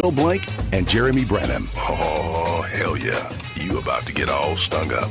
Bill 0.00 0.12
Blank 0.12 0.46
and 0.72 0.86
Jeremy 0.86 1.24
Brennan. 1.24 1.66
Oh, 1.74 2.62
hell 2.70 2.96
yeah. 2.96 3.32
You 3.56 3.78
about 3.78 4.06
to 4.06 4.12
get 4.12 4.28
all 4.28 4.56
stung 4.56 4.92
up. 4.92 5.10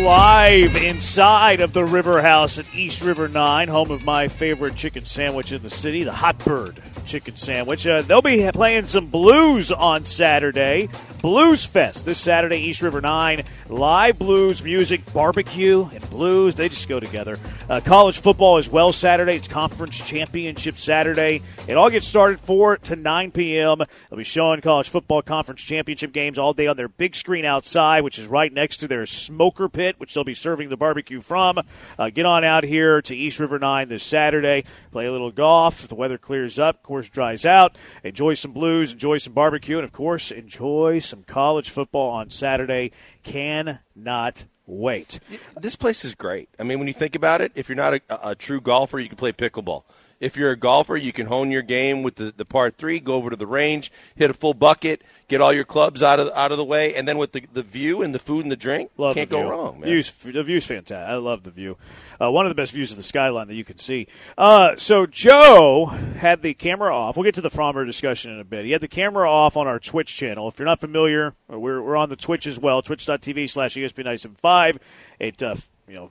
Live 0.00 0.74
inside 0.74 1.60
of 1.60 1.72
the 1.72 1.84
River 1.84 2.20
House 2.20 2.58
at 2.58 2.66
East 2.74 3.00
River 3.00 3.28
9, 3.28 3.68
home 3.68 3.92
of 3.92 4.04
my 4.04 4.26
favorite 4.26 4.74
chicken 4.74 5.04
sandwich 5.04 5.52
in 5.52 5.62
the 5.62 5.70
city, 5.70 6.02
the 6.02 6.10
Hot 6.10 6.36
Bird 6.40 6.82
chicken 7.06 7.36
sandwich. 7.36 7.86
Uh, 7.86 8.02
they'll 8.02 8.20
be 8.20 8.50
playing 8.50 8.86
some 8.86 9.06
blues 9.06 9.70
on 9.70 10.04
Saturday. 10.04 10.88
Blues 11.20 11.66
Fest 11.66 12.04
this 12.04 12.20
Saturday, 12.20 12.58
East 12.58 12.80
River 12.80 13.00
9. 13.00 13.42
Live 13.68 14.20
blues, 14.20 14.62
music, 14.62 15.12
barbecue, 15.12 15.88
and 15.92 16.10
blues. 16.10 16.54
They 16.54 16.68
just 16.68 16.88
go 16.88 17.00
together. 17.00 17.36
Uh, 17.68 17.80
college 17.84 18.20
football 18.20 18.56
as 18.56 18.68
well 18.68 18.92
Saturday. 18.92 19.34
It's 19.34 19.48
conference 19.48 19.98
championship 19.98 20.78
Saturday. 20.78 21.42
It 21.66 21.76
all 21.76 21.90
gets 21.90 22.06
started 22.06 22.38
4 22.40 22.76
to 22.78 22.96
9 22.96 23.32
p.m. 23.32 23.78
They'll 23.78 24.16
be 24.16 24.22
showing 24.22 24.60
college 24.60 24.88
football 24.88 25.20
conference 25.22 25.60
championship 25.60 26.12
games 26.12 26.38
all 26.38 26.52
day 26.52 26.68
on 26.68 26.76
their 26.76 26.88
big 26.88 27.16
screen 27.16 27.44
outside, 27.44 28.04
which 28.04 28.18
is 28.18 28.28
right 28.28 28.52
next 28.52 28.76
to 28.78 28.88
their 28.88 29.04
smoker 29.04 29.68
pit, 29.68 29.96
which 29.98 30.14
they'll 30.14 30.22
be 30.22 30.34
serving 30.34 30.68
the 30.68 30.76
barbecue 30.76 31.20
from. 31.20 31.58
Uh, 31.98 32.10
get 32.10 32.26
on 32.26 32.44
out 32.44 32.62
here 32.62 33.02
to 33.02 33.14
East 33.14 33.40
River 33.40 33.58
9 33.58 33.88
this 33.88 34.04
Saturday. 34.04 34.62
Play 34.92 35.06
a 35.06 35.12
little 35.12 35.32
golf. 35.32 35.82
If 35.82 35.88
the 35.88 35.96
weather 35.96 36.16
clears 36.16 36.60
up, 36.60 36.76
of 36.76 36.82
course 36.84 37.08
dries 37.08 37.44
out. 37.44 37.76
Enjoy 38.04 38.34
some 38.34 38.52
blues, 38.52 38.92
enjoy 38.92 39.18
some 39.18 39.32
barbecue, 39.32 39.78
and 39.78 39.84
of 39.84 39.92
course, 39.92 40.30
enjoy 40.30 41.00
some 41.08 41.24
college 41.24 41.70
football 41.70 42.10
on 42.10 42.30
Saturday. 42.30 42.92
Cannot 43.22 44.44
wait. 44.66 45.18
This 45.60 45.76
place 45.76 46.04
is 46.04 46.14
great. 46.14 46.48
I 46.58 46.62
mean, 46.62 46.78
when 46.78 46.88
you 46.88 46.94
think 46.94 47.16
about 47.16 47.40
it, 47.40 47.52
if 47.54 47.68
you're 47.68 47.76
not 47.76 47.94
a, 47.94 48.30
a 48.30 48.34
true 48.34 48.60
golfer, 48.60 48.98
you 48.98 49.08
can 49.08 49.16
play 49.16 49.32
pickleball. 49.32 49.84
If 50.20 50.36
you're 50.36 50.50
a 50.50 50.56
golfer, 50.56 50.96
you 50.96 51.12
can 51.12 51.26
hone 51.26 51.50
your 51.50 51.62
game 51.62 52.02
with 52.02 52.16
the, 52.16 52.32
the 52.36 52.44
par 52.44 52.70
three, 52.70 52.98
go 52.98 53.14
over 53.14 53.30
to 53.30 53.36
the 53.36 53.46
range, 53.46 53.92
hit 54.16 54.30
a 54.30 54.34
full 54.34 54.54
bucket, 54.54 55.02
get 55.28 55.40
all 55.40 55.52
your 55.52 55.64
clubs 55.64 56.02
out 56.02 56.18
of 56.18 56.30
out 56.34 56.50
of 56.50 56.58
the 56.58 56.64
way, 56.64 56.94
and 56.94 57.06
then 57.06 57.18
with 57.18 57.32
the, 57.32 57.44
the 57.52 57.62
view 57.62 58.02
and 58.02 58.14
the 58.14 58.18
food 58.18 58.44
and 58.44 58.50
the 58.50 58.56
drink, 58.56 58.90
Love 58.96 59.14
can't 59.14 59.30
go 59.30 59.48
wrong. 59.48 59.78
Man. 59.78 59.88
Views, 59.88 60.10
the 60.10 60.42
view's 60.42 60.66
fantastic. 60.66 61.08
I 61.08 61.14
love 61.16 61.44
the 61.44 61.52
view. 61.52 61.76
Uh, 62.20 62.32
one 62.32 62.46
of 62.46 62.50
the 62.50 62.56
best 62.56 62.72
views 62.72 62.90
of 62.90 62.96
the 62.96 63.02
skyline 63.04 63.46
that 63.46 63.54
you 63.54 63.64
can 63.64 63.78
see. 63.78 64.08
Uh, 64.36 64.74
so 64.76 65.06
Joe 65.06 65.86
had 65.86 66.42
the 66.42 66.52
camera 66.54 66.94
off. 66.94 67.16
We'll 67.16 67.24
get 67.24 67.34
to 67.34 67.40
the 67.40 67.50
Framber 67.50 67.86
discussion 67.86 68.32
in 68.32 68.40
a 68.40 68.44
bit. 68.44 68.64
He 68.64 68.72
had 68.72 68.80
the 68.80 68.88
camera 68.88 69.30
off 69.30 69.56
on 69.56 69.68
our 69.68 69.78
Twitch 69.78 70.14
channel. 70.16 70.48
If 70.48 70.58
you're 70.58 70.66
not 70.66 70.80
familiar, 70.80 71.34
we're, 71.48 71.80
we're 71.80 71.96
on 71.96 72.08
the 72.08 72.16
Twitch 72.16 72.46
as 72.46 72.58
well. 72.58 72.82
Twitch.tv 72.82 73.48
slash 73.48 73.76
E 73.76 73.82
ESPN 73.82 73.98
975. 73.98 74.78
It 75.20 75.42
uh, 75.42 75.54
you 75.86 75.94
know 75.94 76.10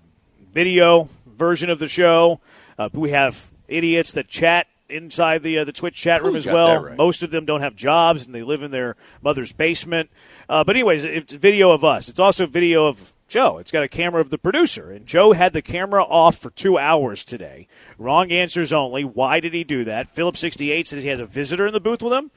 video 0.54 1.10
version 1.26 1.70
of 1.70 1.80
the 1.80 1.88
show. 1.88 2.40
Uh, 2.80 2.90
we 2.94 3.12
have 3.12 3.52
idiots 3.68 4.12
that 4.14 4.28
chat 4.28 4.68
inside 4.90 5.44
the 5.44 5.58
uh, 5.60 5.64
the 5.64 5.72
Twitch 5.72 5.96
chat 5.96 6.24
room 6.24 6.36
Ooh, 6.36 6.38
as 6.38 6.46
well. 6.46 6.84
right. 6.84 6.98
Most 6.98 7.24
of 7.24 7.32
them 7.32 7.46
don't 7.46 7.62
have 7.62 7.76
jobs 7.76 8.26
and 8.26 8.34
they 8.34 8.44
live 8.44 8.64
in 8.64 8.72
their 8.72 8.96
mother's 9.22 9.52
basement. 9.52 10.10
Uh, 10.48 10.64
but 10.64 10.76
anyways, 10.76 11.04
it's 11.04 11.34
video 11.34 11.72
of 11.72 11.84
us. 11.84 12.10
It's 12.10 12.20
also 12.20 12.46
video 12.46 12.86
of 12.86 13.14
Joe. 13.28 13.58
It's 13.58 13.72
got 13.72 13.84
a 13.84 13.90
camera 13.90 14.22
of 14.22 14.30
the 14.30 14.38
producer, 14.38 14.92
and 14.92 15.06
Joe 15.06 15.34
had 15.34 15.54
the 15.54 15.62
camera 15.62 16.04
off 16.04 16.38
for 16.38 16.50
two 16.50 16.78
hours 16.78 17.26
today. 17.26 17.68
Wrong 17.98 18.32
answers 18.32 18.72
only. 18.72 19.04
Why 19.04 19.40
did 19.40 19.54
he 19.54 19.64
do 19.64 19.84
that? 19.84 20.10
Philip 20.10 20.38
sixty 20.38 20.72
eight 20.72 20.88
says 20.88 21.04
he 21.04 21.10
has 21.10 21.20
a 21.20 21.26
visitor 21.26 21.68
in 21.68 21.74
the 21.74 21.80
booth 21.80 22.02
with 22.02 22.14
him. 22.14 22.32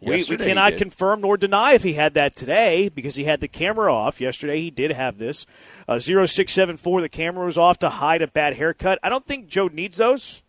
We, 0.00 0.22
we 0.28 0.36
cannot 0.36 0.76
confirm 0.76 1.22
nor 1.22 1.38
deny 1.38 1.72
if 1.72 1.82
he 1.82 1.94
had 1.94 2.12
that 2.14 2.36
today 2.36 2.90
because 2.90 3.16
he 3.16 3.24
had 3.24 3.40
the 3.40 3.48
camera 3.48 3.92
off. 3.92 4.20
Yesterday 4.20 4.60
he 4.60 4.70
did 4.70 4.92
have 4.92 5.16
this. 5.16 5.46
Uh, 5.88 5.98
0674, 5.98 7.00
the 7.00 7.08
camera 7.08 7.46
was 7.46 7.56
off 7.56 7.78
to 7.78 7.88
hide 7.88 8.20
a 8.20 8.26
bad 8.26 8.56
haircut. 8.56 8.98
I 9.02 9.08
don't 9.08 9.26
think 9.26 9.48
Joe 9.48 9.68
needs 9.68 9.96
those. 9.96 10.42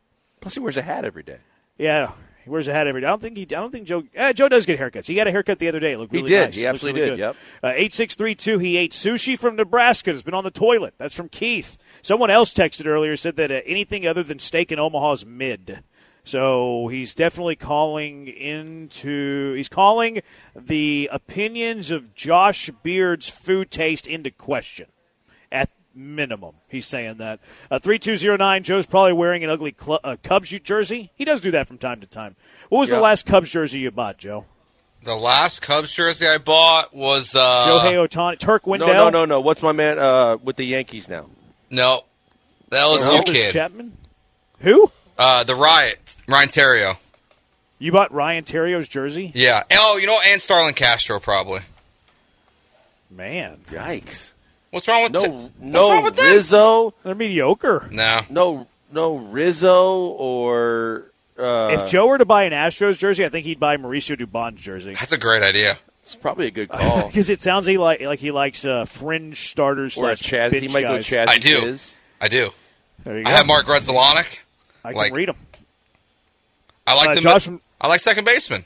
Plus, 0.48 0.54
he 0.56 0.60
wears 0.62 0.78
a 0.78 0.82
hat 0.82 1.04
every 1.04 1.24
day. 1.24 1.40
Yeah, 1.78 2.14
he 2.46 2.50
wears 2.50 2.70
a 2.70 2.74
hat 2.74 2.88
every 2.88 3.02
day. 3.02 3.08
I 3.08 3.10
don't 3.10 3.22
think 3.22 3.36
he. 3.36 3.44
I 3.44 3.60
don't 3.60 3.70
think 3.70 3.86
Joe. 3.86 4.04
Eh, 4.16 4.32
Joe 4.32 4.48
does 4.48 4.66
get 4.66 4.80
haircuts. 4.80 5.06
He 5.08 5.14
got 5.14 5.28
a 5.28 5.32
haircut 5.32 5.60
the 5.60 5.68
other 5.68 5.82
day. 5.82 5.92
It 5.92 5.98
looked 5.98 6.14
He 6.14 6.20
really 6.20 6.30
did. 6.30 6.46
nice. 6.46 6.56
He 6.56 6.66
absolutely 6.66 7.02
really 7.02 7.18
did. 7.18 7.18
good. 7.18 7.22
Yep. 7.24 7.36
Uh, 7.64 7.74
Eight 7.76 7.94
six 7.94 8.16
three 8.16 8.34
two. 8.34 8.58
He 8.60 8.78
ate 8.78 8.94
sushi 8.94 9.38
from 9.38 9.58
Nebraska. 9.58 10.10
Has 10.12 10.24
been 10.24 10.34
on 10.34 10.46
the 10.46 10.50
toilet. 10.52 10.94
That's 10.98 11.14
from 11.14 11.28
Keith. 11.28 11.78
Someone 12.02 12.30
else 12.32 12.54
texted 12.54 12.86
earlier 12.88 13.18
said 13.18 13.36
that 13.36 13.52
uh, 13.52 13.60
anything 13.66 14.08
other 14.08 14.24
than 14.24 14.40
steak 14.40 14.72
in 14.72 14.80
Omaha 14.80 15.12
is 15.12 15.26
mid. 15.26 15.84
So 16.24 16.88
he's 16.88 17.14
definitely 17.14 17.58
calling 17.58 18.30
into. 18.30 19.52
He's 19.52 19.68
calling 19.70 20.22
the 20.56 21.10
opinions 21.12 21.92
of 21.92 22.16
Josh 22.16 22.70
Beard's 22.84 23.28
food 23.28 23.70
taste 23.70 24.08
into 24.08 24.32
question. 24.32 24.88
At 25.98 26.04
minimum, 26.04 26.54
he's 26.68 26.86
saying 26.86 27.18
that. 27.18 27.40
Uh, 27.72 27.80
3209, 27.80 28.64
Joe's 28.64 28.86
probably 28.86 29.14
wearing 29.14 29.44
an 29.44 29.50
ugly 29.50 29.76
cl- 29.80 30.00
uh, 30.04 30.16
Cubs 30.22 30.50
jersey. 30.50 31.12
He 31.16 31.26
does 31.26 31.42
do 31.42 31.52
that 31.52 31.68
from 31.68 31.78
time 31.78 32.02
to 32.02 32.08
time. 32.08 32.36
What 32.70 32.80
was 32.80 32.90
the 32.90 33.00
last 33.00 33.26
Cubs 33.26 33.50
jersey 33.50 33.80
you 33.80 33.92
bought, 33.92 34.18
Joe? 34.18 34.46
The 35.04 35.16
last 35.16 35.62
Cubs 35.62 35.94
jersey 35.94 36.28
I 36.28 36.38
bought 36.38 36.94
was 36.94 37.36
uh, 37.36 37.40
Shohei 37.68 38.08
Ohtani, 38.08 38.38
Turk 38.40 38.68
Wendell, 38.68 38.88
No, 38.90 38.94
no, 38.94 39.10
no, 39.10 39.26
no. 39.26 39.40
What's 39.42 39.62
my 39.64 39.72
man 39.72 39.98
uh, 40.00 40.38
with 40.44 40.56
the 40.58 40.66
Yankees 40.66 41.08
now? 41.08 41.28
no, 41.70 42.04
the 42.70 42.78
LSU 42.78 43.22
Aroldis 43.22 43.26
kid, 43.34 43.54
Chapman. 43.54 43.94
Who? 44.60 44.92
uh, 45.18 45.44
the 45.46 45.56
Riot, 45.56 46.18
Ryan 46.28 46.50
Theriot. 46.50 46.98
You 47.80 47.92
bought 47.92 48.12
Ryan 48.12 48.44
Theriot's 48.44 48.88
jersey? 48.88 49.32
Yeah. 49.36 49.64
Oh, 49.72 49.98
you 49.98 50.08
know, 50.08 50.20
and 50.28 50.42
Starlin 50.42 50.74
Castro 50.74 51.20
probably. 51.20 51.62
Man, 53.10 53.60
Yikes! 53.72 54.34
What's 54.78 54.88
wrong 54.88 55.04
with 55.04 55.14
No, 55.14 55.24
Te- 55.24 55.30
What's 55.30 55.54
no 55.60 55.92
wrong 55.92 56.04
with? 56.04 56.18
Rizzo, 56.20 56.94
they're 57.04 57.16
mediocre. 57.16 57.88
No. 57.92 58.22
no, 58.30 58.68
no 58.92 59.16
Rizzo 59.18 60.08
or. 60.12 61.12
Uh, 61.38 61.78
if 61.84 61.90
Joe 61.92 62.08
were 62.08 62.18
to 62.18 62.26
buy 62.26 62.44
an 62.44 62.54
Astros 62.54 62.98
jersey, 62.98 63.24
I 63.26 63.30
think 63.30 63.46
he'd 63.46 63.60
buy 63.60 63.78
Mauricio 63.78 64.18
Dubon's 64.18 64.60
jersey 64.62 64.94
That's 64.96 65.12
a 65.12 65.20
great 65.20 65.44
idea. 65.44 65.78
it's 66.02 66.16
probably 66.16 66.48
a 66.48 66.52
good 66.52 66.70
call. 66.70 67.08
because 67.08 67.30
it 67.30 67.42
sounds 67.42 67.68
he 67.68 67.78
like 67.78 68.02
like 68.02 68.20
he 68.20 68.32
likes 68.32 68.66
uh, 68.66 68.86
fringe 68.86 69.50
starters 69.50 69.98
or 69.98 70.10
a 70.12 70.18
slash 70.18 70.32
Chaz, 70.52 70.60
he 70.60 70.68
might 70.70 70.82
guys. 70.82 71.08
go 71.10 71.16
Chaz. 71.18 71.28
I 71.30 71.38
do. 71.38 71.62
Fizz. 71.62 71.96
I 72.22 72.28
do. 72.28 72.50
There 73.04 73.20
you 73.20 73.24
I 73.28 73.30
have 73.30 73.46
Mark 73.46 73.66
Grudzielanek. 73.66 74.40
I 74.84 74.90
can 74.90 74.98
like- 74.98 75.14
read 75.16 75.30
them. 75.30 75.38
I 76.88 76.94
like 76.96 77.10
Uh, 77.10 77.16
the 77.16 77.22
Josh- 77.22 77.48
mid- 77.48 77.60
I 77.82 77.88
like 77.88 78.00
second 78.00 78.26
baseman. 78.26 78.66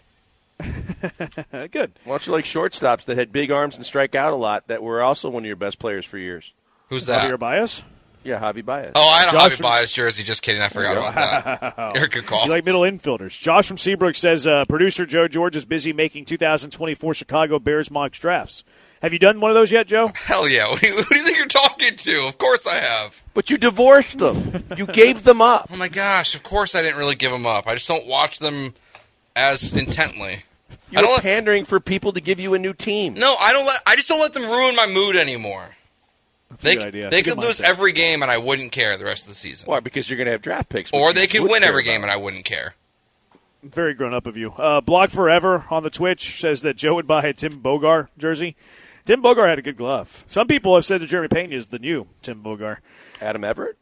Good. 1.71 1.91
Why 2.03 2.11
don't 2.13 2.27
you 2.27 2.33
like 2.33 2.45
shortstops 2.45 3.05
that 3.05 3.17
had 3.17 3.31
big 3.31 3.51
arms 3.51 3.75
and 3.75 3.85
strike 3.85 4.15
out 4.15 4.33
a 4.33 4.37
lot 4.37 4.67
that 4.67 4.83
were 4.83 5.01
also 5.01 5.29
one 5.29 5.43
of 5.43 5.47
your 5.47 5.55
best 5.55 5.79
players 5.79 6.05
for 6.05 6.17
years? 6.17 6.53
Who's 6.89 7.05
that? 7.07 7.23
Javier 7.27 7.31
that? 7.31 7.39
Baez. 7.39 7.83
Yeah, 8.23 8.39
Javi 8.39 8.63
Baez. 8.63 8.91
Oh, 8.93 9.07
I 9.09 9.21
had 9.21 9.29
a 9.29 9.31
Josh 9.31 9.51
Javi 9.53 9.57
from- 9.57 9.63
Baez 9.63 9.91
jersey. 9.91 10.21
Just 10.23 10.43
kidding. 10.43 10.61
I 10.61 10.67
forgot 10.69 10.95
about 10.97 11.15
that. 11.75 11.95
You're 11.95 12.05
a 12.05 12.09
good 12.09 12.25
call. 12.27 12.45
You 12.45 12.51
like 12.51 12.65
middle 12.65 12.81
infielders. 12.81 13.39
Josh 13.39 13.67
from 13.67 13.77
Seabrook 13.77 14.13
says 14.15 14.45
uh, 14.45 14.65
producer 14.65 15.05
Joe 15.07 15.27
George 15.27 15.55
is 15.55 15.65
busy 15.65 15.91
making 15.91 16.25
2024 16.25 17.15
Chicago 17.15 17.57
Bears 17.57 17.89
mock 17.89 18.11
drafts. 18.11 18.63
Have 19.01 19.13
you 19.13 19.17
done 19.17 19.39
one 19.39 19.49
of 19.49 19.55
those 19.55 19.71
yet, 19.71 19.87
Joe? 19.87 20.11
Hell 20.15 20.47
yeah. 20.47 20.67
Who 20.67 20.77
do, 20.77 20.87
you, 20.87 20.93
who 20.97 21.03
do 21.03 21.17
you 21.17 21.25
think 21.25 21.37
you're 21.39 21.47
talking 21.47 21.95
to? 21.95 22.27
Of 22.27 22.37
course 22.37 22.67
I 22.67 22.75
have. 22.75 23.23
But 23.33 23.49
you 23.49 23.57
divorced 23.57 24.19
them. 24.19 24.65
you 24.77 24.85
gave 24.85 25.23
them 25.23 25.41
up. 25.41 25.69
Oh 25.73 25.77
my 25.77 25.87
gosh. 25.87 26.35
Of 26.35 26.43
course 26.43 26.75
I 26.75 26.83
didn't 26.83 26.99
really 26.99 27.15
give 27.15 27.31
them 27.31 27.47
up. 27.47 27.65
I 27.67 27.73
just 27.73 27.87
don't 27.87 28.05
watch 28.05 28.37
them 28.37 28.75
as 29.35 29.73
intently. 29.73 30.43
I 30.71 30.77
You're 30.91 31.01
don't 31.03 31.13
let, 31.13 31.21
pandering 31.23 31.65
for 31.65 31.79
people 31.79 32.11
to 32.13 32.21
give 32.21 32.39
you 32.39 32.53
a 32.53 32.59
new 32.59 32.73
team. 32.73 33.13
No, 33.15 33.35
I 33.39 33.51
don't 33.53 33.65
let. 33.65 33.81
I 33.85 33.95
just 33.95 34.07
don't 34.09 34.19
let 34.19 34.33
them 34.33 34.43
ruin 34.43 34.75
my 34.75 34.87
mood 34.87 35.15
anymore. 35.15 35.69
a 36.51 36.57
they 36.57 36.75
good 36.75 36.87
idea. 36.87 37.09
they 37.09 37.19
It's 37.19 37.27
a 37.27 37.31
could 37.31 37.39
good 37.39 37.47
lose 37.47 37.61
every 37.61 37.91
game 37.93 38.21
and 38.21 38.29
I 38.31 38.37
wouldn't 38.37 38.71
care 38.71 38.97
the 38.97 39.05
rest 39.05 39.23
of 39.23 39.29
the 39.29 39.35
season. 39.35 39.67
Why? 39.67 39.79
Because 39.79 40.09
you're 40.09 40.17
going 40.17 40.25
to 40.25 40.31
have 40.31 40.41
draft 40.41 40.69
picks. 40.69 40.91
Or 40.93 41.13
they 41.13 41.27
could 41.27 41.41
win 41.49 41.63
every 41.63 41.83
game 41.83 42.01
and 42.01 42.11
I 42.11 42.17
wouldn't 42.17 42.45
care. 42.45 42.75
Very 43.63 43.93
grown 43.93 44.13
up 44.13 44.25
of 44.25 44.35
you. 44.35 44.53
Uh, 44.53 44.81
Block 44.81 45.11
Forever 45.11 45.65
on 45.69 45.83
the 45.83 45.91
Twitch 45.91 46.39
says 46.41 46.61
that 46.61 46.77
Joe 46.77 46.95
would 46.95 47.05
buy 47.07 47.23
a 47.23 47.33
Tim 47.33 47.61
Bogar 47.61 48.07
jersey. 48.17 48.55
Tim 49.05 49.21
Bogar 49.21 49.47
had 49.47 49.59
a 49.59 49.61
good 49.61 49.77
glove. 49.77 50.25
Some 50.27 50.47
people 50.47 50.73
have 50.75 50.85
said 50.85 51.01
that 51.01 51.07
Jeremy 51.07 51.27
Pena 51.27 51.55
is 51.55 51.67
the 51.67 51.79
new 51.79 52.07
Tim 52.23 52.41
Bogar. 52.43 52.77
Adam 53.21 53.43
Everett. 53.43 53.77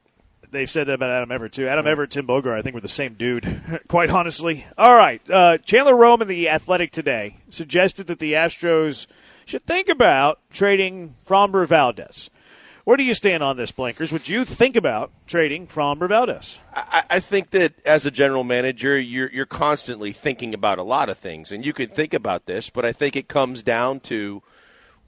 They've 0.52 0.70
said 0.70 0.88
that 0.88 0.94
about 0.94 1.12
Adam 1.12 1.32
Everett 1.32 1.54
too. 1.54 1.68
Adam 1.68 1.86
Everett, 1.86 2.12
Tim 2.12 2.26
Bogar, 2.26 2.54
I 2.54 2.62
think 2.62 2.74
were 2.74 2.82
the 2.82 2.90
same 2.90 3.14
dude. 3.14 3.80
Quite 3.88 4.10
honestly. 4.10 4.66
All 4.78 4.96
right, 4.96 5.22
uh, 5.30 5.60
Chandler 5.60 5.96
Rome 5.96 6.22
in 6.22 6.28
the 6.28 6.50
Athletic 6.50 6.92
today 6.92 7.38
suggested 7.50 8.08
that 8.08 8.20
the 8.20 8.34
Astros 8.34 9.08
should 9.46 9.66
think 9.66 9.90
about 9.90 10.40
trading 10.52 11.16
Framber 11.26 11.68
Valdez. 11.68 12.30
Where 12.84 12.98
do 12.98 13.04
you 13.04 13.14
stand 13.14 13.44
on 13.44 13.58
this, 13.58 13.72
Blankers? 13.72 14.12
Would 14.12 14.28
you 14.28 14.44
think 14.46 14.76
about 14.76 15.12
trading 15.28 15.68
Framber 15.68 16.08
Valdez? 16.08 16.60
I, 16.74 17.04
I 17.10 17.20
think 17.20 17.52
that 17.52 17.74
as 17.86 18.08
a 18.08 18.12
general 18.12 18.44
manager, 18.44 19.00
you're 19.00 19.30
you're 19.30 19.46
constantly 19.46 20.12
thinking 20.12 20.56
about 20.56 20.80
a 20.80 20.84
lot 20.84 21.10
of 21.10 21.20
things, 21.20 21.52
and 21.52 21.64
you 21.64 21.74
could 21.74 21.94
think 21.94 22.16
about 22.16 22.48
this, 22.48 22.72
but 22.72 22.86
I 22.86 22.92
think 22.92 23.16
it 23.16 23.28
comes 23.28 23.62
down 23.62 24.00
to 24.02 24.42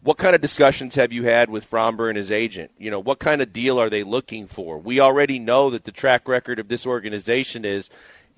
what 0.03 0.17
kind 0.17 0.33
of 0.33 0.41
discussions 0.41 0.95
have 0.95 1.11
you 1.11 1.23
had 1.23 1.49
with 1.49 1.69
Framber 1.69 2.09
and 2.09 2.17
his 2.17 2.31
agent? 2.31 2.71
You 2.77 2.89
know, 2.89 2.99
what 2.99 3.19
kind 3.19 3.41
of 3.41 3.53
deal 3.53 3.79
are 3.79 3.89
they 3.89 4.03
looking 4.03 4.47
for? 4.47 4.77
We 4.77 4.99
already 4.99 5.37
know 5.37 5.69
that 5.69 5.83
the 5.83 5.91
track 5.91 6.27
record 6.27 6.57
of 6.57 6.69
this 6.69 6.87
organization 6.87 7.65
is 7.65 7.89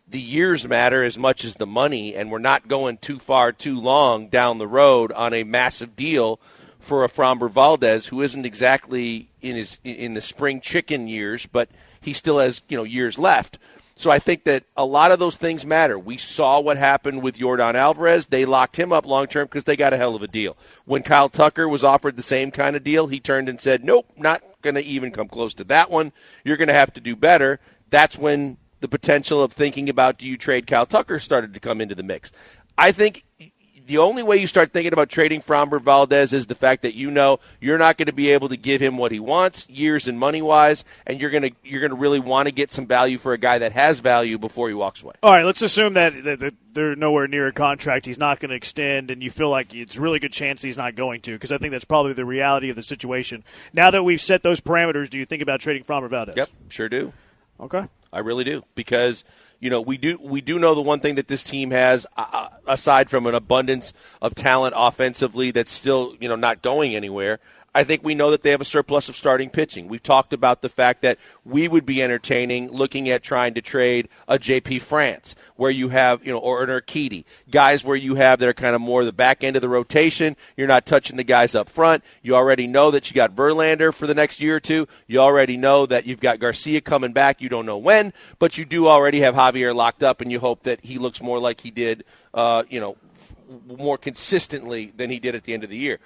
the 0.07 0.19
years 0.19 0.67
matter 0.67 1.03
as 1.03 1.17
much 1.17 1.45
as 1.45 1.55
the 1.55 1.65
money, 1.65 2.15
and 2.15 2.29
we're 2.29 2.39
not 2.39 2.67
going 2.67 2.97
too 2.97 3.17
far 3.17 3.51
too 3.53 3.79
long 3.79 4.27
down 4.27 4.57
the 4.57 4.67
road 4.67 5.11
on 5.13 5.33
a 5.33 5.43
massive 5.43 5.95
deal 5.95 6.39
for 6.79 7.05
a 7.05 7.09
Framber 7.09 7.49
Valdez 7.49 8.07
who 8.07 8.21
isn't 8.21 8.45
exactly 8.45 9.29
in 9.41 9.55
his 9.55 9.79
in 9.85 10.15
the 10.15 10.21
spring 10.21 10.59
chicken 10.59 11.07
years, 11.07 11.45
but 11.45 11.69
he 12.01 12.11
still 12.11 12.39
has 12.39 12.61
you 12.67 12.75
know 12.75 12.83
years 12.83 13.17
left. 13.17 13.57
So 13.95 14.09
I 14.09 14.19
think 14.19 14.43
that 14.45 14.63
a 14.75 14.85
lot 14.85 15.11
of 15.11 15.19
those 15.19 15.35
things 15.35 15.65
matter. 15.65 15.99
We 15.99 16.17
saw 16.17 16.59
what 16.59 16.77
happened 16.77 17.21
with 17.21 17.37
Yordan 17.37 17.75
Alvarez. 17.75 18.27
They 18.27 18.43
locked 18.45 18.77
him 18.77 18.91
up 18.91 19.05
long 19.05 19.27
term 19.27 19.45
because 19.45 19.65
they 19.65 19.75
got 19.75 19.93
a 19.93 19.97
hell 19.97 20.15
of 20.15 20.23
a 20.23 20.27
deal. 20.27 20.57
When 20.85 21.03
Kyle 21.03 21.29
Tucker 21.29 21.69
was 21.69 21.83
offered 21.83 22.17
the 22.17 22.23
same 22.23 22.49
kind 22.51 22.75
of 22.75 22.83
deal, 22.83 23.07
he 23.07 23.19
turned 23.19 23.47
and 23.47 23.61
said, 23.61 23.83
"Nope, 23.83 24.07
not 24.17 24.41
going 24.61 24.75
to 24.75 24.83
even 24.83 25.11
come 25.11 25.27
close 25.27 25.53
to 25.55 25.63
that 25.65 25.91
one. 25.91 26.11
You're 26.43 26.57
going 26.57 26.69
to 26.69 26.73
have 26.73 26.93
to 26.93 27.01
do 27.01 27.15
better." 27.15 27.59
That's 27.89 28.17
when 28.17 28.57
the 28.83 28.87
potential 28.89 29.41
of 29.41 29.53
thinking 29.53 29.89
about 29.89 30.17
do 30.17 30.27
you 30.27 30.37
trade 30.37 30.67
Kyle 30.67 30.85
Tucker 30.85 31.17
started 31.17 31.53
to 31.53 31.59
come 31.61 31.79
into 31.79 31.95
the 31.95 32.03
mix. 32.03 32.33
I 32.77 32.91
think 32.91 33.23
the 33.85 33.97
only 33.97 34.23
way 34.23 34.37
you 34.37 34.47
start 34.47 34.71
thinking 34.71 34.93
about 34.93 35.09
trading 35.09 35.41
Framber 35.41 35.81
Valdez 35.81 36.33
is 36.33 36.45
the 36.45 36.55
fact 36.55 36.81
that 36.83 36.95
you 36.95 37.11
know 37.11 37.39
you're 37.59 37.77
not 37.77 37.97
going 37.97 38.07
to 38.07 38.13
be 38.13 38.31
able 38.31 38.49
to 38.49 38.57
give 38.57 38.81
him 38.81 38.97
what 38.97 39.11
he 39.11 39.19
wants, 39.19 39.67
years 39.69 40.07
and 40.07 40.19
money 40.19 40.41
wise, 40.41 40.85
and 41.05 41.19
you're 41.19 41.29
going 41.29 41.43
to 41.43 41.51
you're 41.63 41.81
going 41.81 41.91
to 41.91 41.97
really 41.97 42.19
want 42.19 42.47
to 42.47 42.53
get 42.53 42.71
some 42.71 42.87
value 42.87 43.17
for 43.17 43.33
a 43.33 43.37
guy 43.37 43.57
that 43.57 43.71
has 43.73 43.99
value 43.99 44.37
before 44.37 44.67
he 44.67 44.73
walks 44.73 45.03
away. 45.03 45.13
All 45.21 45.31
right, 45.31 45.45
let's 45.45 45.61
assume 45.61 45.93
that, 45.93 46.23
that, 46.23 46.39
that 46.39 46.53
they're 46.73 46.95
nowhere 46.95 47.27
near 47.27 47.47
a 47.47 47.53
contract. 47.53 48.05
He's 48.05 48.17
not 48.17 48.39
going 48.39 48.49
to 48.49 48.55
extend, 48.55 49.11
and 49.11 49.21
you 49.21 49.29
feel 49.29 49.49
like 49.49 49.73
it's 49.73 49.97
a 49.97 50.01
really 50.01 50.19
good 50.19 50.33
chance 50.33 50.61
he's 50.61 50.77
not 50.77 50.95
going 50.95 51.21
to, 51.21 51.33
because 51.33 51.51
I 51.51 51.57
think 51.57 51.71
that's 51.71 51.85
probably 51.85 52.13
the 52.13 52.25
reality 52.25 52.69
of 52.69 52.75
the 52.75 52.83
situation. 52.83 53.43
Now 53.73 53.91
that 53.91 54.03
we've 54.03 54.21
set 54.21 54.43
those 54.43 54.61
parameters, 54.61 55.09
do 55.09 55.17
you 55.17 55.25
think 55.25 55.41
about 55.41 55.59
trading 55.59 55.83
Framber 55.83 56.09
Valdez? 56.09 56.35
Yep, 56.37 56.49
sure 56.69 56.89
do. 56.89 57.13
Okay. 57.59 57.87
I 58.11 58.19
really 58.19 58.43
do 58.43 58.63
because 58.75 59.23
you 59.63 59.69
know 59.69 59.79
we 59.79 59.97
do 59.97 60.19
we 60.21 60.41
do 60.41 60.59
know 60.59 60.75
the 60.75 60.81
one 60.81 60.99
thing 60.99 61.15
that 61.15 61.27
this 61.27 61.41
team 61.41 61.71
has 61.71 62.05
uh, 62.17 62.25
uh, 62.33 62.49
aside 62.67 63.09
from 63.09 63.25
an 63.25 63.33
abundance 63.33 63.93
of 64.21 64.35
talent 64.35 64.73
offensively 64.75 65.51
that's 65.51 65.71
still 65.71 66.15
you 66.19 66.27
know 66.27 66.35
not 66.35 66.61
going 66.61 66.95
anywhere 66.95 67.39
I 67.75 67.83
think 67.83 68.03
we 68.03 68.13
know 68.13 68.29
that 68.29 68.43
they 68.43 68.51
have 68.51 68.61
a 68.61 68.65
surplus 68.65 69.09
of 69.09 69.15
starting 69.15 69.49
pitching. 69.49 69.87
We've 69.87 70.03
talked 70.03 70.31
about 70.31 70.61
the 70.61 70.69
fact 70.69 71.01
that 71.01 71.17
we 71.43 71.67
would 71.67 71.85
be 71.85 72.03
entertaining 72.03 72.71
looking 72.71 73.09
at 73.09 73.23
trying 73.23 73.55
to 73.55 73.61
trade 73.61 74.09
a 74.27 74.37
JP 74.37 74.81
France, 74.81 75.35
where 75.55 75.71
you 75.71 75.89
have, 75.89 76.23
you 76.23 76.31
know, 76.31 76.37
or 76.37 76.63
an 76.63 76.69
Urquidy, 76.69 77.25
guys 77.49 77.83
where 77.83 77.95
you 77.95 78.15
have 78.15 78.39
that 78.39 78.49
are 78.49 78.53
kind 78.53 78.75
of 78.75 78.81
more 78.81 79.03
the 79.03 79.11
back 79.11 79.43
end 79.43 79.55
of 79.55 79.63
the 79.63 79.69
rotation. 79.69 80.35
You're 80.55 80.67
not 80.67 80.85
touching 80.85 81.17
the 81.17 81.23
guys 81.23 81.55
up 81.55 81.67
front. 81.67 82.03
You 82.21 82.35
already 82.35 82.67
know 82.67 82.91
that 82.91 83.09
you 83.09 83.15
got 83.15 83.35
Verlander 83.35 83.91
for 83.91 84.05
the 84.05 84.15
next 84.15 84.39
year 84.39 84.57
or 84.57 84.59
two. 84.59 84.87
You 85.07 85.19
already 85.19 85.57
know 85.57 85.87
that 85.87 86.05
you've 86.05 86.21
got 86.21 86.39
Garcia 86.39 86.79
coming 86.79 87.11
back. 87.11 87.41
You 87.41 87.49
don't 87.49 87.65
know 87.65 87.79
when, 87.79 88.13
but 88.37 88.57
you 88.57 88.65
do 88.65 88.87
already 88.87 89.21
have 89.21 89.33
Javier 89.33 89.73
locked 89.73 90.03
up, 90.03 90.21
and 90.21 90.31
you 90.31 90.39
hope 90.39 90.63
that 90.63 90.81
he 90.83 90.99
looks 90.99 91.21
more 91.23 91.39
like 91.39 91.61
he 91.61 91.71
did, 91.71 92.03
uh, 92.35 92.63
you 92.69 92.79
know, 92.79 92.97
more 93.67 93.97
consistently 93.97 94.93
than 94.95 95.09
he 95.09 95.19
did 95.19 95.33
at 95.33 95.43
the 95.43 95.53
end 95.53 95.63
of 95.63 95.69
the 95.71 95.77
year. 95.77 95.99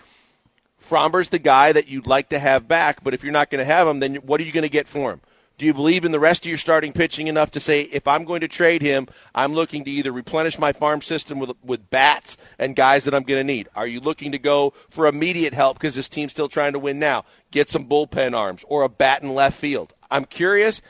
Framber's 0.88 1.30
the 1.30 1.40
guy 1.40 1.72
that 1.72 1.88
you'd 1.88 2.08
like 2.08 2.30
to 2.30 2.40
have 2.40 2.68
back, 2.68 3.04
but 3.04 3.14
if 3.14 3.24
you're 3.24 3.34
not 3.34 3.50
going 3.50 3.60
to 3.60 3.66
have 3.66 3.88
him, 3.88 4.00
then 4.00 4.16
what 4.16 4.40
are 4.40 4.44
you 4.44 4.52
going 4.52 4.64
to 4.64 4.70
get 4.70 4.88
for 4.88 5.12
him? 5.12 5.22
Do 5.58 5.66
you 5.66 5.74
believe 5.74 6.06
in 6.06 6.12
the 6.12 6.20
rest 6.20 6.46
of 6.46 6.50
your 6.50 6.60
starting 6.60 6.94
pitching 6.94 7.26
enough 7.26 7.50
to 7.52 7.60
say 7.60 7.82
if 7.82 8.08
I'm 8.08 8.26
going 8.26 8.42
to 8.42 8.48
trade 8.48 8.84
him, 8.84 9.08
I'm 9.34 9.54
looking 9.54 9.84
to 9.86 9.92
either 9.92 10.12
replenish 10.12 10.60
my 10.60 10.72
farm 10.72 11.02
system 11.02 11.40
with 11.40 11.52
with 11.64 11.90
bats 11.90 12.38
and 12.60 12.76
guys 12.76 13.06
that 13.06 13.16
I'm 13.16 13.24
going 13.24 13.40
to 13.40 13.44
need? 13.44 13.68
Are 13.76 13.88
you 13.88 14.00
looking 14.00 14.32
to 14.34 14.38
go 14.38 14.74
for 14.88 15.08
immediate 15.08 15.56
help 15.56 15.80
because 15.80 15.96
this 15.96 16.10
team's 16.10 16.32
still 16.32 16.48
trying 16.48 16.74
to 16.74 16.80
win 16.80 17.00
now? 17.00 17.26
Get 17.50 17.70
some 17.70 17.86
bullpen 17.86 18.38
arms 18.38 18.66
or 18.68 18.84
a 18.84 18.90
bat 18.90 19.24
in 19.24 19.34
left 19.34 19.60
field. 19.60 19.94
I'm 20.12 20.26
curious 20.26 20.84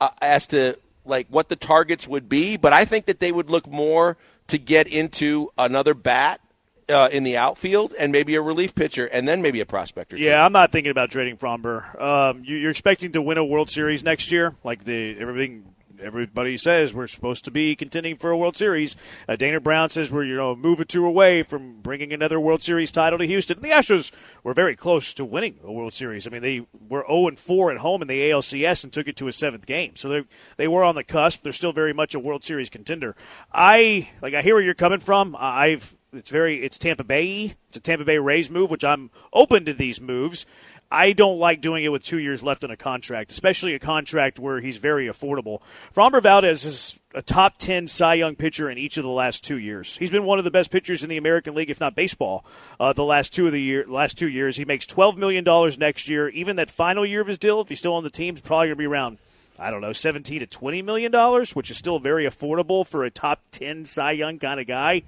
uh, 0.00 0.08
as 0.22 0.46
to 0.48 0.78
like 1.04 1.26
what 1.28 1.50
the 1.50 1.56
targets 1.56 2.08
would 2.08 2.26
be, 2.26 2.56
but 2.56 2.72
I 2.72 2.86
think 2.86 3.04
that 3.06 3.20
they 3.20 3.32
would 3.32 3.50
look 3.50 3.66
more 3.66 4.16
to 4.46 4.58
get 4.58 4.86
into 4.86 5.50
another 5.58 5.92
bat 5.92 6.40
uh, 6.88 7.08
in 7.10 7.24
the 7.24 7.36
outfield 7.36 7.94
and 7.98 8.12
maybe 8.12 8.34
a 8.34 8.42
relief 8.42 8.74
pitcher 8.74 9.06
and 9.06 9.26
then 9.26 9.42
maybe 9.42 9.60
a 9.60 9.66
prospector. 9.66 10.16
Yeah, 10.16 10.44
I'm 10.44 10.52
not 10.52 10.72
thinking 10.72 10.90
about 10.90 11.10
trading 11.10 11.36
Framber. 11.36 12.00
Um, 12.00 12.44
you, 12.44 12.56
you're 12.56 12.70
expecting 12.70 13.12
to 13.12 13.22
win 13.22 13.38
a 13.38 13.44
World 13.44 13.70
Series 13.70 14.04
next 14.04 14.30
year, 14.30 14.54
like 14.64 14.84
the 14.84 15.18
everything 15.18 15.74
everybody 16.00 16.58
says 16.58 16.92
we're 16.92 17.06
supposed 17.06 17.44
to 17.44 17.50
be 17.50 17.74
contending 17.74 18.16
for 18.16 18.30
a 18.30 18.36
World 18.36 18.56
Series. 18.56 18.96
Uh, 19.28 19.36
Dana 19.36 19.60
Brown 19.60 19.88
says 19.88 20.12
we're 20.12 20.24
you 20.24 20.36
know 20.36 20.54
move 20.54 20.80
or 20.80 20.84
two 20.84 21.06
away 21.06 21.42
from 21.42 21.80
bringing 21.80 22.12
another 22.12 22.38
World 22.38 22.62
Series 22.62 22.92
title 22.92 23.18
to 23.18 23.26
Houston. 23.26 23.56
And 23.56 23.64
the 23.64 23.70
Astros 23.70 24.12
were 24.42 24.54
very 24.54 24.76
close 24.76 25.14
to 25.14 25.24
winning 25.24 25.58
a 25.64 25.72
World 25.72 25.94
Series. 25.94 26.26
I 26.26 26.30
mean, 26.30 26.42
they 26.42 26.66
were 26.88 27.04
0 27.06 27.28
and 27.28 27.38
4 27.38 27.72
at 27.72 27.78
home 27.78 28.02
in 28.02 28.08
the 28.08 28.30
ALCS 28.30 28.84
and 28.84 28.92
took 28.92 29.08
it 29.08 29.16
to 29.16 29.28
a 29.28 29.32
seventh 29.32 29.66
game. 29.66 29.96
So 29.96 30.08
they 30.08 30.24
they 30.56 30.68
were 30.68 30.84
on 30.84 30.94
the 30.94 31.04
cusp. 31.04 31.42
They're 31.42 31.52
still 31.52 31.72
very 31.72 31.92
much 31.92 32.14
a 32.14 32.20
World 32.20 32.44
Series 32.44 32.70
contender. 32.70 33.16
I 33.52 34.10
like 34.22 34.34
I 34.34 34.42
hear 34.42 34.54
where 34.54 34.64
you're 34.64 34.74
coming 34.74 35.00
from. 35.00 35.36
I've 35.38 35.96
it's 36.18 36.30
very 36.30 36.62
it's 36.62 36.78
Tampa 36.78 37.04
Bay. 37.04 37.54
It's 37.68 37.76
a 37.76 37.80
Tampa 37.80 38.04
Bay 38.04 38.18
Rays 38.18 38.50
move, 38.50 38.70
which 38.70 38.84
I'm 38.84 39.10
open 39.32 39.64
to 39.66 39.74
these 39.74 40.00
moves. 40.00 40.46
I 40.90 41.12
don't 41.12 41.38
like 41.38 41.60
doing 41.60 41.82
it 41.82 41.88
with 41.88 42.04
two 42.04 42.18
years 42.18 42.44
left 42.44 42.62
on 42.62 42.70
a 42.70 42.76
contract, 42.76 43.32
especially 43.32 43.74
a 43.74 43.80
contract 43.80 44.38
where 44.38 44.60
he's 44.60 44.76
very 44.76 45.08
affordable. 45.08 45.60
Framber 45.92 46.22
Valdez 46.22 46.64
is 46.64 47.00
a 47.12 47.22
top 47.22 47.58
10 47.58 47.88
Cy 47.88 48.14
Young 48.14 48.36
pitcher 48.36 48.70
in 48.70 48.78
each 48.78 48.96
of 48.96 49.02
the 49.02 49.10
last 49.10 49.42
two 49.42 49.58
years. 49.58 49.96
He's 49.96 50.12
been 50.12 50.24
one 50.24 50.38
of 50.38 50.44
the 50.44 50.50
best 50.50 50.70
pitchers 50.70 51.02
in 51.02 51.08
the 51.08 51.16
American 51.16 51.54
League, 51.56 51.70
if 51.70 51.80
not 51.80 51.96
baseball, 51.96 52.44
uh, 52.78 52.92
the 52.92 53.02
last 53.02 53.34
two 53.34 53.46
of 53.46 53.52
the 53.52 53.60
year, 53.60 53.84
last 53.88 54.16
two 54.16 54.28
years. 54.28 54.56
He 54.56 54.64
makes 54.64 54.86
$12 54.86 55.16
million 55.16 55.44
next 55.78 56.08
year. 56.08 56.28
Even 56.28 56.54
that 56.54 56.70
final 56.70 57.04
year 57.04 57.20
of 57.20 57.26
his 57.26 57.38
deal, 57.38 57.60
if 57.60 57.68
he's 57.68 57.80
still 57.80 57.94
on 57.94 58.04
the 58.04 58.10
team, 58.10 58.36
is 58.36 58.40
probably 58.40 58.68
going 58.68 58.76
to 58.76 58.78
be 58.78 58.86
around 58.86 59.18
I 59.58 59.70
don't 59.70 59.80
know, 59.80 59.92
17 59.92 60.40
to 60.40 60.46
20 60.46 60.82
million 60.82 61.10
dollars, 61.10 61.56
which 61.56 61.70
is 61.70 61.78
still 61.78 61.98
very 61.98 62.26
affordable 62.26 62.86
for 62.86 63.04
a 63.04 63.10
top 63.10 63.40
10 63.52 63.86
Cy 63.86 64.12
Young 64.12 64.38
kind 64.38 64.60
of 64.60 64.66
guy. 64.66 65.02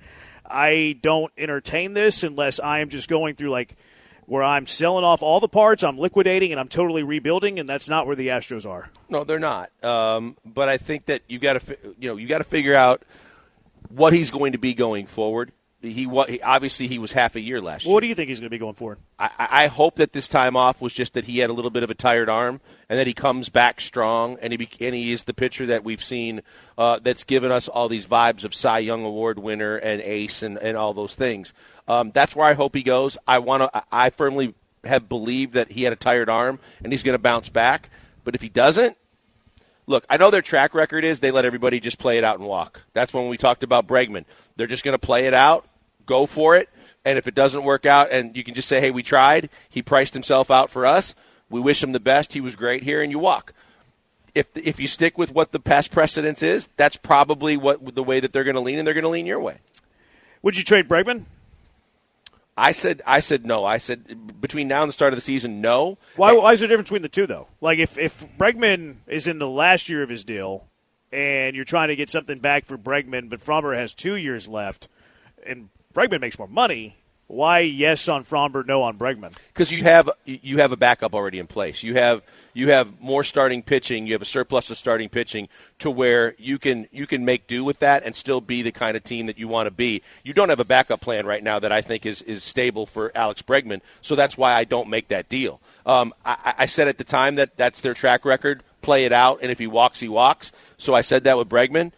I 0.51 0.99
don't 1.01 1.33
entertain 1.37 1.95
this 1.95 2.23
unless 2.23 2.61
I 2.61 2.81
am 2.81 2.89
just 2.89 3.09
going 3.09 3.35
through 3.35 3.51
like 3.51 3.77
where 4.27 4.43
I'm 4.43 4.67
selling 4.67 5.05
off 5.05 5.23
all 5.23 5.41
the 5.41 5.49
parts, 5.49 5.83
I'm 5.83 5.99
liquidating, 5.99 6.53
and 6.53 6.61
I'm 6.61 6.69
totally 6.69 7.03
rebuilding, 7.03 7.59
and 7.59 7.67
that's 7.67 7.89
not 7.89 8.07
where 8.07 8.15
the 8.15 8.29
Astros 8.29 8.69
are. 8.69 8.91
No, 9.09 9.25
they're 9.25 9.39
not. 9.39 9.71
Um, 9.83 10.37
but 10.45 10.69
I 10.69 10.77
think 10.77 11.07
that 11.07 11.23
you 11.29 11.39
got 11.39 11.59
to, 11.61 11.79
you 11.99 12.11
know, 12.11 12.17
you 12.17 12.29
got 12.29 12.39
to 12.39 12.45
figure 12.45 12.75
out 12.75 13.05
what 13.89 14.13
he's 14.13 14.31
going 14.31 14.53
to 14.53 14.59
be 14.59 14.75
going 14.75 15.07
forward. 15.07 15.51
He, 15.81 15.93
he 15.93 16.41
obviously 16.43 16.89
he 16.89 16.99
was 16.99 17.13
half 17.13 17.37
a 17.37 17.41
year 17.41 17.61
last 17.61 17.85
year. 17.85 17.95
What 17.95 18.01
do 18.01 18.09
you 18.09 18.15
think 18.17 18.29
he's 18.29 18.41
going 18.41 18.49
to 18.49 18.51
be 18.51 18.59
going 18.59 18.75
for? 18.75 18.99
I, 19.17 19.31
I 19.39 19.67
hope 19.69 19.95
that 19.97 20.13
this 20.13 20.27
time 20.27 20.57
off 20.57 20.81
was 20.81 20.93
just 20.93 21.15
that 21.15 21.27
he 21.27 21.39
had 21.39 21.51
a 21.51 21.53
little 21.53 21.71
bit 21.71 21.85
of 21.85 21.91
a 21.91 21.95
tired 21.95 22.29
arm 22.29 22.61
and 22.89 22.99
that 22.99 23.07
he 23.07 23.15
comes 23.15 23.49
back 23.49 23.81
strong 23.81 24.39
and 24.43 24.53
he 24.53 24.69
and 24.81 24.95
he 24.95 25.13
is 25.13 25.25
the 25.25 25.35
pitcher 25.35 25.67
that 25.67 25.85
we've 25.85 26.03
seen 26.03 26.43
uh, 26.77 26.99
that's 26.99 27.23
given 27.23 27.53
us 27.53 27.69
all 27.69 27.89
these 27.89 28.07
vibes 28.07 28.45
of 28.45 28.57
Cy 28.57 28.81
Young 28.81 29.05
Award 29.05 29.39
winner 29.39 29.77
and 29.77 30.03
ace 30.03 30.43
and, 30.43 30.59
and 30.59 30.77
all 30.77 30.95
those 30.95 31.15
things. 31.15 31.53
Um, 31.87 32.11
that's 32.11 32.35
where 32.35 32.47
I 32.47 32.55
hope 32.55 32.75
he 32.75 32.83
goes. 32.83 33.17
I 33.29 33.39
want 33.39 33.63
to. 33.63 33.83
I 33.93 34.11
firmly 34.11 34.55
have 34.85 35.09
believed 35.09 35.55
that 35.55 35.71
he 35.73 35.85
had 35.85 35.93
a 35.93 35.97
tired 35.97 36.29
arm 36.29 36.59
and 36.83 36.93
he's 36.93 37.05
going 37.05 37.17
to 37.17 37.23
bounce 37.23 37.49
back. 37.49 37.91
But 38.25 38.35
if 38.35 38.43
he 38.43 38.49
doesn't, 38.49 38.97
look, 39.87 40.05
I 40.11 40.17
know 40.17 40.31
their 40.31 40.43
track 40.43 40.75
record 40.75 41.05
is 41.05 41.21
they 41.21 41.31
let 41.31 41.45
everybody 41.45 41.81
just 41.81 41.99
play 41.99 42.19
it 42.19 42.25
out 42.25 42.39
and 42.39 42.49
walk. 42.49 42.83
That's 42.93 43.15
when 43.15 43.29
we 43.29 43.37
talked 43.37 43.63
about 43.63 43.87
Bregman. 43.87 44.25
They're 44.57 44.67
just 44.67 44.85
going 44.85 44.95
to 44.95 44.99
play 44.99 45.27
it 45.27 45.35
out, 45.35 45.67
go 46.09 46.27
for 46.27 46.57
it, 46.57 46.69
and 47.05 47.17
if 47.17 47.29
it 47.29 47.35
doesn't 47.37 47.63
work 47.63 47.87
out, 47.87 48.11
and 48.11 48.37
you 48.37 48.43
can 48.43 48.55
just 48.55 48.69
say, 48.69 48.81
"Hey, 48.81 48.91
we 48.91 49.05
tried." 49.05 49.49
He 49.69 49.83
priced 49.83 50.15
himself 50.15 50.51
out 50.51 50.71
for 50.71 50.85
us. 50.85 51.15
We 51.49 51.61
wish 51.61 51.83
him 51.83 51.93
the 51.93 52.01
best. 52.01 52.33
He 52.33 52.41
was 52.41 52.57
great 52.57 52.83
here, 52.83 53.01
and 53.01 53.13
you 53.13 53.21
walk. 53.21 53.53
If 54.35 54.47
if 54.57 54.81
you 54.81 54.89
stick 54.89 55.17
with 55.17 55.33
what 55.33 55.53
the 55.53 55.61
past 55.61 55.93
precedence 55.93 56.43
is, 56.43 56.69
that's 56.77 56.97
probably 56.97 57.57
what 57.57 57.95
the 57.95 58.03
way 58.03 58.19
that 58.19 58.33
they're 58.33 58.45
going 58.45 58.57
to 58.57 58.61
lean, 58.61 58.79
and 58.79 58.87
they're 58.87 58.95
going 58.95 59.05
to 59.05 59.09
lean 59.09 59.27
your 59.27 59.41
way. 59.41 59.59
Would 60.43 60.57
you 60.57 60.65
trade 60.65 60.89
Bregman? 60.89 61.25
I 62.59 62.73
said 62.73 63.03
I 63.07 63.21
said 63.21 63.47
no. 63.47 63.65
I 63.65 63.79
said 63.79 64.41
between 64.41 64.67
now 64.67 64.83
and 64.83 64.89
the 64.89 64.93
start 64.93 65.13
of 65.13 65.17
the 65.17 65.23
season, 65.23 65.61
no. 65.61 65.97
Why, 66.17 66.33
why 66.33 66.53
is 66.53 66.61
there 66.61 66.67
a 66.67 66.69
difference 66.69 66.89
between 66.89 67.03
the 67.03 67.09
two 67.09 67.27
though? 67.27 67.47
Like 67.61 67.79
if 67.79 67.97
if 67.97 68.27
Bregman 68.37 68.97
is 69.07 69.29
in 69.29 69.39
the 69.39 69.49
last 69.49 69.89
year 69.89 70.03
of 70.03 70.09
his 70.09 70.25
deal, 70.25 70.65
and 71.13 71.55
you're 71.55 71.65
trying 71.65 71.89
to 71.89 71.97
get 71.97 72.11
something 72.11 72.41
back 72.41 72.67
for 72.67 72.77
Bregman, 72.77 73.31
but 73.31 73.41
Framber 73.41 73.77
has 73.77 73.95
two 73.95 74.17
years 74.17 74.49
left, 74.49 74.89
and 75.47 75.69
Bregman 75.95 76.21
makes 76.21 76.39
more 76.39 76.49
money. 76.49 76.97
Why 77.29 77.59
yes 77.59 78.09
on 78.09 78.25
Framber, 78.25 78.67
no 78.67 78.83
on 78.83 78.97
Bregman? 78.97 79.37
Because 79.49 79.71
you 79.71 79.83
have 79.85 80.09
you 80.25 80.59
have 80.59 80.73
a 80.73 80.79
backup 80.79 81.15
already 81.15 81.39
in 81.39 81.47
place. 81.47 81.83
You 81.83 81.93
have 81.95 82.23
you 82.55 82.71
have 82.71 82.99
more 83.03 83.23
starting 83.23 83.63
pitching. 83.63 84.07
You 84.07 84.15
have 84.15 84.23
a 84.23 84.27
surplus 84.27 84.71
of 84.71 84.79
starting 84.79 85.11
pitching 85.11 85.51
to 85.81 85.91
where 85.91 86.35
you 86.39 86.59
can 86.59 86.89
you 86.91 87.07
can 87.07 87.27
make 87.27 87.47
do 87.47 87.65
with 87.65 87.81
that 87.81 88.03
and 88.03 88.17
still 88.17 88.41
be 88.41 88.63
the 88.63 88.73
kind 88.73 88.97
of 88.97 89.05
team 89.05 89.27
that 89.27 89.39
you 89.39 89.47
want 89.47 89.67
to 89.67 89.71
be. 89.71 90.01
You 90.25 90.33
don't 90.33 90.49
have 90.49 90.59
a 90.59 90.65
backup 90.65 91.03
plan 91.03 91.27
right 91.27 91.43
now 91.43 91.59
that 91.59 91.71
I 91.71 91.83
think 91.83 92.07
is 92.07 92.23
is 92.23 92.43
stable 92.43 92.87
for 92.87 93.13
Alex 93.15 93.43
Bregman. 93.43 93.83
So 94.01 94.15
that's 94.15 94.39
why 94.39 94.55
I 94.55 94.65
don't 94.65 94.89
make 94.89 95.09
that 95.09 95.29
deal. 95.29 95.61
Um, 95.85 96.15
I, 96.25 96.55
I 96.61 96.67
said 96.67 96.89
at 96.89 96.97
the 96.97 97.05
time 97.05 97.35
that 97.35 97.59
that's 97.59 97.83
their 97.83 97.95
track 97.95 98.25
record. 98.25 98.63
Play 98.81 99.05
it 99.05 99.13
out, 99.13 99.41
and 99.43 99.51
if 99.53 99.59
he 99.59 99.67
walks, 99.67 100.01
he 100.01 100.09
walks. 100.09 100.51
So 100.79 100.95
I 100.95 101.03
said 101.03 101.25
that 101.25 101.37
with 101.37 101.51
Bregman. 101.51 101.93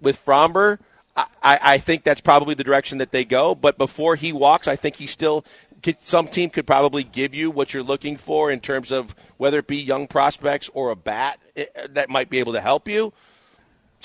With 0.00 0.24
Framber, 0.24 0.78
I, 1.16 1.58
I 1.62 1.78
think 1.78 2.02
that's 2.02 2.20
probably 2.20 2.54
the 2.54 2.64
direction 2.64 2.98
that 2.98 3.10
they 3.10 3.24
go. 3.24 3.54
But 3.54 3.78
before 3.78 4.16
he 4.16 4.32
walks, 4.32 4.68
I 4.68 4.76
think 4.76 4.96
he 4.96 5.06
still 5.06 5.44
could, 5.82 5.96
some 6.00 6.28
team 6.28 6.50
could 6.50 6.66
probably 6.66 7.04
give 7.04 7.34
you 7.34 7.50
what 7.50 7.72
you're 7.72 7.82
looking 7.82 8.16
for 8.16 8.50
in 8.50 8.60
terms 8.60 8.90
of 8.90 9.14
whether 9.36 9.58
it 9.58 9.66
be 9.66 9.76
young 9.76 10.06
prospects 10.06 10.68
or 10.74 10.90
a 10.90 10.96
bat 10.96 11.38
eh, 11.56 11.66
that 11.90 12.10
might 12.10 12.28
be 12.28 12.38
able 12.38 12.52
to 12.52 12.60
help 12.60 12.88
you. 12.88 13.12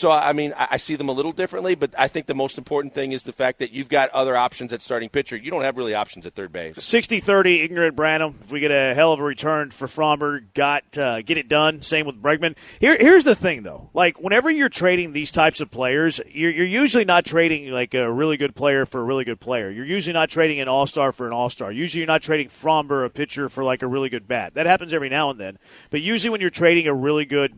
So 0.01 0.09
I 0.09 0.33
mean, 0.33 0.55
I, 0.57 0.77
see 0.77 0.95
them 0.95 1.09
a 1.09 1.11
little 1.11 1.31
differently, 1.31 1.75
but 1.75 1.93
I 1.95 2.07
think 2.07 2.25
the 2.25 2.33
most 2.33 2.57
important 2.57 2.95
thing 2.95 3.11
is 3.11 3.21
the 3.21 3.31
fact 3.31 3.59
that 3.59 3.69
you've 3.69 3.87
got 3.87 4.09
other 4.09 4.35
options 4.35 4.73
at 4.73 4.81
starting 4.81 5.09
pitcher. 5.09 5.37
You 5.37 5.51
don't 5.51 5.61
have 5.61 5.77
really 5.77 5.93
options 5.93 6.25
at 6.25 6.33
third 6.33 6.51
base. 6.51 6.75
60-30, 6.77 7.63
ignorant 7.63 7.95
Branham. 7.95 8.39
If 8.41 8.51
we 8.51 8.61
get 8.61 8.71
a 8.71 8.95
hell 8.95 9.13
of 9.13 9.19
a 9.19 9.23
return 9.23 9.69
for 9.69 9.85
Framber, 9.85 10.43
got 10.55 10.97
uh, 10.97 11.21
get 11.21 11.37
it 11.37 11.47
done. 11.47 11.83
Same 11.83 12.07
with 12.07 12.19
Bregman. 12.19 12.55
Here, 12.79 12.97
here's 12.97 13.25
the 13.25 13.35
thing 13.35 13.61
though. 13.61 13.91
Like 13.93 14.19
whenever 14.19 14.49
you're 14.49 14.69
trading 14.69 15.13
these 15.13 15.31
types 15.31 15.61
of 15.61 15.69
players, 15.69 16.19
you're, 16.27 16.49
you're 16.49 16.65
usually 16.65 17.05
not 17.05 17.23
trading 17.23 17.69
like 17.69 17.93
a 17.93 18.11
really 18.11 18.37
good 18.37 18.55
player 18.55 18.87
for 18.87 19.01
a 19.01 19.03
really 19.03 19.23
good 19.23 19.39
player. 19.39 19.69
You're 19.69 19.85
usually 19.85 20.13
not 20.13 20.31
trading 20.31 20.59
an 20.59 20.67
all 20.67 20.87
star 20.87 21.11
for 21.11 21.27
an 21.27 21.33
all 21.33 21.51
star. 21.51 21.71
Usually 21.71 21.99
you're 21.99 22.07
not 22.07 22.23
trading 22.23 22.47
Framber, 22.47 23.05
a 23.05 23.09
pitcher, 23.11 23.49
for 23.49 23.63
like 23.63 23.83
a 23.83 23.87
really 23.87 24.09
good 24.09 24.27
bat. 24.27 24.55
That 24.55 24.65
happens 24.65 24.95
every 24.95 25.09
now 25.09 25.29
and 25.29 25.39
then. 25.39 25.59
But 25.91 26.01
usually 26.01 26.31
when 26.31 26.41
you're 26.41 26.49
trading 26.49 26.87
a 26.87 26.93
really 26.95 27.25
good 27.25 27.53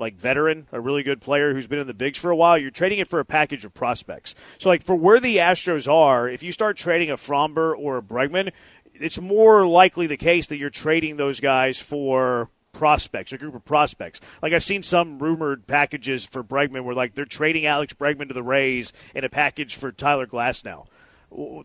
like 0.00 0.16
veteran, 0.16 0.66
a 0.72 0.80
really 0.80 1.02
good 1.02 1.20
player 1.20 1.54
who's 1.54 1.68
been 1.68 1.78
in 1.78 1.86
the 1.86 1.94
bigs 1.94 2.18
for 2.18 2.30
a 2.30 2.36
while, 2.36 2.58
you're 2.58 2.70
trading 2.70 2.98
it 2.98 3.08
for 3.08 3.20
a 3.20 3.24
package 3.24 3.64
of 3.64 3.74
prospects. 3.74 4.34
So, 4.58 4.68
like 4.68 4.82
for 4.82 4.96
where 4.96 5.20
the 5.20 5.36
Astros 5.36 5.90
are, 5.90 6.28
if 6.28 6.42
you 6.42 6.50
start 6.50 6.76
trading 6.76 7.10
a 7.10 7.16
Framber 7.16 7.74
or 7.78 7.98
a 7.98 8.02
Bregman, 8.02 8.52
it's 8.94 9.20
more 9.20 9.66
likely 9.66 10.06
the 10.06 10.16
case 10.16 10.46
that 10.48 10.56
you're 10.56 10.70
trading 10.70 11.16
those 11.16 11.40
guys 11.40 11.80
for 11.80 12.50
prospects, 12.72 13.32
a 13.32 13.38
group 13.38 13.54
of 13.54 13.64
prospects. 13.64 14.20
Like 14.42 14.52
I've 14.52 14.64
seen 14.64 14.82
some 14.82 15.18
rumored 15.18 15.66
packages 15.66 16.24
for 16.24 16.42
Bregman 16.42 16.84
where 16.84 16.94
like 16.94 17.14
they're 17.14 17.24
trading 17.24 17.66
Alex 17.66 17.94
Bregman 17.94 18.28
to 18.28 18.34
the 18.34 18.42
Rays 18.42 18.92
in 19.14 19.24
a 19.24 19.28
package 19.28 19.76
for 19.76 19.92
Tyler 19.92 20.26
Glasnow. 20.26 20.86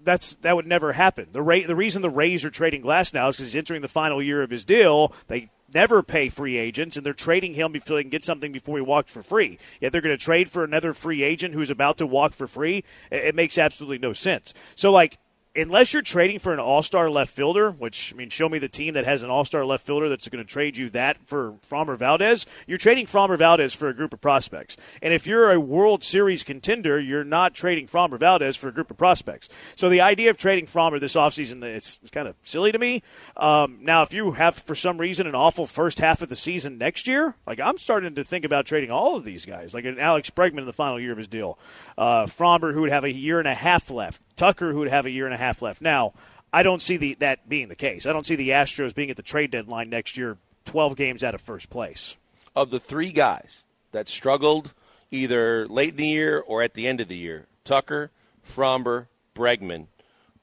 That's 0.04 0.36
that 0.36 0.56
would 0.56 0.68
never 0.68 0.94
happen. 0.94 1.30
The 1.32 1.42
the 1.66 1.76
reason 1.76 2.02
the 2.02 2.10
Rays 2.10 2.46
are 2.46 2.52
trading 2.52 2.84
Glasnow 2.84 3.30
is 3.30 3.36
because 3.36 3.52
he's 3.52 3.56
entering 3.56 3.82
the 3.82 3.88
final 3.88 4.22
year 4.22 4.44
of 4.44 4.52
his 4.52 4.64
deal. 4.64 5.14
They 5.28 5.50
never 5.74 6.04
pay 6.04 6.30
free 6.30 6.58
agents, 6.58 6.96
and 6.96 7.06
they're 7.06 7.14
trading 7.14 7.54
him 7.54 7.72
before 7.72 7.98
they 7.98 8.04
can 8.04 8.10
get 8.10 8.24
something 8.24 8.52
before 8.52 8.78
he 8.78 8.84
walks 8.84 9.12
for 9.12 9.24
free. 9.24 9.58
Yet 9.80 9.92
they're 9.92 10.02
going 10.02 10.18
to 10.18 10.24
trade 10.24 10.50
for 10.50 10.64
another 10.64 10.94
free 10.94 11.24
agent 11.24 11.54
who's 11.54 11.70
about 11.70 11.98
to 11.98 12.08
walk 12.08 12.34
for 12.34 12.48
free. 12.48 12.84
It, 13.12 13.26
it 13.26 13.36
makes 13.36 13.58
absolutely 13.58 14.00
no 14.00 14.14
sense. 14.14 14.54
So, 14.76 14.92
like, 14.92 15.18
unless 15.56 15.94
you're 15.94 16.02
trading 16.02 16.40
for 16.40 16.54
an 16.54 16.60
all-star 16.60 17.10
left 17.10 17.34
fielder, 17.34 17.72
which 17.72 18.14
I 18.14 18.18
mean, 18.18 18.30
show 18.30 18.50
me 18.50 18.60
the 18.60 18.68
team 18.68 18.94
that 18.94 19.06
has 19.06 19.24
an 19.24 19.30
all-star 19.30 19.66
left 19.66 19.86
fielder 19.86 20.10
that's 20.10 20.28
going 20.28 20.44
to 20.44 20.50
trade 20.50 20.78
you 20.78 20.90
that 20.92 21.18
for 21.26 21.54
Framber 21.68 21.98
Valdez. 21.98 22.46
You're 22.68 22.78
trading 22.78 23.06
Framber 23.06 23.38
Valdez 23.38 23.74
for 23.74 23.88
a 23.88 23.94
group 23.94 24.14
of 24.14 24.22
prospects, 24.22 24.78
and 25.02 25.14
if 25.14 25.28
you're 25.28 25.52
a 25.52 25.60
World 25.60 26.04
Series 26.04 26.44
contender, 26.44 27.00
you're 27.00 27.24
not 27.24 27.54
trading 27.54 27.88
Framber 27.88 28.20
Valdez 28.20 28.58
for 28.58 28.68
a 28.68 28.74
group 28.74 28.92
of 28.92 28.98
prospects. 28.98 29.50
So 29.76 29.90
the 29.90 30.02
idea 30.02 30.30
of 30.30 30.38
trading 30.38 30.66
Framber 30.66 31.00
this 31.00 31.16
offseason 31.16 31.64
it's, 31.64 32.00
it's 32.02 32.12
kind 32.12 32.28
of 32.28 32.36
silly 32.44 32.72
to 32.72 32.80
me. 32.80 33.02
Um, 33.38 33.80
now, 33.82 34.04
if 34.04 34.14
you 34.14 34.32
have 34.32 34.56
for 34.56 34.76
some 34.76 34.98
reason 34.98 35.28
an 35.28 35.36
awful 35.36 35.66
first 35.66 36.00
half 36.00 36.22
of 36.22 36.30
the 36.30 36.36
season 36.36 36.78
next 36.78 37.08
year, 37.08 37.36
like 37.48 37.60
I'm 37.60 37.78
starting 37.78 38.16
to 38.16 38.24
think 38.24 38.46
about 38.46 38.66
trading 38.66 38.92
all 38.92 39.16
of 39.16 39.24
these 39.24 39.46
guys, 39.46 39.74
like 39.74 39.86
an 39.86 40.00
Alex 40.00 40.30
Bregman 40.30 40.60
in 40.60 40.66
the 40.66 40.74
final 40.74 41.00
year 41.00 41.12
of 41.12 41.18
his 41.18 41.28
deal, 41.28 41.58
uh, 41.98 42.26
Framber 42.26 42.74
who 42.74 42.82
would 42.82 42.92
have 42.92 43.04
a 43.04 43.12
year 43.12 43.40
and 43.40 43.48
a 43.48 43.56
half 43.56 43.90
left. 43.90 44.22
Tucker, 44.36 44.72
who 44.72 44.80
would 44.80 44.90
have 44.90 45.06
a 45.06 45.12
year 45.12 45.26
and 45.26 45.34
a 45.34 45.38
half 45.38 45.62
left. 45.62 45.82
Now, 45.82 46.14
I 46.52 46.64
don't 46.64 46.82
see 46.82 46.98
the, 46.98 47.16
that 47.16 47.50
being 47.50 47.68
the 47.68 47.76
case. 47.76 48.06
I 48.06 48.14
don't 48.14 48.26
see 48.26 48.36
the 48.36 48.50
Astros 48.50 48.96
being 48.96 49.10
at 49.10 49.18
the 49.18 49.24
trade 49.24 49.52
deadline 49.52 49.90
next 49.90 50.18
year, 50.18 50.38
12 50.66 50.96
games 50.96 51.24
out 51.24 51.36
of 51.36 51.42
first 51.42 51.70
place. 51.70 52.16
Of 52.56 52.72
the 52.72 52.80
three 52.80 53.12
guys 53.12 53.66
that 53.92 54.08
struggled 54.08 54.74
either 55.12 55.68
late 55.68 55.92
in 55.92 55.98
the 55.98 56.08
year 56.08 56.40
or 56.40 56.62
at 56.62 56.74
the 56.74 56.88
end 56.88 57.02
of 57.02 57.08
the 57.08 57.18
year, 57.18 57.48
Tucker, 57.64 58.12
Framber, 58.46 59.08
Bregman, 59.36 59.88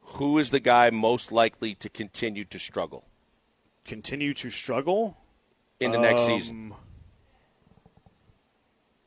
who 0.01 0.39
is 0.39 0.51
the 0.51 0.61
guy 0.61 0.91
most 0.91 1.33
likely 1.33 1.75
to 1.77 1.89
continue 1.89 2.45
to 2.45 2.59
struggle? 2.59 3.05
Continue 3.85 4.35
to 4.35 4.51
struggle? 4.51 5.17
In 5.81 5.91
the 5.91 5.99
next 5.99 6.23
um, 6.23 6.27
season. 6.29 6.75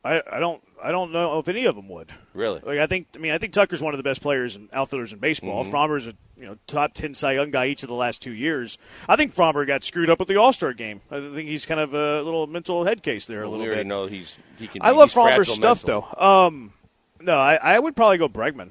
I, 0.06 0.36
I 0.36 0.38
don't 0.38 0.62
I 0.82 0.92
don't 0.92 1.12
know 1.12 1.38
if 1.38 1.48
any 1.48 1.64
of 1.64 1.74
them 1.74 1.88
would. 1.88 2.12
Really? 2.32 2.60
Like 2.64 2.78
I 2.78 2.86
think 2.86 3.08
I 3.16 3.18
mean 3.18 3.32
I 3.32 3.38
think 3.38 3.52
Tucker's 3.52 3.82
one 3.82 3.94
of 3.94 3.98
the 3.98 4.04
best 4.04 4.22
players 4.22 4.56
and 4.56 4.68
outfielders 4.72 5.12
in 5.12 5.18
baseball. 5.18 5.62
mm 5.62 5.66
hmm 5.66 5.72
Framber's 5.72 6.06
a 6.06 6.14
you 6.36 6.46
know 6.46 6.58
top 6.66 6.94
ten 6.94 7.14
Cy 7.14 7.32
Young 7.32 7.50
guy 7.50 7.66
each 7.66 7.82
of 7.82 7.88
the 7.88 7.94
last 7.94 8.22
two 8.22 8.32
years. 8.32 8.78
I 9.08 9.16
think 9.16 9.34
Framber 9.34 9.66
got 9.66 9.84
screwed 9.84 10.10
up 10.10 10.18
with 10.18 10.28
the 10.28 10.36
All 10.36 10.52
Star 10.52 10.72
game. 10.72 11.00
I 11.10 11.20
think 11.20 11.48
he's 11.48 11.66
kind 11.66 11.80
of 11.80 11.94
a 11.94 12.22
little 12.22 12.46
mental 12.46 12.84
head 12.84 13.02
case 13.02 13.26
there 13.26 13.40
well, 13.40 13.48
a 13.48 13.50
little 13.50 13.66
we 13.66 13.74
bit. 13.74 13.86
know 13.86 14.06
he's 14.06 14.38
he 14.58 14.68
can. 14.68 14.82
I 14.82 14.90
love 14.90 15.12
Framber's 15.12 15.52
stuff 15.52 15.84
mental. 15.84 16.08
though. 16.18 16.46
Um, 16.46 16.72
no, 17.20 17.36
I, 17.36 17.54
I 17.56 17.78
would 17.78 17.96
probably 17.96 18.18
go 18.18 18.28
Bregman. 18.28 18.70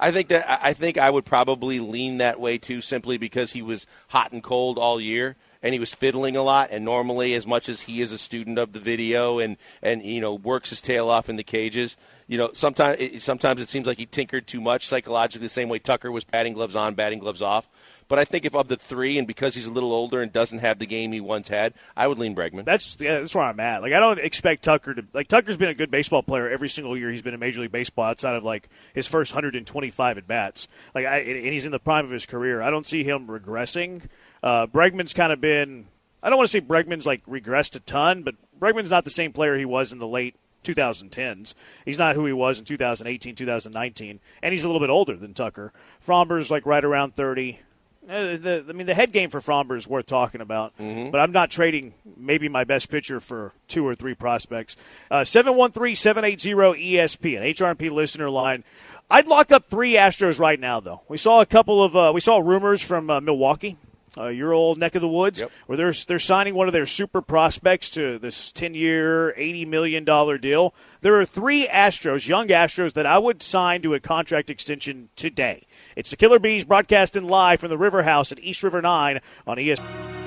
I 0.00 0.12
think 0.12 0.28
that 0.28 0.60
I 0.62 0.72
think 0.72 0.96
I 0.96 1.10
would 1.10 1.24
probably 1.24 1.80
lean 1.80 2.18
that 2.18 2.40
way 2.40 2.56
too, 2.56 2.80
simply 2.80 3.18
because 3.18 3.52
he 3.52 3.62
was 3.62 3.86
hot 4.08 4.32
and 4.32 4.42
cold 4.42 4.78
all 4.78 5.00
year 5.00 5.36
and 5.62 5.72
he 5.72 5.80
was 5.80 5.92
fiddling 5.92 6.36
a 6.36 6.42
lot. 6.42 6.70
And 6.70 6.84
normally, 6.84 7.34
as 7.34 7.46
much 7.46 7.68
as 7.68 7.82
he 7.82 8.00
is 8.00 8.12
a 8.12 8.18
student 8.18 8.58
of 8.58 8.72
the 8.72 8.80
video 8.80 9.38
and 9.38 9.56
and 9.82 10.02
you 10.02 10.20
know 10.20 10.34
works 10.34 10.70
his 10.70 10.80
tail 10.80 11.08
off 11.08 11.28
in 11.28 11.36
the 11.36 11.44
cages, 11.44 11.96
you 12.26 12.38
know 12.38 12.50
sometimes 12.52 13.00
it, 13.00 13.22
sometimes 13.22 13.60
it 13.60 13.68
seems 13.68 13.86
like 13.86 13.98
he 13.98 14.06
tinkered 14.06 14.46
too 14.46 14.60
much 14.60 14.86
psychologically, 14.86 15.46
the 15.46 15.50
same 15.50 15.68
way 15.68 15.78
Tucker 15.78 16.10
was 16.12 16.24
batting 16.24 16.54
gloves 16.54 16.76
on, 16.76 16.94
batting 16.94 17.18
gloves 17.18 17.42
off. 17.42 17.68
But 18.08 18.18
I 18.18 18.24
think 18.24 18.46
if 18.46 18.54
of 18.54 18.68
the 18.68 18.76
three, 18.76 19.18
and 19.18 19.26
because 19.26 19.54
he's 19.54 19.66
a 19.66 19.72
little 19.72 19.92
older 19.92 20.22
and 20.22 20.32
doesn't 20.32 20.60
have 20.60 20.78
the 20.78 20.86
game 20.86 21.12
he 21.12 21.20
once 21.20 21.48
had, 21.48 21.74
I 21.94 22.08
would 22.08 22.18
lean 22.18 22.34
Bregman. 22.34 22.64
That's 22.64 22.96
yeah, 22.98 23.20
that's 23.20 23.34
where 23.34 23.44
I'm 23.44 23.60
at. 23.60 23.82
Like 23.82 23.92
I 23.92 24.00
don't 24.00 24.18
expect 24.18 24.64
Tucker 24.64 24.94
to 24.94 25.04
like 25.12 25.28
Tucker's 25.28 25.58
been 25.58 25.68
a 25.68 25.74
good 25.74 25.90
baseball 25.90 26.22
player 26.22 26.48
every 26.48 26.70
single 26.70 26.96
year 26.96 27.10
he's 27.10 27.22
been 27.22 27.34
in 27.34 27.40
Major 27.40 27.60
League 27.60 27.72
Baseball 27.72 28.06
outside 28.06 28.34
of 28.34 28.44
like 28.44 28.70
his 28.94 29.06
first 29.06 29.32
125 29.32 30.18
at 30.18 30.26
bats. 30.26 30.68
Like 30.94 31.04
I, 31.04 31.18
and 31.18 31.52
he's 31.52 31.66
in 31.66 31.72
the 31.72 31.78
prime 31.78 32.06
of 32.06 32.10
his 32.10 32.24
career. 32.24 32.62
I 32.62 32.70
don't 32.70 32.86
see 32.86 33.04
him 33.04 33.26
regressing. 33.26 34.08
Uh, 34.42 34.66
Bregman's 34.66 35.14
kind 35.14 35.32
of 35.32 35.40
been. 35.40 35.86
I 36.22 36.28
don't 36.28 36.38
want 36.38 36.48
to 36.48 36.52
say 36.52 36.60
Bregman's 36.60 37.06
like 37.06 37.24
regressed 37.26 37.76
a 37.76 37.80
ton, 37.80 38.22
but 38.22 38.34
Bregman's 38.58 38.90
not 38.90 39.04
the 39.04 39.10
same 39.10 39.32
player 39.32 39.56
he 39.56 39.64
was 39.64 39.92
in 39.92 39.98
the 39.98 40.06
late 40.06 40.34
2010s. 40.64 41.54
He's 41.84 41.98
not 41.98 42.14
who 42.14 42.26
he 42.26 42.32
was 42.32 42.58
in 42.58 42.64
2018, 42.64 43.34
2019, 43.34 44.20
and 44.42 44.52
he's 44.52 44.64
a 44.64 44.68
little 44.68 44.80
bit 44.80 44.90
older 44.90 45.16
than 45.16 45.34
Tucker. 45.34 45.72
Framber's 46.04 46.50
like 46.50 46.66
right 46.66 46.84
around 46.84 47.14
30. 47.14 47.60
Uh, 48.08 48.36
the, 48.36 48.64
I 48.68 48.72
mean, 48.72 48.86
the 48.86 48.94
head 48.94 49.12
game 49.12 49.28
for 49.28 49.40
Framber 49.40 49.76
is 49.76 49.86
worth 49.86 50.06
talking 50.06 50.40
about, 50.40 50.76
mm-hmm. 50.78 51.10
but 51.10 51.20
I'm 51.20 51.32
not 51.32 51.50
trading 51.50 51.92
maybe 52.16 52.48
my 52.48 52.64
best 52.64 52.90
pitcher 52.90 53.20
for 53.20 53.52
two 53.66 53.86
or 53.86 53.94
three 53.94 54.14
prospects. 54.14 54.76
Uh, 55.10 55.24
713 55.24 55.94
780 55.94 56.94
ESPN, 56.94 57.54
HRP 57.54 57.90
listener 57.90 58.30
line. 58.30 58.64
I'd 59.10 59.26
lock 59.26 59.52
up 59.52 59.66
three 59.66 59.92
Astros 59.92 60.40
right 60.40 60.58
now, 60.58 60.80
though. 60.80 61.02
We 61.08 61.18
saw 61.18 61.40
a 61.40 61.46
couple 61.46 61.82
of, 61.82 61.96
uh, 61.96 62.12
we 62.14 62.20
saw 62.20 62.38
rumors 62.38 62.82
from 62.82 63.10
uh, 63.10 63.20
Milwaukee 63.20 63.76
uh, 64.18 64.28
your 64.28 64.52
old 64.52 64.78
neck 64.78 64.94
of 64.94 65.02
the 65.02 65.08
woods, 65.08 65.40
yep. 65.40 65.50
where 65.66 65.76
they're 65.76 65.92
they're 65.92 66.18
signing 66.18 66.54
one 66.54 66.66
of 66.66 66.72
their 66.72 66.86
super 66.86 67.22
prospects 67.22 67.90
to 67.90 68.18
this 68.18 68.50
ten 68.52 68.74
year, 68.74 69.34
eighty 69.36 69.64
million 69.64 70.04
dollar 70.04 70.38
deal. 70.38 70.74
There 71.00 71.18
are 71.20 71.24
three 71.24 71.66
Astros, 71.66 72.26
young 72.26 72.48
Astros, 72.48 72.94
that 72.94 73.06
I 73.06 73.18
would 73.18 73.42
sign 73.42 73.82
to 73.82 73.94
a 73.94 74.00
contract 74.00 74.50
extension 74.50 75.08
today. 75.16 75.66
It's 75.96 76.10
the 76.10 76.16
Killer 76.16 76.38
Bees 76.38 76.64
broadcasting 76.64 77.24
live 77.28 77.60
from 77.60 77.70
the 77.70 77.78
River 77.78 78.02
House 78.02 78.32
at 78.32 78.38
East 78.40 78.62
River 78.62 78.82
Nine 78.82 79.20
on 79.46 79.56
ESPN. 79.58 80.18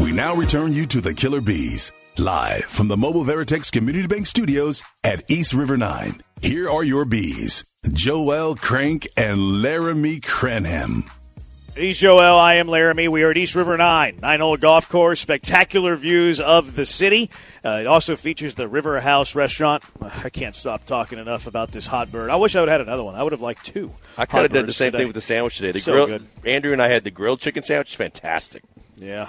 We 0.00 0.12
now 0.12 0.34
return 0.34 0.72
you 0.72 0.86
to 0.86 1.00
the 1.00 1.12
Killer 1.12 1.40
Bees 1.40 1.92
live 2.18 2.64
from 2.64 2.88
the 2.88 2.96
Mobile 2.96 3.24
Veritex 3.24 3.70
Community 3.70 4.06
Bank 4.06 4.26
Studios 4.26 4.82
at 5.04 5.28
East 5.30 5.52
River 5.52 5.76
Nine. 5.76 6.22
Here 6.40 6.68
are 6.68 6.84
your 6.84 7.04
bees. 7.04 7.67
Joel 7.92 8.56
Crank 8.56 9.08
and 9.16 9.62
Laramie 9.62 10.20
Crenham. 10.20 11.08
He's 11.76 11.98
Joel. 11.98 12.36
I 12.36 12.54
am 12.54 12.66
Laramie. 12.66 13.06
We 13.06 13.22
are 13.22 13.30
at 13.30 13.36
East 13.36 13.54
River 13.54 13.76
9, 13.76 14.18
nine 14.20 14.40
hole 14.40 14.56
golf 14.56 14.88
course. 14.88 15.20
Spectacular 15.20 15.94
views 15.94 16.40
of 16.40 16.74
the 16.74 16.84
city. 16.84 17.30
Uh, 17.64 17.78
it 17.80 17.86
also 17.86 18.16
features 18.16 18.56
the 18.56 18.66
River 18.66 19.00
House 19.00 19.36
restaurant. 19.36 19.84
I 20.00 20.28
can't 20.28 20.56
stop 20.56 20.86
talking 20.86 21.20
enough 21.20 21.46
about 21.46 21.70
this 21.70 21.86
hot 21.86 22.10
bird. 22.10 22.30
I 22.30 22.36
wish 22.36 22.56
I 22.56 22.60
would 22.60 22.68
have 22.68 22.80
had 22.80 22.88
another 22.88 23.04
one. 23.04 23.14
I 23.14 23.22
would 23.22 23.32
have 23.32 23.42
liked 23.42 23.64
two. 23.64 23.92
I 24.16 24.26
kind 24.26 24.44
of 24.44 24.52
did 24.52 24.66
the 24.66 24.72
same 24.72 24.88
today. 24.88 24.98
thing 24.98 25.06
with 25.08 25.14
the 25.14 25.20
sandwich 25.20 25.56
today. 25.58 25.70
The 25.70 25.80
so 25.80 25.92
grill, 25.92 26.06
good. 26.06 26.26
Andrew 26.44 26.72
and 26.72 26.82
I 26.82 26.88
had 26.88 27.04
the 27.04 27.12
grilled 27.12 27.38
chicken 27.38 27.62
sandwich. 27.62 27.96
Fantastic. 27.96 28.64
Yeah, 28.96 29.28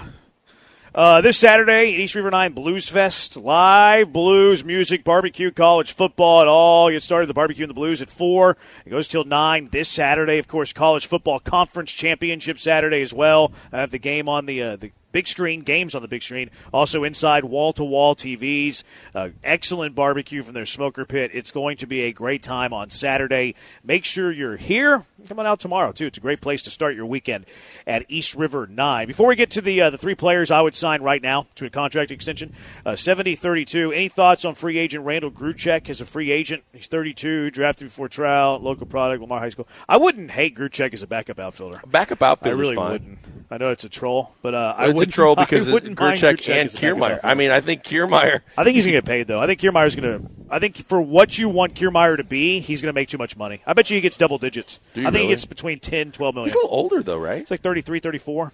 uh, 0.92 1.20
this 1.20 1.38
Saturday, 1.38 1.90
East 1.90 2.16
River 2.16 2.30
9 2.30 2.52
Blues 2.52 2.88
Fest. 2.88 3.36
Live 3.36 4.12
blues, 4.12 4.64
music, 4.64 5.04
barbecue, 5.04 5.52
college 5.52 5.92
football. 5.92 6.42
It 6.42 6.48
all 6.48 6.90
gets 6.90 7.04
started. 7.04 7.28
The 7.28 7.34
barbecue 7.34 7.62
and 7.62 7.70
the 7.70 7.74
blues 7.74 8.02
at 8.02 8.10
4. 8.10 8.56
It 8.84 8.90
goes 8.90 9.06
till 9.06 9.24
9 9.24 9.68
this 9.70 9.88
Saturday. 9.88 10.38
Of 10.38 10.48
course, 10.48 10.72
college 10.72 11.06
football 11.06 11.38
conference 11.38 11.92
championship 11.92 12.58
Saturday 12.58 13.02
as 13.02 13.14
well. 13.14 13.52
I 13.72 13.78
have 13.78 13.92
the 13.92 13.98
game 13.98 14.28
on 14.28 14.46
the, 14.46 14.62
uh, 14.62 14.76
the 14.76 14.90
big 15.12 15.28
screen, 15.28 15.60
games 15.60 15.94
on 15.94 16.02
the 16.02 16.08
big 16.08 16.22
screen. 16.22 16.50
Also 16.72 17.04
inside 17.04 17.44
wall 17.44 17.72
to 17.74 17.84
wall 17.84 18.16
TVs. 18.16 18.82
Uh, 19.14 19.30
excellent 19.44 19.94
barbecue 19.94 20.42
from 20.42 20.54
their 20.54 20.66
smoker 20.66 21.04
pit. 21.04 21.30
It's 21.34 21.50
going 21.50 21.76
to 21.78 21.86
be 21.86 22.02
a 22.02 22.12
great 22.12 22.42
time 22.42 22.72
on 22.72 22.90
Saturday. 22.90 23.54
Make 23.84 24.04
sure 24.04 24.32
you're 24.32 24.56
here. 24.56 25.04
Come 25.28 25.38
on 25.38 25.46
out 25.46 25.60
tomorrow 25.60 25.92
too. 25.92 26.06
It's 26.06 26.18
a 26.18 26.20
great 26.20 26.40
place 26.40 26.62
to 26.62 26.70
start 26.70 26.94
your 26.96 27.06
weekend 27.06 27.46
at 27.86 28.04
East 28.08 28.34
River 28.34 28.66
Nine. 28.66 29.06
Before 29.06 29.28
we 29.28 29.36
get 29.36 29.50
to 29.50 29.60
the 29.60 29.80
uh, 29.82 29.90
the 29.90 29.98
three 29.98 30.14
players 30.14 30.50
I 30.50 30.60
would 30.60 30.74
sign 30.74 31.02
right 31.02 31.22
now 31.22 31.46
to 31.56 31.66
a 31.66 31.70
contract 31.70 32.10
extension, 32.10 32.52
uh, 32.84 32.92
70-32. 32.92 33.94
Any 33.94 34.08
thoughts 34.08 34.44
on 34.44 34.54
free 34.54 34.78
agent 34.78 35.04
Randall 35.04 35.30
Grichuk 35.30 35.88
as 35.88 36.00
a 36.00 36.04
free 36.04 36.30
agent? 36.30 36.64
He's 36.72 36.86
32, 36.86 37.50
drafted 37.50 37.88
before 37.88 38.08
trial, 38.08 38.58
local 38.58 38.86
product, 38.86 39.20
Lamar 39.20 39.38
High 39.38 39.50
School. 39.50 39.68
I 39.88 39.98
wouldn't 39.98 40.30
hate 40.32 40.56
Grichuk 40.56 40.92
as 40.94 41.02
a 41.02 41.06
backup 41.06 41.38
outfielder. 41.38 41.80
Backup 41.86 42.22
outfielder, 42.22 42.56
I 42.56 42.60
really 42.60 42.76
fine. 42.76 42.92
wouldn't. 42.92 43.18
I 43.52 43.58
know 43.58 43.70
it's 43.70 43.84
a 43.84 43.88
troll, 43.88 44.32
but 44.42 44.54
uh, 44.54 44.74
I 44.76 44.88
it's 44.90 45.02
a 45.02 45.06
troll 45.06 45.34
because 45.36 45.66
of 45.66 45.74
wouldn't 45.74 45.98
mind 45.98 46.18
Grichuk 46.18 46.34
Grichuk 46.34 46.50
and 46.50 46.66
as 46.66 46.74
a 46.74 46.80
backup 46.80 46.98
Kiermaier. 46.98 47.20
I 47.24 47.34
mean, 47.34 47.50
I 47.50 47.60
think 47.60 47.82
Kiermaier. 47.82 48.40
I 48.56 48.64
think 48.64 48.76
he's 48.76 48.86
going 48.86 48.94
to 48.94 49.00
get 49.00 49.04
paid 49.04 49.26
though. 49.26 49.40
I 49.40 49.46
think 49.46 49.60
Kiermaier's 49.60 49.96
going 49.96 50.20
to. 50.20 50.30
I 50.48 50.58
think 50.60 50.76
for 50.86 51.00
what 51.00 51.36
you 51.36 51.48
want 51.48 51.74
Kiermaier 51.74 52.16
to 52.16 52.24
be, 52.24 52.60
he's 52.60 52.80
going 52.80 52.92
to 52.92 52.98
make 52.98 53.08
too 53.08 53.18
much 53.18 53.36
money. 53.36 53.60
I 53.66 53.72
bet 53.72 53.90
you 53.90 53.96
he 53.96 54.00
gets 54.00 54.16
double 54.16 54.38
digits. 54.38 54.80
Do 54.94 55.02
you 55.02 55.09
I 55.10 55.12
think 55.12 55.22
really? 55.22 55.28
he 55.28 55.32
gets 55.32 55.44
between 55.44 55.78
10, 55.78 56.12
12 56.12 56.34
million. 56.34 56.48
He's 56.48 56.54
a 56.54 56.58
little 56.58 56.76
older 56.76 57.02
though, 57.02 57.18
right? 57.18 57.40
It's 57.40 57.50
like 57.50 57.62
33, 57.62 58.00
34. 58.00 58.52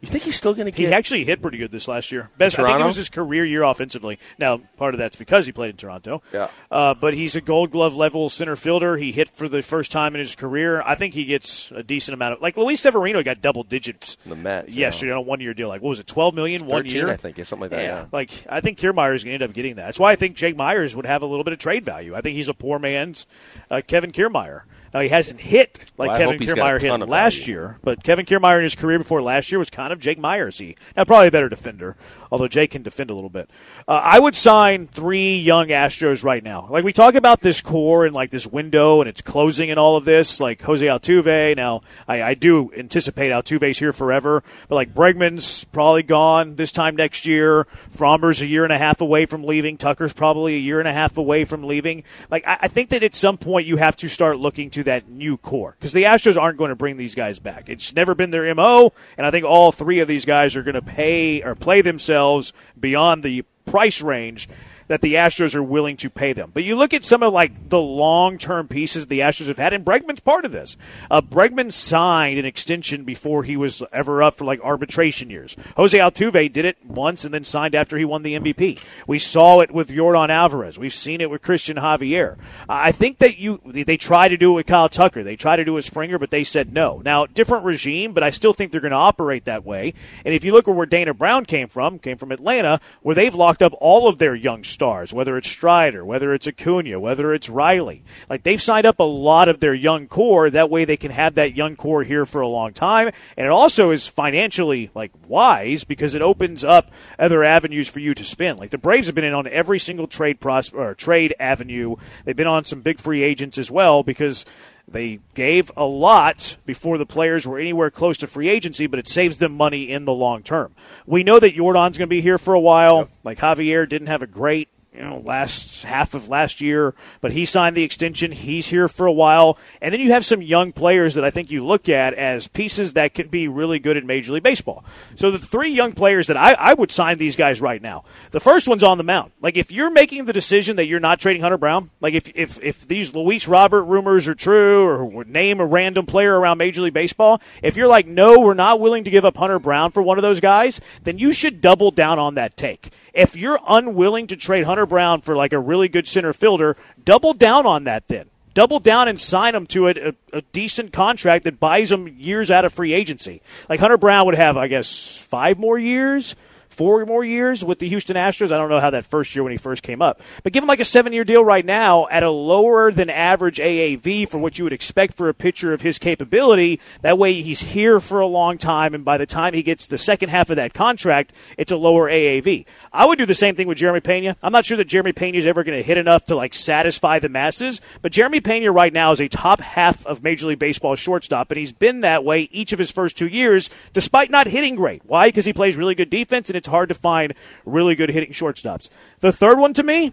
You 0.00 0.06
think 0.06 0.22
he's 0.22 0.36
still 0.36 0.54
going 0.54 0.66
to 0.66 0.70
get? 0.70 0.88
He 0.88 0.94
actually 0.94 1.24
hit 1.24 1.42
pretty 1.42 1.58
good 1.58 1.72
this 1.72 1.88
last 1.88 2.12
year. 2.12 2.30
Best. 2.38 2.56
I 2.56 2.64
think 2.64 2.80
it 2.80 2.86
was 2.86 2.94
his 2.94 3.08
career 3.08 3.44
year 3.44 3.64
offensively. 3.64 4.20
Now, 4.38 4.58
part 4.76 4.94
of 4.94 4.98
that's 4.98 5.16
because 5.16 5.44
he 5.44 5.50
played 5.50 5.70
in 5.70 5.76
Toronto. 5.76 6.22
Yeah. 6.32 6.48
Uh, 6.70 6.94
but 6.94 7.14
he's 7.14 7.34
a 7.34 7.40
Gold 7.40 7.72
Glove 7.72 7.96
level 7.96 8.28
center 8.28 8.54
fielder. 8.54 8.96
He 8.96 9.10
hit 9.10 9.28
for 9.30 9.48
the 9.48 9.60
first 9.60 9.90
time 9.90 10.14
in 10.14 10.20
his 10.20 10.36
career. 10.36 10.82
I 10.82 10.94
think 10.94 11.14
he 11.14 11.24
gets 11.24 11.72
a 11.72 11.82
decent 11.82 12.14
amount 12.14 12.34
of 12.34 12.40
like 12.40 12.56
Luis 12.56 12.80
Severino 12.80 13.24
got 13.24 13.42
double 13.42 13.64
digits. 13.64 14.16
The 14.24 14.36
Mets, 14.36 14.76
yesterday 14.76 15.10
on 15.10 15.18
a 15.18 15.22
one 15.22 15.40
year 15.40 15.52
deal. 15.52 15.66
Like 15.66 15.82
what 15.82 15.90
was 15.90 15.98
it, 15.98 16.06
twelve 16.06 16.32
million 16.32 16.66
one 16.66 16.84
13, 16.84 16.96
year? 16.96 17.10
I 17.10 17.16
think, 17.16 17.36
yeah, 17.36 17.44
something 17.44 17.62
like 17.62 17.70
that, 17.72 17.82
yeah. 17.82 18.04
Like 18.12 18.30
I 18.48 18.60
think 18.60 18.78
Kiermaier 18.78 19.16
is 19.16 19.24
going 19.24 19.36
to 19.36 19.42
end 19.42 19.50
up 19.50 19.52
getting 19.52 19.74
that. 19.76 19.86
That's 19.86 19.98
why 19.98 20.12
I 20.12 20.16
think 20.16 20.36
Jake 20.36 20.56
Meyers 20.56 20.94
would 20.94 21.06
have 21.06 21.22
a 21.22 21.26
little 21.26 21.44
bit 21.44 21.54
of 21.54 21.58
trade 21.58 21.84
value. 21.84 22.14
I 22.14 22.20
think 22.20 22.36
he's 22.36 22.48
a 22.48 22.54
poor 22.54 22.78
man's 22.78 23.26
uh, 23.68 23.82
Kevin 23.84 24.12
Kiermaier. 24.12 24.62
Now 24.98 25.02
he 25.02 25.10
hasn't 25.10 25.40
hit 25.40 25.78
like 25.96 26.08
Well, 26.08 26.18
Kevin 26.18 26.34
hope 26.34 26.40
he's 26.40 26.52
got 26.52 26.58
a 26.58 26.78
Kiermaier 26.78 26.98
hit 26.98 27.08
last 27.08 27.38
value. 27.38 27.52
year, 27.52 27.78
but 27.84 28.02
Kevin 28.02 28.26
Kiermaier 28.26 28.56
in 28.56 28.64
his 28.64 28.74
career 28.74 28.98
before 28.98 29.22
last 29.22 29.52
year 29.52 29.60
was 29.60 29.70
kind 29.70 29.92
of 29.92 30.00
Jake 30.00 30.18
Myersy. 30.18 30.76
Now 30.96 31.04
probably 31.04 31.28
a 31.28 31.30
better 31.30 31.48
defender, 31.48 31.96
although 32.32 32.48
Jake 32.48 32.72
can 32.72 32.82
defend 32.82 33.08
a 33.08 33.14
little 33.14 33.30
bit. 33.30 33.48
Uh, 33.86 34.00
I 34.02 34.18
would 34.18 34.34
sign 34.34 34.88
three 34.88 35.38
young 35.38 35.68
Astros 35.68 36.24
right 36.24 36.42
now. 36.42 36.66
Like 36.68 36.82
we 36.82 36.92
talk 36.92 37.14
about 37.14 37.42
this 37.42 37.60
core 37.60 38.06
and 38.06 38.14
like 38.14 38.32
this 38.32 38.44
window 38.44 39.00
and 39.00 39.08
it's 39.08 39.22
closing 39.22 39.70
and 39.70 39.78
all 39.78 39.94
of 39.94 40.04
this, 40.04 40.40
like 40.40 40.62
Jose 40.62 40.84
Altuve. 40.84 41.56
Now 41.56 41.82
I, 42.08 42.20
I 42.20 42.34
do 42.34 42.72
anticipate 42.76 43.30
Altuve's 43.30 43.78
here 43.78 43.92
forever, 43.92 44.42
but 44.68 44.74
like 44.74 44.94
Bregman's 44.94 45.62
probably 45.62 46.02
gone 46.02 46.56
this 46.56 46.72
time 46.72 46.96
next 46.96 47.24
year. 47.24 47.68
Framber's 47.96 48.40
a 48.40 48.48
year 48.48 48.64
and 48.64 48.72
a 48.72 48.78
half 48.78 49.00
away 49.00 49.26
from 49.26 49.44
leaving. 49.44 49.76
Tucker's 49.76 50.12
probably 50.12 50.56
a 50.56 50.60
year 50.60 50.80
and 50.80 50.88
a 50.88 50.92
half 50.92 51.16
away 51.16 51.44
from 51.44 51.62
leaving. 51.62 52.02
Like 52.32 52.44
I, 52.44 52.58
I 52.62 52.68
think 52.68 52.88
that 52.88 53.04
at 53.04 53.14
some 53.14 53.38
point 53.38 53.68
you 53.68 53.76
have 53.76 53.94
to 53.98 54.08
start 54.08 54.38
looking 54.38 54.70
to 54.70 54.87
that 54.88 55.06
new 55.06 55.36
core 55.36 55.76
because 55.78 55.92
the 55.92 56.04
Astros 56.04 56.40
aren't 56.40 56.56
going 56.56 56.70
to 56.70 56.74
bring 56.74 56.96
these 56.96 57.14
guys 57.14 57.38
back. 57.38 57.68
It's 57.68 57.94
never 57.94 58.14
been 58.14 58.30
their 58.30 58.54
mo, 58.54 58.92
and 59.18 59.26
I 59.26 59.30
think 59.30 59.44
all 59.44 59.70
three 59.70 60.00
of 60.00 60.08
these 60.08 60.24
guys 60.24 60.56
are 60.56 60.62
going 60.62 60.74
to 60.74 60.82
pay 60.82 61.42
or 61.42 61.54
play 61.54 61.82
themselves 61.82 62.54
beyond 62.78 63.22
the 63.22 63.44
price 63.66 64.00
range 64.00 64.48
that 64.88 65.00
the 65.00 65.14
Astros 65.14 65.54
are 65.54 65.62
willing 65.62 65.96
to 65.98 66.10
pay 66.10 66.32
them. 66.32 66.50
But 66.52 66.64
you 66.64 66.74
look 66.76 66.92
at 66.92 67.04
some 67.04 67.22
of 67.22 67.32
like 67.32 67.68
the 67.68 67.80
long 67.80 68.38
term 68.38 68.68
pieces 68.68 69.06
the 69.06 69.20
Astros 69.20 69.48
have 69.48 69.58
had, 69.58 69.72
and 69.72 69.84
Bregman's 69.84 70.20
part 70.20 70.44
of 70.44 70.52
this. 70.52 70.76
Uh, 71.10 71.20
Bregman 71.20 71.72
signed 71.72 72.38
an 72.38 72.44
extension 72.44 73.04
before 73.04 73.44
he 73.44 73.56
was 73.56 73.82
ever 73.92 74.22
up 74.22 74.36
for 74.36 74.44
like 74.44 74.60
arbitration 74.60 75.30
years. 75.30 75.56
Jose 75.76 75.96
Altuve 75.96 76.52
did 76.52 76.64
it 76.64 76.78
once 76.84 77.24
and 77.24 77.32
then 77.32 77.44
signed 77.44 77.74
after 77.74 77.96
he 77.96 78.04
won 78.04 78.22
the 78.22 78.38
MVP. 78.38 78.80
We 79.06 79.18
saw 79.18 79.60
it 79.60 79.70
with 79.70 79.90
Yordan 79.90 80.30
Alvarez. 80.30 80.78
We've 80.78 80.94
seen 80.94 81.20
it 81.20 81.30
with 81.30 81.42
Christian 81.42 81.76
Javier. 81.76 82.36
I 82.68 82.92
think 82.92 83.18
that 83.18 83.38
you 83.38 83.60
they 83.64 83.96
try 83.96 84.28
to 84.28 84.36
do 84.36 84.52
it 84.52 84.54
with 84.54 84.66
Kyle 84.66 84.88
Tucker. 84.88 85.22
They 85.22 85.36
try 85.36 85.56
to 85.56 85.64
do 85.64 85.72
it 85.72 85.76
with 85.76 85.84
Springer, 85.84 86.18
but 86.18 86.30
they 86.30 86.44
said 86.44 86.72
no. 86.72 87.00
Now 87.04 87.26
different 87.26 87.64
regime, 87.64 88.12
but 88.12 88.22
I 88.22 88.30
still 88.30 88.52
think 88.52 88.72
they're 88.72 88.80
going 88.80 88.90
to 88.90 88.96
operate 88.96 89.44
that 89.44 89.64
way. 89.64 89.94
And 90.24 90.34
if 90.34 90.44
you 90.44 90.52
look 90.52 90.66
at 90.66 90.74
where 90.74 90.86
Dana 90.86 91.14
Brown 91.14 91.44
came 91.44 91.68
from, 91.68 91.98
came 91.98 92.16
from 92.16 92.32
Atlanta, 92.32 92.80
where 93.02 93.14
they've 93.14 93.34
locked 93.34 93.62
up 93.62 93.72
all 93.80 94.08
of 94.08 94.18
their 94.18 94.34
young 94.34 94.64
stars, 94.64 94.77
whether 94.78 95.36
it's 95.36 95.48
Strider, 95.48 96.04
whether 96.04 96.32
it's 96.34 96.46
Acuna, 96.46 97.00
whether 97.00 97.34
it's 97.34 97.48
Riley. 97.48 98.02
Like 98.30 98.42
they've 98.42 98.62
signed 98.62 98.86
up 98.86 99.00
a 99.00 99.04
lot 99.04 99.48
of 99.48 99.60
their 99.60 99.74
young 99.74 100.06
core. 100.06 100.50
That 100.50 100.70
way 100.70 100.84
they 100.84 100.96
can 100.96 101.10
have 101.10 101.34
that 101.34 101.54
young 101.54 101.76
core 101.76 102.04
here 102.04 102.24
for 102.24 102.40
a 102.40 102.48
long 102.48 102.72
time. 102.72 103.10
And 103.36 103.46
it 103.46 103.52
also 103.52 103.90
is 103.90 104.08
financially 104.08 104.90
like 104.94 105.12
wise 105.26 105.84
because 105.84 106.14
it 106.14 106.22
opens 106.22 106.64
up 106.64 106.90
other 107.18 107.44
avenues 107.44 107.88
for 107.88 108.00
you 108.00 108.14
to 108.14 108.24
spend. 108.24 108.58
Like 108.58 108.70
the 108.70 108.78
Braves 108.78 109.06
have 109.06 109.14
been 109.14 109.24
in 109.24 109.34
on 109.34 109.46
every 109.48 109.78
single 109.78 110.06
trade 110.06 110.40
pros- 110.40 110.72
or 110.72 110.94
trade 110.94 111.34
avenue. 111.40 111.96
They've 112.24 112.36
been 112.36 112.46
on 112.46 112.64
some 112.64 112.80
big 112.80 113.00
free 113.00 113.22
agents 113.22 113.58
as 113.58 113.70
well 113.70 114.02
because 114.02 114.44
they 114.90 115.20
gave 115.34 115.70
a 115.76 115.84
lot 115.84 116.56
before 116.64 116.98
the 116.98 117.06
players 117.06 117.46
were 117.46 117.58
anywhere 117.58 117.90
close 117.90 118.18
to 118.18 118.26
free 118.26 118.48
agency, 118.48 118.86
but 118.86 118.98
it 118.98 119.08
saves 119.08 119.38
them 119.38 119.52
money 119.52 119.90
in 119.90 120.04
the 120.04 120.12
long 120.12 120.42
term. 120.42 120.74
We 121.06 121.22
know 121.22 121.38
that 121.38 121.54
Yordan's 121.54 121.98
going 121.98 122.06
to 122.06 122.06
be 122.06 122.20
here 122.20 122.38
for 122.38 122.54
a 122.54 122.60
while. 122.60 123.10
Like 123.22 123.38
Javier 123.38 123.88
didn't 123.88 124.08
have 124.08 124.22
a 124.22 124.26
great 124.26 124.68
you 124.98 125.04
know, 125.04 125.22
last 125.24 125.84
half 125.84 126.12
of 126.12 126.28
last 126.28 126.60
year, 126.60 126.92
but 127.20 127.30
he 127.30 127.44
signed 127.44 127.76
the 127.76 127.84
extension. 127.84 128.32
He's 128.32 128.68
here 128.68 128.88
for 128.88 129.06
a 129.06 129.12
while. 129.12 129.56
And 129.80 129.92
then 129.92 130.00
you 130.00 130.10
have 130.10 130.26
some 130.26 130.42
young 130.42 130.72
players 130.72 131.14
that 131.14 131.24
I 131.24 131.30
think 131.30 131.52
you 131.52 131.64
look 131.64 131.88
at 131.88 132.14
as 132.14 132.48
pieces 132.48 132.94
that 132.94 133.14
could 133.14 133.30
be 133.30 133.46
really 133.46 133.78
good 133.78 133.96
in 133.96 134.06
Major 134.06 134.32
League 134.32 134.42
Baseball. 134.42 134.84
So 135.14 135.30
the 135.30 135.38
three 135.38 135.70
young 135.70 135.92
players 135.92 136.26
that 136.26 136.36
I, 136.36 136.54
I 136.54 136.74
would 136.74 136.90
sign 136.90 137.16
these 137.16 137.36
guys 137.36 137.60
right 137.60 137.80
now. 137.80 138.02
The 138.32 138.40
first 138.40 138.68
one's 138.68 138.82
on 138.82 138.98
the 138.98 139.04
mound. 139.04 139.30
Like 139.40 139.56
if 139.56 139.70
you're 139.70 139.90
making 139.90 140.24
the 140.24 140.32
decision 140.32 140.74
that 140.76 140.86
you're 140.86 140.98
not 140.98 141.20
trading 141.20 141.42
Hunter 141.42 141.58
Brown, 141.58 141.90
like 142.00 142.14
if, 142.14 142.32
if, 142.34 142.60
if 142.60 142.88
these 142.88 143.14
Luis 143.14 143.46
Robert 143.46 143.84
rumors 143.84 144.26
are 144.26 144.34
true 144.34 144.88
or 144.88 145.24
name 145.24 145.60
a 145.60 145.66
random 145.66 146.06
player 146.06 146.36
around 146.36 146.58
Major 146.58 146.82
League 146.82 146.92
Baseball, 146.92 147.40
if 147.62 147.76
you're 147.76 147.86
like, 147.86 148.08
no, 148.08 148.40
we're 148.40 148.54
not 148.54 148.80
willing 148.80 149.04
to 149.04 149.12
give 149.12 149.24
up 149.24 149.36
Hunter 149.36 149.60
Brown 149.60 149.92
for 149.92 150.02
one 150.02 150.18
of 150.18 150.22
those 150.22 150.40
guys, 150.40 150.80
then 151.04 151.20
you 151.20 151.30
should 151.30 151.60
double 151.60 151.92
down 151.92 152.18
on 152.18 152.34
that 152.34 152.56
take. 152.56 152.90
If 153.12 153.36
you're 153.36 153.60
unwilling 153.66 154.26
to 154.28 154.36
trade 154.36 154.64
Hunter 154.64 154.86
Brown 154.86 155.20
for 155.20 155.36
like 155.36 155.52
a 155.52 155.58
really 155.58 155.88
good 155.88 156.06
center 156.06 156.32
fielder, 156.32 156.76
double 157.04 157.34
down 157.34 157.66
on 157.66 157.84
that 157.84 158.08
then. 158.08 158.30
Double 158.54 158.80
down 158.80 159.06
and 159.08 159.20
sign 159.20 159.54
him 159.54 159.66
to 159.68 159.88
a, 159.88 159.90
a, 159.90 160.14
a 160.32 160.42
decent 160.52 160.92
contract 160.92 161.44
that 161.44 161.60
buys 161.60 161.92
him 161.92 162.08
years 162.08 162.50
out 162.50 162.64
of 162.64 162.72
free 162.72 162.92
agency. 162.92 163.40
Like 163.68 163.78
Hunter 163.78 163.96
Brown 163.96 164.26
would 164.26 164.34
have, 164.34 164.56
I 164.56 164.66
guess, 164.66 165.16
five 165.16 165.58
more 165.58 165.78
years 165.78 166.34
four 166.78 167.04
more 167.04 167.24
years 167.24 167.64
with 167.64 167.80
the 167.80 167.88
Houston 167.88 168.14
Astros. 168.14 168.52
I 168.52 168.56
don't 168.56 168.70
know 168.70 168.78
how 168.78 168.90
that 168.90 169.04
first 169.04 169.34
year 169.34 169.42
when 169.42 169.50
he 169.50 169.58
first 169.58 169.82
came 169.82 170.00
up, 170.00 170.20
but 170.44 170.52
give 170.52 170.62
him 170.62 170.68
like 170.68 170.78
a 170.78 170.84
seven 170.84 171.12
year 171.12 171.24
deal 171.24 171.44
right 171.44 171.66
now 171.66 172.06
at 172.08 172.22
a 172.22 172.30
lower 172.30 172.92
than 172.92 173.10
average 173.10 173.58
AAV 173.58 174.28
for 174.28 174.38
what 174.38 174.58
you 174.58 174.64
would 174.64 174.72
expect 174.72 175.16
for 175.16 175.28
a 175.28 175.34
pitcher 175.34 175.72
of 175.72 175.82
his 175.82 175.98
capability. 175.98 176.78
That 177.02 177.18
way 177.18 177.42
he's 177.42 177.62
here 177.62 177.98
for 177.98 178.20
a 178.20 178.28
long 178.28 178.58
time, 178.58 178.94
and 178.94 179.04
by 179.04 179.18
the 179.18 179.26
time 179.26 179.54
he 179.54 179.62
gets 179.64 179.88
the 179.88 179.98
second 179.98 180.28
half 180.28 180.50
of 180.50 180.56
that 180.56 180.72
contract, 180.72 181.32
it's 181.56 181.72
a 181.72 181.76
lower 181.76 182.08
AAV. 182.08 182.64
I 182.92 183.06
would 183.06 183.18
do 183.18 183.26
the 183.26 183.34
same 183.34 183.56
thing 183.56 183.66
with 183.66 183.78
Jeremy 183.78 184.00
Pena. 184.00 184.36
I'm 184.40 184.52
not 184.52 184.64
sure 184.64 184.76
that 184.76 184.84
Jeremy 184.84 185.12
Pena 185.12 185.36
is 185.36 185.46
ever 185.46 185.64
going 185.64 185.76
to 185.76 185.82
hit 185.82 185.98
enough 185.98 186.26
to 186.26 186.36
like 186.36 186.54
satisfy 186.54 187.18
the 187.18 187.28
masses, 187.28 187.80
but 188.02 188.12
Jeremy 188.12 188.38
Pena 188.38 188.70
right 188.70 188.92
now 188.92 189.10
is 189.10 189.20
a 189.20 189.26
top 189.26 189.60
half 189.60 190.06
of 190.06 190.22
Major 190.22 190.46
League 190.46 190.60
Baseball 190.60 190.94
shortstop, 190.94 191.50
and 191.50 191.58
he's 191.58 191.72
been 191.72 192.02
that 192.02 192.24
way 192.24 192.42
each 192.52 192.72
of 192.72 192.78
his 192.78 192.92
first 192.92 193.18
two 193.18 193.26
years, 193.26 193.68
despite 193.92 194.30
not 194.30 194.46
hitting 194.46 194.76
great. 194.76 195.02
Why? 195.04 195.26
Because 195.26 195.44
he 195.44 195.52
plays 195.52 195.76
really 195.76 195.96
good 195.96 196.08
defense, 196.08 196.48
and 196.48 196.56
it's 196.56 196.67
hard 196.68 196.88
to 196.88 196.94
find 196.94 197.34
really 197.66 197.94
good 197.94 198.10
hitting 198.10 198.32
shortstops. 198.32 198.88
The 199.20 199.32
third 199.32 199.58
one 199.58 199.74
to 199.74 199.82
me, 199.82 200.12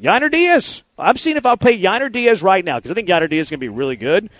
Yainer 0.00 0.30
Diaz. 0.30 0.82
I'm 0.98 1.16
seeing 1.16 1.36
if 1.36 1.46
I'll 1.46 1.56
pay 1.56 1.78
Yainer 1.78 2.10
Diaz 2.10 2.42
right 2.42 2.64
now 2.64 2.78
because 2.78 2.90
I 2.90 2.94
think 2.94 3.08
Yainer 3.08 3.28
Diaz 3.28 3.46
is 3.46 3.50
going 3.50 3.58
to 3.58 3.64
be 3.64 3.68
really 3.68 3.96
good. 3.96 4.30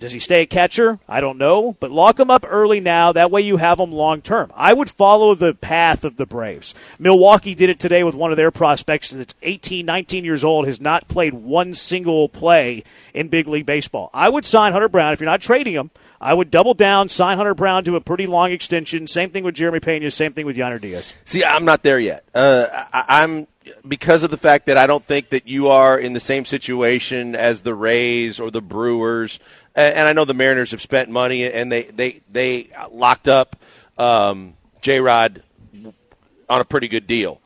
Does 0.00 0.12
he 0.12 0.18
stay 0.18 0.40
a 0.42 0.46
catcher? 0.46 0.98
I 1.06 1.20
don't 1.20 1.36
know, 1.36 1.76
but 1.78 1.90
lock 1.90 2.18
him 2.18 2.30
up 2.30 2.46
early 2.48 2.80
now. 2.80 3.12
That 3.12 3.30
way 3.30 3.42
you 3.42 3.58
have 3.58 3.78
him 3.78 3.92
long 3.92 4.22
term. 4.22 4.50
I 4.56 4.72
would 4.72 4.88
follow 4.88 5.34
the 5.34 5.52
path 5.52 6.04
of 6.04 6.16
the 6.16 6.24
Braves. 6.24 6.74
Milwaukee 6.98 7.54
did 7.54 7.68
it 7.68 7.78
today 7.78 8.02
with 8.02 8.14
one 8.14 8.30
of 8.30 8.38
their 8.38 8.50
prospects 8.50 9.10
that's 9.10 9.34
18, 9.42 9.84
19 9.84 10.24
years 10.24 10.42
old, 10.42 10.66
has 10.66 10.80
not 10.80 11.06
played 11.06 11.34
one 11.34 11.74
single 11.74 12.30
play 12.30 12.82
in 13.12 13.28
big 13.28 13.46
league 13.46 13.66
baseball. 13.66 14.08
I 14.14 14.30
would 14.30 14.46
sign 14.46 14.72
Hunter 14.72 14.88
Brown 14.88 15.12
if 15.12 15.20
you're 15.20 15.28
not 15.28 15.42
trading 15.42 15.74
him. 15.74 15.90
I 16.20 16.34
would 16.34 16.50
double 16.50 16.74
down, 16.74 17.08
sign 17.08 17.38
Hunter 17.38 17.54
Brown 17.54 17.84
to 17.84 17.96
a 17.96 18.00
pretty 18.00 18.26
long 18.26 18.52
extension. 18.52 19.06
Same 19.06 19.30
thing 19.30 19.42
with 19.42 19.54
Jeremy 19.54 19.80
Pena. 19.80 20.10
Same 20.10 20.34
thing 20.34 20.44
with 20.44 20.56
Yainer 20.56 20.80
Diaz. 20.80 21.14
See, 21.24 21.42
I'm 21.42 21.64
not 21.64 21.82
there 21.82 21.98
yet. 21.98 22.24
Uh, 22.34 22.66
I, 22.92 23.22
I'm 23.22 23.46
because 23.86 24.22
of 24.22 24.30
the 24.30 24.36
fact 24.36 24.66
that 24.66 24.76
I 24.76 24.86
don't 24.86 25.04
think 25.04 25.30
that 25.30 25.46
you 25.48 25.68
are 25.68 25.98
in 25.98 26.12
the 26.12 26.20
same 26.20 26.44
situation 26.44 27.34
as 27.34 27.62
the 27.62 27.74
Rays 27.74 28.38
or 28.38 28.50
the 28.50 28.60
Brewers, 28.60 29.38
and, 29.74 29.94
and 29.94 30.08
I 30.08 30.12
know 30.12 30.24
the 30.24 30.34
Mariners 30.34 30.72
have 30.72 30.82
spent 30.82 31.08
money 31.08 31.50
and 31.50 31.72
they 31.72 31.84
they 31.84 32.20
they 32.30 32.68
locked 32.90 33.28
up 33.28 33.56
um, 33.96 34.54
J 34.82 35.00
Rod 35.00 35.42
on 36.48 36.60
a 36.60 36.64
pretty 36.64 36.88
good 36.88 37.06
deal. 37.06 37.40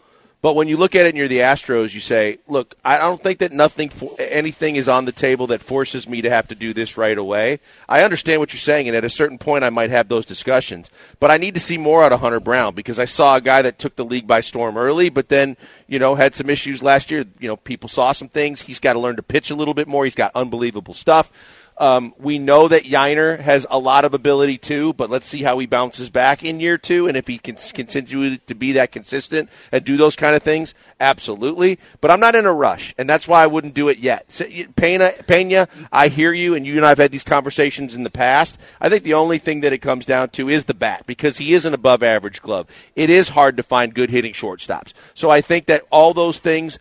But 0.45 0.57
when 0.57 0.69
you 0.69 0.77
look 0.77 0.95
at 0.95 1.07
it 1.07 1.09
and 1.09 1.17
you're 1.17 1.27
the 1.27 1.39
Astros, 1.39 1.95
you 1.95 2.01
say, 2.01 2.37
"Look, 2.47 2.75
I 2.85 2.99
don't 2.99 3.23
think 3.23 3.39
that 3.39 3.51
nothing, 3.51 3.89
for, 3.89 4.15
anything 4.19 4.77
is 4.77 4.91
on 4.91 5.07
the 5.07 5.11
table 5.11 5.47
that 5.47 5.63
forces 5.63 6.07
me 6.07 6.21
to 6.21 6.29
have 6.29 6.47
to 6.49 6.55
do 6.55 6.75
this 6.75 6.99
right 6.99 7.17
away." 7.17 7.61
I 7.89 8.03
understand 8.03 8.41
what 8.41 8.53
you're 8.53 8.61
saying, 8.61 8.87
and 8.87 8.95
at 8.95 9.07
a 9.07 9.09
certain 9.09 9.39
point, 9.39 9.65
I 9.65 9.71
might 9.71 9.89
have 9.89 10.11
those 10.11 10.27
discussions. 10.27 10.91
But 11.19 11.31
I 11.31 11.39
need 11.39 11.55
to 11.55 11.61
see 11.61 11.79
more 11.79 12.05
out 12.05 12.13
of 12.13 12.21
Hunter 12.21 12.41
Brown 12.41 12.75
because 12.75 12.99
I 12.99 13.07
saw 13.07 13.37
a 13.37 13.41
guy 13.41 13.63
that 13.63 13.79
took 13.79 13.97
the 13.97 14.05
league 14.05 14.27
by 14.27 14.43
storm 14.43 14.77
early, 14.77 15.09
but 15.09 15.31
then 15.31 15.57
you 15.89 15.99
know 15.99 16.15
had 16.15 16.35
some 16.35 16.51
issues 16.51 16.83
last 16.83 17.11
year. 17.11 17.25
You 17.41 17.49
know, 17.49 17.57
people 17.57 17.89
saw 17.89 18.13
some 18.13 18.29
things. 18.29 18.61
He's 18.61 18.81
got 18.81 18.93
to 18.93 19.01
learn 19.01 19.17
to 19.17 19.23
pitch 19.23 19.51
a 19.51 19.55
little 19.55 19.73
bit 19.73 19.89
more. 19.89 20.05
He's 20.05 20.15
got 20.15 20.31
unbelievable 20.35 20.93
stuff. 20.93 21.33
Um, 21.77 22.15
we 22.19 22.39
know 22.39 22.69
that 22.69 22.85
Yainer 22.85 23.41
has 23.41 23.67
a 23.69 23.79
lot 23.79 24.05
of 24.05 24.15
ability 24.15 24.59
too, 24.59 24.93
but 24.93 25.11
let's 25.11 25.27
see 25.27 25.43
how 25.43 25.59
he 25.59 25.67
bounces 25.67 26.09
back 26.09 26.45
in 26.45 26.61
year 26.61 26.79
two, 26.79 27.09
and 27.09 27.17
if 27.17 27.27
he 27.27 27.39
can 27.39 27.57
continue 27.57 28.37
to 28.37 28.55
be 28.55 28.73
that 28.73 28.93
consistent 28.93 29.51
and 29.73 29.85
do 29.85 29.97
those 29.97 30.15
kind 30.15 30.37
of 30.37 30.43
things, 30.43 30.75
absolutely. 31.01 31.79
But 32.01 32.11
I'm 32.11 32.21
not 32.21 32.37
in 32.37 32.47
a 32.47 32.53
rush, 32.53 32.95
and 32.97 33.11
that's 33.11 33.27
why 33.27 33.43
I 33.43 33.49
wouldn't 33.49 33.75
do 33.75 33.89
it 33.89 33.99
yet. 33.99 34.41
Pena, 34.77 35.13
Pena, 35.27 35.69
I 35.93 36.09
hear 36.09 36.33
you, 36.33 36.55
and 36.55 36.65
you 36.65 36.77
and 36.77 36.87
I 36.87 36.91
have 36.91 36.99
had 36.99 37.13
these 37.13 37.25
conversations 37.25 37.95
in 37.95 38.05
the 38.05 38.11
past. 38.11 38.57
I 38.81 38.89
think 38.89 39.03
the 39.03 39.15
only 39.15 39.39
thing 39.39 39.61
that 39.63 39.73
it 39.73 39.79
comes 39.79 40.07
down 40.07 40.31
to 40.31 40.49
is 40.49 40.67
the 40.67 40.75
bat 40.75 41.05
because 41.07 41.39
he 41.39 41.55
is 41.55 41.65
an 41.65 41.75
above 41.75 42.03
average 42.03 42.41
glove. 42.41 42.69
It 42.95 43.11
is 43.11 43.31
hard 43.31 43.57
to 43.57 43.63
find 43.65 43.95
good 43.95 44.11
hitting 44.11 44.33
shortstops. 44.33 44.93
So 45.15 45.31
I 45.31 45.41
think 45.41 45.67
that 45.67 45.83
all 45.91 46.15
those 46.15 46.39
things 46.39 46.79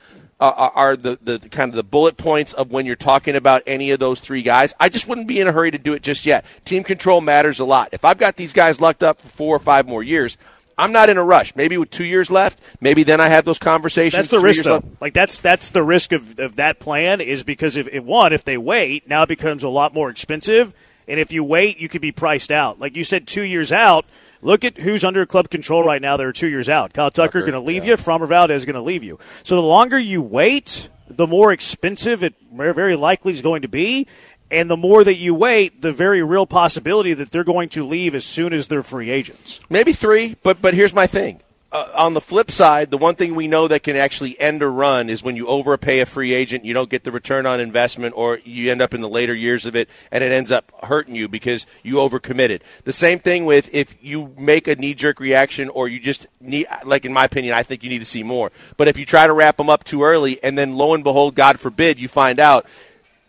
uh, 0.50 0.70
are 0.76 0.96
the, 0.96 1.18
the 1.22 1.40
kind 1.50 1.70
of 1.70 1.76
the 1.76 1.84
bullet 1.84 2.18
points 2.18 2.54
of 2.54 2.72
when 2.72 2.86
you're 2.86 2.96
talking 2.96 3.36
about 3.36 3.64
any 3.66 3.92
of 3.92 4.00
those 4.00 4.20
three 4.20 4.42
guys. 4.42 4.74
I 4.80 4.90
just 4.90 5.08
wouldn't 5.08 5.28
be 5.28 5.40
in 5.40 5.48
a 5.48 5.52
hurry 5.52 5.72
to 5.72 5.78
do 5.78 5.94
it 5.94 6.02
just 6.02 6.26
yet. 6.26 6.46
Team 6.66 6.84
control 6.84 7.22
matters 7.22 7.60
a 7.60 7.66
lot. 7.66 7.90
If 7.92 8.04
I've 8.06 8.18
got 8.18 8.36
these 8.36 8.54
guys 8.54 8.82
locked 8.82 9.04
up 9.04 9.22
for 9.22 9.28
four 9.28 9.56
or 9.56 9.60
five 9.60 9.88
more 9.88 10.04
years, 10.04 10.38
I'm 10.78 10.92
not 10.92 11.10
in 11.10 11.18
a 11.18 11.24
rush. 11.24 11.56
Maybe 11.56 11.78
with 11.78 11.92
two 11.92 12.04
years 12.04 12.32
left, 12.32 12.60
maybe 12.82 13.04
then 13.04 13.22
I 13.22 13.30
have 13.30 13.46
those 13.46 13.60
conversations. 13.60 14.18
That's 14.18 14.30
the 14.30 14.40
risk, 14.40 14.64
though. 14.64 14.76
Left. 14.76 15.02
Like 15.02 15.14
that's 15.14 15.40
that's 15.40 15.70
the 15.70 15.84
risk 15.84 16.12
of, 16.12 16.40
of 16.40 16.56
that 16.56 16.80
plan 16.80 17.22
is 17.22 17.44
because 17.44 17.78
if, 17.78 17.88
if 17.88 18.04
one, 18.04 18.34
if 18.34 18.44
they 18.44 18.58
wait, 18.58 19.08
now 19.08 19.24
it 19.24 19.30
becomes 19.30 19.64
a 19.64 19.70
lot 19.70 19.94
more 19.94 20.10
expensive, 20.10 20.74
and 21.08 21.20
if 21.20 21.32
you 21.32 21.44
wait, 21.44 21.80
you 21.80 21.90
could 21.90 22.02
be 22.02 22.12
priced 22.12 22.52
out. 22.52 22.80
Like 22.80 22.96
you 22.96 23.04
said, 23.04 23.28
two 23.28 23.44
years 23.44 23.72
out 23.72 24.06
Look 24.44 24.66
at 24.66 24.78
who's 24.78 25.04
under 25.04 25.26
club 25.26 25.50
control 25.50 25.84
right 25.84 26.02
now. 26.02 26.18
They're 26.18 26.34
two 26.34 26.48
years 26.48 26.68
out. 26.68 26.94
Kyle 26.94 27.10
Tucker, 27.10 27.40
Tucker 27.40 27.52
going 27.52 27.54
to 27.54 27.62
leave 27.62 27.86
yeah. 27.86 27.92
you. 27.92 27.98
Framber 27.98 28.28
Valdez 28.28 28.62
is 28.62 28.66
going 28.66 28.76
to 28.76 28.82
leave 28.82 29.04
you. 29.04 29.18
So 29.44 29.56
the 29.56 29.62
longer 29.62 29.98
you 29.98 30.22
wait, 30.22 30.90
the 31.08 31.26
more 31.26 31.52
expensive 31.54 32.24
it 32.24 32.36
very 32.52 32.96
likely 32.96 33.32
is 33.32 33.42
going 33.42 33.62
to 33.62 33.68
be. 33.70 34.06
And 34.52 34.70
the 34.70 34.78
more 34.78 35.04
that 35.04 35.16
you 35.16 35.34
wait, 35.34 35.82
the 35.82 35.94
very 35.94 36.22
real 36.22 36.46
possibility 36.46 37.14
that 37.14 37.32
they're 37.32 37.44
going 37.44 37.70
to 37.70 37.88
leave 37.88 38.14
as 38.14 38.26
soon 38.26 38.54
as 38.54 38.68
they're 38.68 38.84
free 38.84 39.10
agents. 39.10 39.60
Maybe 39.70 39.94
three, 39.94 40.36
but 40.44 40.62
but 40.62 40.74
here's 40.74 40.94
my 40.94 41.08
thing 41.08 41.40
uh, 41.74 41.90
on 41.96 42.14
the 42.14 42.22
flip 42.22 42.52
side, 42.52 42.92
the 42.92 42.98
one 42.98 43.16
thing 43.16 43.34
we 43.34 43.48
know 43.48 43.68
that 43.68 43.82
can 43.82 43.96
actually 43.96 44.40
end 44.40 44.62
a 44.62 44.68
run 44.68 45.10
is 45.10 45.24
when 45.24 45.36
you 45.36 45.48
overpay 45.48 46.00
a 46.00 46.06
free 46.06 46.32
agent, 46.32 46.64
you 46.64 46.74
don't 46.74 46.90
get 46.90 47.04
the 47.04 47.12
return 47.12 47.48
on 47.48 47.60
investment, 47.60 48.14
or 48.16 48.40
you 48.46 48.72
end 48.72 48.82
up 48.82 48.94
in 48.94 49.02
the 49.02 49.10
later 49.10 49.34
years 49.34 49.66
of 49.66 49.76
it, 49.76 49.90
and 50.12 50.24
it 50.24 50.32
ends 50.32 50.52
up 50.52 50.72
hurting 50.84 51.16
you 51.16 51.28
because 51.28 51.66
you 51.82 51.96
overcommitted. 51.96 52.62
The 52.84 52.94
same 52.94 53.18
thing 53.18 53.46
with 53.46 53.74
if 53.74 53.96
you 54.02 54.36
make 54.38 54.68
a 54.68 54.76
knee 54.76 54.94
jerk 54.94 55.20
reaction, 55.20 55.70
or 55.70 55.88
you 55.88 56.00
just 56.00 56.28
need, 56.40 56.68
like 56.86 57.06
in 57.06 57.12
my 57.12 57.26
opinion, 57.26 57.56
I 57.56 57.64
think 57.64 57.84
you 57.84 57.90
need 57.90 58.00
to 58.00 58.06
see 58.06 58.22
more. 58.22 58.52
But 58.78 58.88
if 58.88 58.98
you 58.98 59.06
try 59.06 59.26
to 59.26 59.34
wrap 59.34 59.58
them 59.58 59.70
up 59.70 59.84
too 59.84 60.04
early, 60.04 60.42
and 60.44 60.56
then 60.56 60.76
lo 60.76 60.94
and 60.94 61.04
behold, 61.04 61.34
God 61.34 61.60
forbid, 61.60 62.00
you 62.00 62.08
find 62.08 62.40
out 62.40 62.68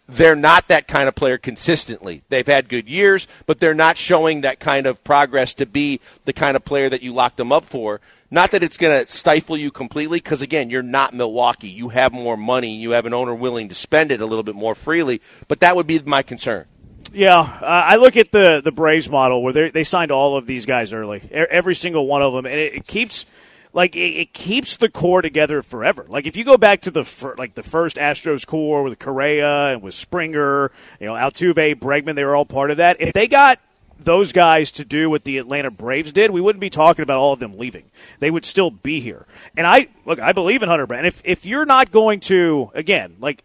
they're 0.07 0.37
not 0.37 0.69
that 0.69 0.87
kind 0.87 1.09
of 1.09 1.15
player 1.15 1.39
consistently. 1.39 2.23
They've 2.29 2.47
had 2.47 2.69
good 2.69 2.89
years, 2.89 3.27
but 3.47 3.59
they're 3.59 3.73
not 3.73 3.97
showing 3.97 4.43
that 4.43 4.61
kind 4.61 4.87
of 4.87 5.03
progress 5.03 5.55
to 5.55 5.67
be 5.67 6.01
the 6.27 6.35
kind 6.35 6.57
of 6.57 6.65
player 6.65 6.91
that 6.91 7.03
you 7.03 7.15
locked 7.15 7.39
them 7.39 7.53
up 7.53 7.65
for. 7.65 8.03
Not 8.35 8.51
that 8.51 8.65
it's 8.65 8.77
going 8.77 9.07
to 9.07 9.13
stifle 9.13 9.57
you 9.57 9.71
completely, 9.71 10.19
because 10.19 10.43
again, 10.43 10.69
you're 10.69 10.83
not 10.83 11.15
Milwaukee. 11.15 11.69
You 11.69 11.91
have 11.91 12.13
more 12.13 12.37
money. 12.37 12.75
You 12.75 12.91
have 12.91 13.07
an 13.07 13.15
owner 13.15 13.33
willing 13.33 13.69
to 13.69 13.77
spend 13.77 14.11
it 14.11 14.21
a 14.21 14.27
little 14.27 14.43
bit 14.43 14.57
more 14.57 14.75
freely. 14.75 15.21
But 15.47 15.61
that 15.61 15.77
would 15.77 15.87
be 15.87 16.01
my 16.01 16.23
concern. 16.23 16.65
Yeah, 17.13 17.39
uh, 17.39 17.65
I 17.65 17.95
look 17.95 18.17
at 18.17 18.33
the 18.33 18.61
the 18.63 18.73
Braves 18.73 19.09
model 19.09 19.41
where 19.41 19.71
they 19.71 19.85
signed 19.85 20.11
all 20.11 20.37
of 20.37 20.47
these 20.47 20.67
guys 20.67 20.93
early, 20.93 21.23
every 21.31 21.77
single 21.77 22.09
one 22.09 22.23
of 22.23 22.33
them, 22.33 22.45
and 22.45 22.59
it, 22.59 22.75
it 22.75 22.87
keeps 22.89 23.25
like 23.73 23.95
it, 23.95 24.01
it, 24.01 24.33
keeps 24.33 24.79
the 24.79 24.89
core 24.89 25.23
together 25.23 25.63
forever. 25.63 26.05
Like 26.09 26.27
if 26.27 26.37
you 26.37 26.43
go 26.43 26.57
back 26.57 26.81
to 26.83 26.91
the 26.91 27.05
fir- 27.05 27.37
like 27.39 27.55
the 27.55 27.63
first 27.63 27.99
Astros 27.99 28.45
core 28.45 28.83
with 28.83 28.99
Correa 28.99 29.75
and 29.75 29.81
with 29.81 29.95
Springer, 29.95 30.73
you 30.99 31.07
know 31.07 31.13
Altuve, 31.15 31.77
Bregman, 31.77 32.17
they 32.17 32.25
were 32.25 32.35
all 32.35 32.47
part 32.47 32.73
of 32.73 32.79
that. 32.79 33.01
If 33.01 33.13
they 33.13 33.29
got 33.29 33.61
those 33.99 34.33
guys 34.33 34.71
to 34.73 34.85
do 34.85 35.09
what 35.09 35.25
the 35.25 35.39
Atlanta 35.39 35.71
Braves 35.71 36.13
did, 36.13 36.31
we 36.31 36.41
wouldn't 36.41 36.61
be 36.61 36.71
talking 36.71 37.03
about 37.03 37.19
all 37.19 37.33
of 37.33 37.41
them 37.41 37.59
leaving. 37.59 37.91
They 38.21 38.31
would 38.31 38.45
still 38.45 38.71
be 38.71 39.01
here. 39.01 39.27
And 39.57 39.67
I 39.67 39.89
look, 40.05 40.19
I 40.19 40.33
believe 40.33 40.63
in 40.63 40.69
Hunter 40.69 40.87
Brown. 40.87 41.07
If 41.07 41.23
if 41.25 41.47
you're 41.47 41.67
not 41.67 41.91
going 41.91 42.21
to 42.21 42.71
again, 42.75 43.17
like 43.21 43.45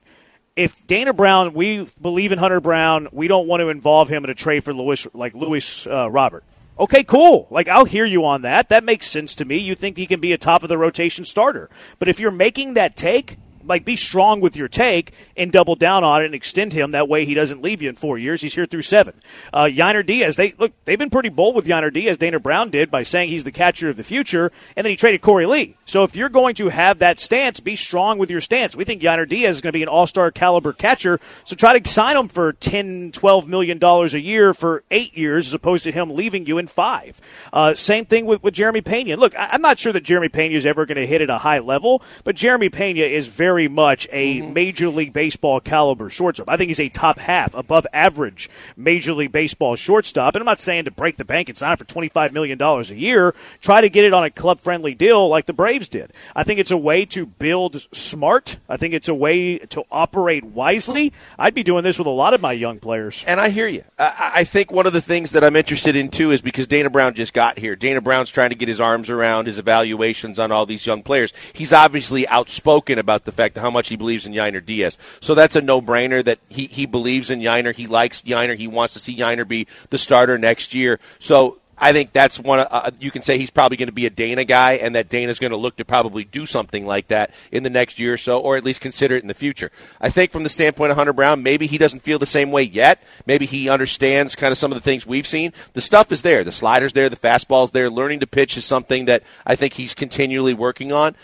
if 0.56 0.86
Dana 0.88 1.14
Brown, 1.14 1.54
we 1.54 1.88
believe 2.02 2.32
in 2.32 2.40
Hunter 2.40 2.60
Brown, 2.60 3.08
we 3.12 3.28
don't 3.28 3.48
want 3.48 3.62
to 3.62 3.70
involve 3.70 4.10
him 4.10 4.24
in 4.24 4.30
a 4.30 4.36
trade 4.36 4.64
for 4.64 4.74
Luis 4.74 5.08
like 5.14 5.34
Luis 5.34 5.88
uh, 5.88 6.10
Robert. 6.12 6.44
Okay, 6.78 7.04
cool. 7.04 7.48
Like 7.50 7.68
I'll 7.68 7.86
hear 7.86 8.06
you 8.06 8.26
on 8.26 8.42
that. 8.44 8.70
That 8.70 8.84
makes 8.84 9.08
sense 9.08 9.36
to 9.36 9.46
me. 9.46 9.58
You 9.58 9.76
think 9.76 9.98
he 9.98 10.06
can 10.06 10.20
be 10.20 10.34
a 10.34 10.38
top 10.38 10.64
of 10.64 10.70
the 10.70 10.78
rotation 10.78 11.26
starter. 11.26 11.70
But 11.98 12.08
if 12.08 12.20
you're 12.20 12.32
making 12.32 12.74
that 12.74 12.96
take, 12.96 13.38
like 13.70 13.86
be 13.86 13.96
strong 13.96 14.40
with 14.40 14.58
your 14.58 14.68
take 14.68 15.14
and 15.38 15.52
double 15.52 15.76
down 15.76 16.04
on 16.04 16.22
it 16.22 16.26
and 16.26 16.36
extend 16.36 16.74
him. 16.74 16.92
That 16.92 17.08
way 17.08 17.26
he 17.26 17.34
doesn't 17.34 17.62
leave 17.62 17.82
you 17.82 17.90
in 17.90 17.96
four 17.96 18.18
years. 18.18 18.42
He's 18.42 18.56
here 18.56 18.66
through 18.66 18.82
seven. 18.82 19.14
Uh, 19.54 19.66
Yainer 19.66 20.06
Diaz, 20.06 20.36
they 20.36 20.54
look, 20.58 20.74
they've 20.86 21.00
been 21.00 21.10
pretty 21.10 21.30
bold 21.30 21.56
with 21.56 21.68
Yainer 21.68 21.94
Diaz. 21.94 22.18
Dana 22.18 22.40
Brown 22.40 22.70
did 22.70 22.92
by 22.92 23.04
saying 23.04 23.30
he's 23.30 23.44
the 23.44 23.52
catcher 23.52 23.90
of 23.90 23.98
the 23.98 24.04
future, 24.04 24.52
and 24.76 24.86
then 24.86 24.92
he 24.92 24.98
traded 24.98 25.22
Korey 25.22 25.48
Lee. 25.48 25.78
So 25.86 26.04
if 26.04 26.16
you're 26.16 26.30
going 26.30 26.56
to 26.56 26.70
have 26.70 27.00
that 27.00 27.20
stance, 27.20 27.60
be 27.60 27.76
strong 27.76 28.18
with 28.18 28.32
your 28.32 28.42
stance. 28.42 28.76
We 28.76 28.84
think 28.84 29.02
Yainer 29.02 29.28
Diaz 29.28 29.58
is 29.58 29.62
going 29.62 29.72
to 29.72 29.78
be 29.78 29.84
an 29.84 29.90
all-star 29.90 30.32
caliber 30.32 30.74
catcher. 30.74 31.20
So 31.44 31.56
try 31.56 31.78
to 31.78 31.90
sign 31.90 32.18
him 32.18 32.28
for 32.28 32.54
10, 32.54 33.12
12 33.14 33.48
million 33.48 33.78
dollars 33.78 34.14
a 34.14 34.22
year 34.22 34.54
for 34.54 34.84
eight 34.92 35.18
years, 35.18 35.48
as 35.48 35.54
opposed 35.54 35.84
to 35.84 35.92
him 35.92 36.12
leaving 36.12 36.46
you 36.46 36.58
in 36.58 36.68
five. 36.68 37.20
Uh, 37.52 37.74
same 37.74 38.06
thing 38.06 38.26
with, 38.26 38.44
with 38.44 38.54
Jeremy 38.54 38.82
Pena. 38.82 39.16
Look, 39.18 39.38
I, 39.38 39.56
am 39.56 39.62
not 39.62 39.80
sure 39.80 39.94
that 39.94 40.04
Jeremy 40.04 40.30
Pena 40.30 40.56
is 40.56 40.66
ever 40.66 40.86
going 40.86 40.98
to 40.98 41.08
hit 41.08 41.22
at 41.22 41.30
a 41.30 41.40
high 41.40 41.60
level, 41.60 42.02
but 42.24 42.36
Jeremy 42.36 42.70
Pena 42.70 43.02
is 43.02 43.28
very 43.28 43.59
very 43.60 43.68
much 43.68 44.08
a 44.14 44.40
mm-hmm. 44.40 44.54
Major 44.54 44.88
League 44.88 45.12
Baseball 45.12 45.60
caliber 45.60 46.10
shortstop. 46.10 46.50
I 46.50 46.56
think 46.56 46.70
he's 46.70 46.80
a 46.80 46.88
top 46.88 47.20
half, 47.20 47.54
above 47.54 47.86
average 47.92 48.50
Major 48.78 49.12
League 49.12 49.34
Baseball 49.34 49.76
shortstop. 49.76 50.34
And 50.34 50.42
I'm 50.42 50.46
not 50.46 50.62
saying 50.62 50.86
to 50.86 50.92
break 50.92 51.18
the 51.18 51.26
bank 51.26 51.50
and 51.50 51.58
sign 51.58 51.76
for 51.76 51.84
$25 51.84 52.32
million 52.32 52.62
a 52.62 52.82
year. 52.94 53.36
Try 53.62 53.82
to 53.82 53.90
get 53.90 54.06
it 54.06 54.14
on 54.14 54.24
a 54.24 54.30
club 54.30 54.60
friendly 54.60 54.96
deal 54.96 55.28
like 55.28 55.46
the 55.46 55.52
Braves 55.52 55.90
did. 55.90 56.14
I 56.34 56.44
think 56.46 56.58
it's 56.62 56.72
a 56.72 56.78
way 56.78 57.04
to 57.08 57.26
build 57.26 57.86
smart. 57.94 58.60
I 58.70 58.78
think 58.78 58.94
it's 58.94 59.10
a 59.10 59.14
way 59.14 59.58
to 59.58 59.84
operate 59.92 60.46
wisely. 60.46 61.12
I'd 61.38 61.54
be 61.54 61.64
doing 61.64 61.84
this 61.84 61.98
with 61.98 62.08
a 62.08 62.12
lot 62.12 62.34
of 62.34 62.40
my 62.40 62.54
young 62.54 62.80
players. 62.80 63.26
And 63.28 63.42
I 63.42 63.50
hear 63.50 63.68
you. 63.68 63.84
I 63.98 64.46
think 64.46 64.72
one 64.72 64.88
of 64.88 64.94
the 64.94 65.02
things 65.02 65.32
that 65.32 65.44
I'm 65.44 65.58
interested 65.58 65.98
in 65.98 66.08
too 66.08 66.32
is 66.32 66.42
because 66.42 66.66
Dana 66.66 66.90
Brown 66.90 67.14
just 67.14 67.34
got 67.34 67.60
here. 67.60 67.76
Dana 67.76 68.00
Brown's 68.00 68.32
trying 68.32 68.52
to 68.52 68.56
get 68.56 68.70
his 68.70 68.80
arms 68.80 69.10
around 69.10 69.48
his 69.48 69.60
evaluations 69.60 70.40
on 70.40 70.50
all 70.50 70.66
these 70.66 70.86
young 70.86 71.04
players. 71.04 71.34
He's 71.52 71.74
obviously 71.74 72.26
outspoken 72.30 72.98
about 72.98 73.26
the 73.26 73.32
fact 73.34 73.49
how 73.56 73.70
much 73.70 73.90
he 73.90 73.96
believes 73.96 74.26
in 74.26 74.34
Yainer 74.34 74.66
Diaz. 74.66 74.98
So 75.22 75.36
that's 75.36 75.56
a 75.56 75.62
no 75.62 75.82
brainer 75.82 76.24
that 76.24 76.40
he, 76.50 76.68
he 76.68 76.86
believes 76.86 77.30
in 77.30 77.40
Yainer. 77.40 77.76
He 77.76 77.88
likes 77.88 78.22
Yainer. 78.24 78.56
He 78.56 78.68
wants 78.68 78.94
to 78.94 79.00
see 79.00 79.16
Yainer 79.16 79.48
be 79.48 79.68
the 79.90 79.98
starter 79.98 80.38
next 80.38 80.74
year. 80.74 81.00
So 81.20 81.58
I 81.82 81.94
think 81.94 82.14
that's 82.14 82.40
one. 82.40 82.60
Uh, 82.60 82.92
you 83.00 83.12
can 83.12 83.22
say 83.22 83.38
he's 83.38 83.50
probably 83.50 83.78
going 83.78 83.88
to 83.88 83.94
be 83.94 84.06
a 84.06 84.10
Dana 84.10 84.44
guy, 84.44 84.74
and 84.74 84.96
that 84.96 85.10
Dana's 85.10 85.40
going 85.40 85.52
to 85.52 85.58
look 85.58 85.78
to 85.78 85.86
probably 85.86 86.24
do 86.26 86.46
something 86.46 86.86
like 86.86 87.08
that 87.08 87.34
in 87.52 87.64
the 87.64 87.70
next 87.70 88.00
year 88.00 88.14
or 88.14 88.18
so, 88.18 88.40
or 88.40 88.58
at 88.58 88.64
least 88.64 88.82
consider 88.82 89.16
it 89.16 89.22
in 89.22 89.28
the 89.28 89.34
future. 89.34 89.72
I 90.02 90.10
think 90.10 90.32
from 90.32 90.44
the 90.44 90.50
standpoint 90.50 90.92
of 90.92 90.98
Hunter 90.98 91.14
Brown, 91.14 91.42
maybe 91.42 91.68
he 91.68 91.78
doesn't 91.78 92.02
feel 92.02 92.20
the 92.20 92.26
same 92.26 92.52
way 92.52 92.64
yet. 92.64 93.02
Maybe 93.26 93.46
he 93.46 93.70
understands 93.70 94.36
kind 94.36 94.52
of 94.52 94.58
some 94.58 94.72
of 94.72 94.76
the 94.76 94.82
things 94.82 95.08
we've 95.08 95.28
seen. 95.28 95.54
The 95.74 95.82
stuff 95.82 96.12
is 96.12 96.22
there. 96.22 96.44
The 96.44 96.52
sliders 96.52 96.94
there. 96.94 97.10
The 97.10 97.16
fastballs 97.16 97.72
there. 97.72 97.90
Learning 97.90 98.20
to 98.20 98.28
pitch 98.28 98.58
is 98.58 98.66
something 98.66 99.06
that 99.06 99.24
I 99.46 99.56
think 99.56 99.74
he's 99.74 99.94
continually 99.94 100.54
working 100.54 100.92
on. 100.92 101.16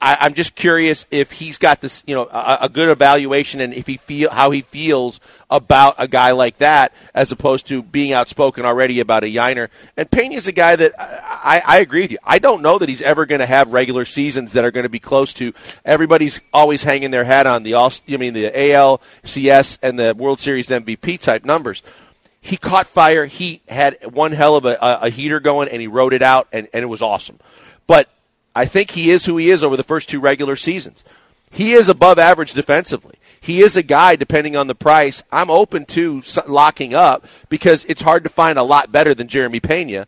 I, 0.00 0.26
am 0.26 0.34
just 0.34 0.54
curious 0.54 1.06
if 1.10 1.32
he's 1.32 1.58
got 1.58 1.82
this, 1.82 2.02
you 2.06 2.14
know, 2.14 2.24
a, 2.24 2.58
a, 2.62 2.68
good 2.70 2.88
evaluation 2.88 3.60
and 3.60 3.74
if 3.74 3.86
he 3.86 3.98
feel 3.98 4.30
how 4.30 4.50
he 4.50 4.62
feels 4.62 5.20
about 5.50 5.94
a 5.98 6.08
guy 6.08 6.30
like 6.30 6.56
that, 6.58 6.94
as 7.14 7.32
opposed 7.32 7.66
to 7.68 7.82
being 7.82 8.12
outspoken 8.12 8.64
already 8.64 9.00
about 9.00 9.24
a 9.24 9.26
Yainer. 9.26 9.68
And 9.98 10.10
Pena's 10.10 10.46
a 10.46 10.52
guy 10.52 10.74
that 10.76 10.92
I, 10.98 11.62
I 11.66 11.78
agree 11.80 12.02
with 12.02 12.12
you. 12.12 12.18
I 12.24 12.38
don't 12.38 12.62
know 12.62 12.78
that 12.78 12.88
he's 12.88 13.02
ever 13.02 13.26
going 13.26 13.40
to 13.40 13.46
have 13.46 13.72
regular 13.72 14.06
seasons 14.06 14.54
that 14.54 14.64
are 14.64 14.70
going 14.70 14.84
to 14.84 14.90
be 14.90 14.98
close 14.98 15.34
to. 15.34 15.52
Everybody's 15.84 16.40
always 16.52 16.82
hanging 16.82 17.10
their 17.10 17.24
hat 17.24 17.46
on 17.46 17.62
the 17.62 17.74
all, 17.74 17.92
I 18.08 18.16
mean, 18.16 18.32
the 18.32 18.50
ALCS 18.50 19.78
and 19.82 19.98
the 19.98 20.14
World 20.16 20.40
Series 20.40 20.68
MVP 20.68 21.20
type 21.20 21.44
numbers 21.44 21.82
he 22.40 22.56
caught 22.56 22.86
fire. 22.86 23.26
He 23.26 23.60
had 23.68 23.98
one 24.14 24.32
hell 24.32 24.56
of 24.56 24.64
a, 24.64 24.78
a, 24.80 25.10
heater 25.10 25.40
going, 25.40 25.68
and 25.68 25.78
he 25.78 25.86
wrote 25.86 26.14
it 26.14 26.22
out, 26.22 26.48
and, 26.52 26.68
and 26.72 26.82
it 26.82 26.86
was 26.86 27.02
awesome. 27.02 27.38
But 27.86 28.08
I 28.54 28.64
think 28.64 28.92
he 28.92 29.10
is 29.10 29.26
who 29.26 29.36
he 29.36 29.50
is 29.50 29.62
over 29.62 29.76
the 29.76 29.82
first 29.82 30.08
two 30.08 30.20
regular 30.20 30.56
seasons. 30.56 31.04
He 31.50 31.72
is 31.72 31.88
above 31.88 32.18
average 32.18 32.52
defensively. 32.52 33.16
He 33.40 33.60
is 33.60 33.76
a 33.76 33.82
guy, 33.82 34.16
depending 34.16 34.56
on 34.56 34.66
the 34.66 34.74
price, 34.74 35.22
I'm 35.32 35.50
open 35.50 35.84
to 35.86 36.22
locking 36.46 36.94
up 36.94 37.26
because 37.48 37.84
it's 37.86 38.02
hard 38.02 38.22
to 38.24 38.30
find 38.30 38.58
a 38.58 38.62
lot 38.62 38.92
better 38.92 39.14
than 39.14 39.28
Jeremy 39.28 39.60
Pena. 39.60 40.06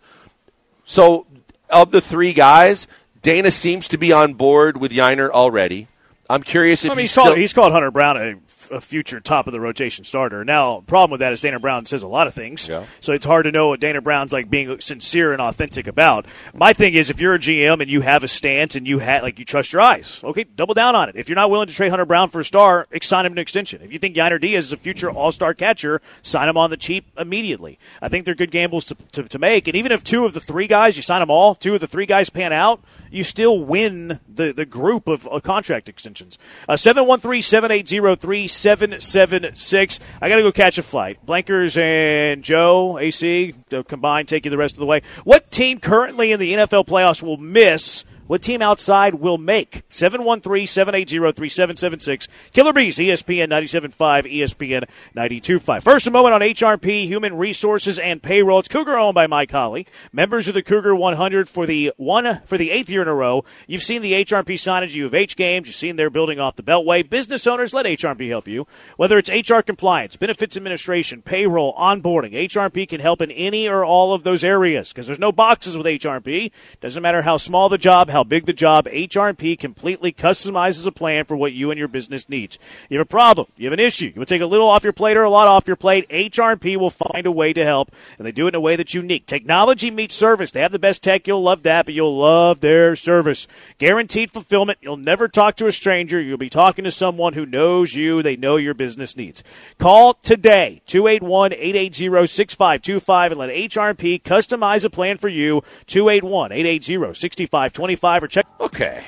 So, 0.84 1.26
of 1.70 1.90
the 1.90 2.00
three 2.00 2.32
guys, 2.32 2.86
Dana 3.22 3.50
seems 3.50 3.88
to 3.88 3.96
be 3.96 4.12
on 4.12 4.34
board 4.34 4.76
with 4.76 4.92
Yainer 4.92 5.30
already. 5.30 5.88
I'm 6.28 6.42
curious 6.42 6.84
if 6.84 6.90
I 6.90 6.94
mean, 6.94 7.00
he's, 7.00 7.14
he's, 7.14 7.24
called, 7.24 7.36
he's 7.38 7.52
called 7.52 7.72
Hunter 7.72 7.90
Brown 7.90 8.16
a 8.16 8.34
a 8.70 8.80
future 8.80 9.20
top 9.20 9.46
of 9.46 9.52
the 9.52 9.60
rotation 9.60 10.04
starter. 10.04 10.44
Now, 10.44 10.80
problem 10.86 11.10
with 11.10 11.20
that 11.20 11.32
is 11.32 11.40
Dana 11.40 11.58
Brown 11.58 11.86
says 11.86 12.02
a 12.02 12.08
lot 12.08 12.26
of 12.26 12.34
things, 12.34 12.68
Yeah. 12.68 12.84
so 13.00 13.12
it's 13.12 13.26
hard 13.26 13.44
to 13.44 13.52
know 13.52 13.68
what 13.68 13.80
Dana 13.80 14.00
Brown's 14.00 14.32
like 14.32 14.48
being 14.50 14.80
sincere 14.80 15.32
and 15.32 15.40
authentic 15.42 15.86
about. 15.86 16.26
My 16.54 16.72
thing 16.72 16.94
is, 16.94 17.10
if 17.10 17.20
you're 17.20 17.34
a 17.34 17.38
GM 17.38 17.80
and 17.80 17.90
you 17.90 18.00
have 18.02 18.22
a 18.24 18.28
stance 18.28 18.76
and 18.76 18.86
you 18.86 19.00
ha- 19.00 19.20
like 19.22 19.38
you 19.38 19.44
trust 19.44 19.72
your 19.72 19.82
eyes, 19.82 20.20
okay, 20.22 20.44
double 20.44 20.74
down 20.74 20.94
on 20.94 21.08
it. 21.08 21.16
If 21.16 21.28
you're 21.28 21.36
not 21.36 21.50
willing 21.50 21.68
to 21.68 21.74
trade 21.74 21.90
Hunter 21.90 22.04
Brown 22.06 22.28
for 22.30 22.40
a 22.40 22.44
star, 22.44 22.86
sign 23.02 23.26
him 23.26 23.32
an 23.32 23.38
extension. 23.38 23.82
If 23.82 23.92
you 23.92 23.98
think 23.98 24.16
Yainer 24.16 24.40
Diaz 24.40 24.66
is 24.66 24.72
a 24.72 24.76
future 24.76 25.10
All 25.10 25.32
Star 25.32 25.54
catcher, 25.54 26.00
sign 26.22 26.48
him 26.48 26.56
on 26.56 26.70
the 26.70 26.76
cheap 26.76 27.06
immediately. 27.18 27.78
I 28.00 28.08
think 28.08 28.24
they're 28.24 28.34
good 28.34 28.50
gambles 28.50 28.86
to, 28.86 28.94
to, 29.12 29.22
to 29.24 29.38
make. 29.38 29.66
And 29.68 29.76
even 29.76 29.92
if 29.92 30.04
two 30.04 30.24
of 30.24 30.32
the 30.34 30.40
three 30.40 30.66
guys, 30.66 30.96
you 30.96 31.02
sign 31.02 31.20
them 31.20 31.30
all, 31.30 31.54
two 31.54 31.74
of 31.74 31.80
the 31.80 31.86
three 31.86 32.06
guys 32.06 32.30
pan 32.30 32.52
out, 32.52 32.82
you 33.10 33.24
still 33.24 33.60
win 33.60 34.20
the, 34.28 34.52
the 34.52 34.64
group 34.66 35.06
of 35.08 35.28
uh, 35.30 35.40
contract 35.40 35.88
extensions. 35.88 36.38
Uh, 36.68 36.76
713 36.76 37.42
780 37.42 38.48
3776. 38.62 40.00
I 40.20 40.28
got 40.28 40.36
to 40.36 40.42
go 40.42 40.52
catch 40.52 40.78
a 40.78 40.82
flight. 40.82 41.24
Blankers 41.26 41.76
and 41.76 42.42
Joe, 42.42 42.98
AC, 42.98 43.54
combined, 43.88 44.28
take 44.28 44.44
you 44.44 44.50
the 44.50 44.56
rest 44.56 44.76
of 44.76 44.80
the 44.80 44.86
way. 44.86 45.02
What 45.24 45.50
team 45.50 45.80
currently 45.80 46.32
in 46.32 46.40
the 46.40 46.52
NFL 46.54 46.86
playoffs 46.86 47.22
will 47.22 47.36
miss? 47.36 48.04
What 48.32 48.40
team 48.40 48.62
outside 48.62 49.16
will 49.16 49.36
make? 49.36 49.82
713 49.90 50.66
780 50.66 51.32
3776. 51.36 52.28
Killer 52.54 52.72
Bees, 52.72 52.96
ESPN 52.96 53.48
97.5, 53.48 53.92
ESPN 54.24 54.88
92.5. 55.14 55.82
First, 55.82 56.06
a 56.06 56.10
moment 56.10 56.36
on 56.36 56.40
HRP, 56.40 57.06
Human 57.06 57.36
Resources 57.36 57.98
and 57.98 58.22
Payroll. 58.22 58.60
It's 58.60 58.68
Cougar 58.68 58.96
owned 58.96 59.14
by 59.14 59.26
Mike 59.26 59.50
Holly. 59.50 59.86
Members 60.14 60.48
of 60.48 60.54
the 60.54 60.62
Cougar 60.62 60.96
100 60.96 61.46
for 61.46 61.66
the 61.66 61.92
one 61.98 62.40
for 62.46 62.56
the 62.56 62.70
eighth 62.70 62.88
year 62.88 63.02
in 63.02 63.08
a 63.08 63.14
row. 63.14 63.44
You've 63.66 63.82
seen 63.82 64.00
the 64.00 64.14
HRP 64.24 64.54
signage, 64.54 64.94
U 64.94 65.04
of 65.04 65.14
H 65.14 65.36
games. 65.36 65.66
You've 65.66 65.76
seen 65.76 65.96
their 65.96 66.08
building 66.08 66.40
off 66.40 66.56
the 66.56 66.62
Beltway. 66.62 67.06
Business 67.06 67.46
owners, 67.46 67.74
let 67.74 67.84
HRP 67.84 68.30
help 68.30 68.48
you. 68.48 68.66
Whether 68.96 69.18
it's 69.18 69.28
HR 69.28 69.60
compliance, 69.60 70.16
benefits 70.16 70.56
administration, 70.56 71.20
payroll, 71.20 71.74
onboarding, 71.74 72.32
HRP 72.32 72.88
can 72.88 73.00
help 73.02 73.20
in 73.20 73.30
any 73.30 73.68
or 73.68 73.84
all 73.84 74.14
of 74.14 74.22
those 74.22 74.42
areas 74.42 74.90
because 74.90 75.06
there's 75.06 75.18
no 75.18 75.32
boxes 75.32 75.76
with 75.76 75.84
HRP. 75.84 76.50
Doesn't 76.80 77.02
matter 77.02 77.20
how 77.20 77.36
small 77.36 77.68
the 77.68 77.76
job, 77.76 78.08
how 78.08 78.21
big 78.24 78.46
the 78.46 78.52
job, 78.52 78.86
HRP 78.86 79.58
completely 79.58 80.12
customizes 80.12 80.86
a 80.86 80.92
plan 80.92 81.24
for 81.24 81.36
what 81.36 81.52
you 81.52 81.70
and 81.70 81.78
your 81.78 81.88
business 81.88 82.28
needs. 82.28 82.58
You 82.88 82.98
have 82.98 83.06
a 83.06 83.08
problem, 83.08 83.48
you 83.56 83.66
have 83.66 83.72
an 83.72 83.80
issue, 83.80 84.06
you 84.06 84.14
want 84.16 84.28
to 84.28 84.34
take 84.34 84.42
a 84.42 84.46
little 84.46 84.68
off 84.68 84.84
your 84.84 84.92
plate 84.92 85.16
or 85.16 85.22
a 85.22 85.30
lot 85.30 85.48
off 85.48 85.66
your 85.66 85.76
plate, 85.76 86.08
HRP 86.08 86.76
will 86.76 86.90
find 86.90 87.26
a 87.26 87.32
way 87.32 87.52
to 87.52 87.64
help, 87.64 87.92
and 88.18 88.26
they 88.26 88.32
do 88.32 88.46
it 88.46 88.50
in 88.50 88.54
a 88.54 88.60
way 88.60 88.76
that's 88.76 88.94
unique. 88.94 89.26
Technology 89.26 89.90
meets 89.90 90.14
service. 90.14 90.50
They 90.50 90.60
have 90.60 90.72
the 90.72 90.78
best 90.78 91.02
tech, 91.02 91.26
you'll 91.26 91.42
love 91.42 91.62
that, 91.62 91.86
but 91.86 91.94
you'll 91.94 92.16
love 92.16 92.60
their 92.60 92.94
service. 92.96 93.46
Guaranteed 93.78 94.30
fulfillment. 94.30 94.78
You'll 94.80 94.96
never 94.96 95.28
talk 95.28 95.56
to 95.56 95.66
a 95.66 95.72
stranger. 95.72 96.20
You'll 96.20 96.38
be 96.38 96.48
talking 96.48 96.84
to 96.84 96.90
someone 96.90 97.34
who 97.34 97.46
knows 97.46 97.94
you, 97.94 98.22
they 98.22 98.36
know 98.36 98.56
your 98.56 98.74
business 98.74 99.16
needs. 99.16 99.42
Call 99.78 100.14
today, 100.14 100.82
281 100.86 101.52
880 101.52 102.26
6525, 102.26 103.32
and 103.32 103.38
let 103.38 103.50
HRP 103.50 104.22
customize 104.22 104.84
a 104.84 104.90
plan 104.90 105.16
for 105.16 105.28
you, 105.28 105.62
281 105.86 106.52
880 106.52 107.14
6525, 107.14 108.11
or 108.20 108.28
check. 108.28 108.46
Okay. 108.60 109.04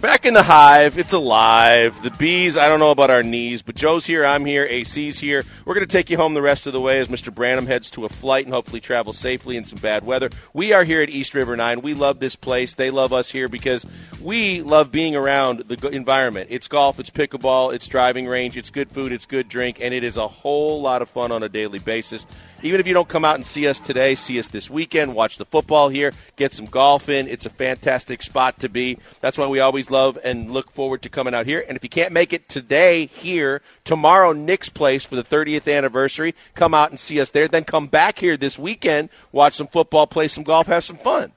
Back 0.00 0.26
in 0.26 0.34
the 0.34 0.42
hive, 0.42 0.98
it's 0.98 1.14
alive. 1.14 2.02
The 2.02 2.10
bees, 2.10 2.58
I 2.58 2.68
don't 2.68 2.80
know 2.80 2.90
about 2.90 3.10
our 3.10 3.22
knees, 3.22 3.62
but 3.62 3.76
Joe's 3.76 4.04
here, 4.04 4.26
I'm 4.26 4.44
here, 4.44 4.64
AC's 4.64 5.18
here. 5.18 5.44
We're 5.64 5.74
going 5.74 5.86
to 5.86 5.92
take 5.92 6.10
you 6.10 6.18
home 6.18 6.34
the 6.34 6.42
rest 6.42 6.66
of 6.66 6.74
the 6.74 6.80
way 6.80 6.98
as 6.98 7.08
Mr. 7.08 7.34
Branham 7.34 7.66
heads 7.66 7.88
to 7.90 8.04
a 8.04 8.10
flight 8.10 8.44
and 8.44 8.52
hopefully 8.54 8.80
travels 8.80 9.16
safely 9.16 9.56
in 9.56 9.64
some 9.64 9.78
bad 9.78 10.04
weather. 10.04 10.28
We 10.52 10.74
are 10.74 10.84
here 10.84 11.00
at 11.00 11.08
East 11.08 11.34
River 11.34 11.56
9. 11.56 11.80
We 11.80 11.94
love 11.94 12.20
this 12.20 12.36
place. 12.36 12.74
They 12.74 12.90
love 12.90 13.14
us 13.14 13.30
here 13.30 13.48
because 13.48 13.86
we 14.20 14.60
love 14.60 14.92
being 14.92 15.16
around 15.16 15.60
the 15.60 15.88
environment. 15.88 16.48
It's 16.50 16.68
golf, 16.68 17.00
it's 17.00 17.10
pickleball, 17.10 17.74
it's 17.74 17.86
driving 17.86 18.26
range, 18.26 18.58
it's 18.58 18.70
good 18.70 18.90
food, 18.90 19.12
it's 19.12 19.26
good 19.26 19.48
drink, 19.48 19.78
and 19.80 19.94
it 19.94 20.04
is 20.04 20.18
a 20.18 20.28
whole 20.28 20.82
lot 20.82 21.00
of 21.00 21.08
fun 21.08 21.32
on 21.32 21.42
a 21.42 21.48
daily 21.48 21.78
basis. 21.78 22.26
Even 22.62 22.80
if 22.80 22.86
you 22.86 22.92
don't 22.94 23.08
come 23.08 23.24
out 23.24 23.36
and 23.36 23.46
see 23.46 23.66
us 23.66 23.80
today, 23.80 24.14
see 24.14 24.38
us 24.38 24.48
this 24.48 24.68
weekend, 24.68 25.14
watch 25.14 25.38
the 25.38 25.44
football 25.46 25.88
here, 25.88 26.12
get 26.36 26.52
some 26.52 26.66
golf 26.66 27.08
in. 27.08 27.28
It's 27.28 27.46
a 27.46 27.50
fantastic 27.50 28.22
spot 28.22 28.58
to 28.60 28.68
be. 28.68 28.98
That's 29.20 29.38
why 29.38 29.46
we 29.46 29.60
always 29.60 29.85
love 29.90 30.18
and 30.24 30.50
look 30.50 30.70
forward 30.72 31.02
to 31.02 31.08
coming 31.08 31.34
out 31.34 31.46
here. 31.46 31.64
And 31.66 31.76
if 31.76 31.82
you 31.82 31.88
can't 31.90 32.12
make 32.12 32.32
it 32.32 32.48
today 32.48 33.06
here, 33.06 33.62
tomorrow 33.84 34.32
Nick's 34.32 34.68
place 34.68 35.04
for 35.04 35.16
the 35.16 35.22
30th 35.24 35.72
anniversary, 35.74 36.34
come 36.54 36.74
out 36.74 36.90
and 36.90 36.98
see 36.98 37.20
us 37.20 37.30
there. 37.30 37.48
Then 37.48 37.64
come 37.64 37.86
back 37.86 38.18
here 38.18 38.36
this 38.36 38.58
weekend, 38.58 39.08
watch 39.32 39.54
some 39.54 39.66
football, 39.66 40.06
play 40.06 40.28
some 40.28 40.44
golf, 40.44 40.66
have 40.66 40.84
some 40.84 40.96
fun. 40.98 41.32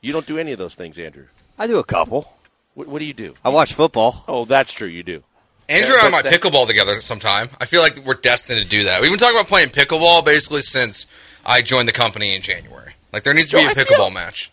You 0.00 0.12
don't 0.12 0.26
do 0.26 0.38
any 0.38 0.52
of 0.52 0.58
those 0.58 0.74
things, 0.74 0.98
Andrew. 0.98 1.26
I 1.58 1.66
do 1.66 1.78
a 1.78 1.84
couple. 1.84 2.32
What, 2.74 2.88
what 2.88 2.98
do 2.98 3.04
you 3.06 3.14
do? 3.14 3.34
I 3.44 3.48
watch 3.48 3.72
football. 3.74 4.24
Oh, 4.28 4.44
that's 4.44 4.72
true. 4.72 4.88
You 4.88 5.02
do. 5.02 5.22
Andrew 5.68 5.92
Yeah, 5.94 6.06
and 6.06 6.08
I 6.08 6.10
might 6.10 6.24
that- 6.30 6.32
pickleball 6.40 6.66
together 6.66 7.00
sometime. 7.00 7.48
I 7.60 7.64
feel 7.64 7.80
like 7.80 7.96
we're 8.04 8.14
destined 8.14 8.62
to 8.62 8.68
do 8.68 8.84
that. 8.84 9.00
We've 9.00 9.10
been 9.10 9.18
talking 9.18 9.36
about 9.36 9.48
playing 9.48 9.70
pickleball 9.70 10.24
basically 10.24 10.60
since 10.60 11.06
I 11.44 11.62
joined 11.62 11.88
the 11.88 11.92
company 11.92 12.36
in 12.36 12.42
January. 12.42 12.92
Like 13.12 13.22
there 13.24 13.34
needs 13.34 13.50
to 13.50 13.56
be 13.56 13.64
a 13.64 13.68
pickleball 13.70 13.96
feel- 13.96 14.10
match. 14.10 14.52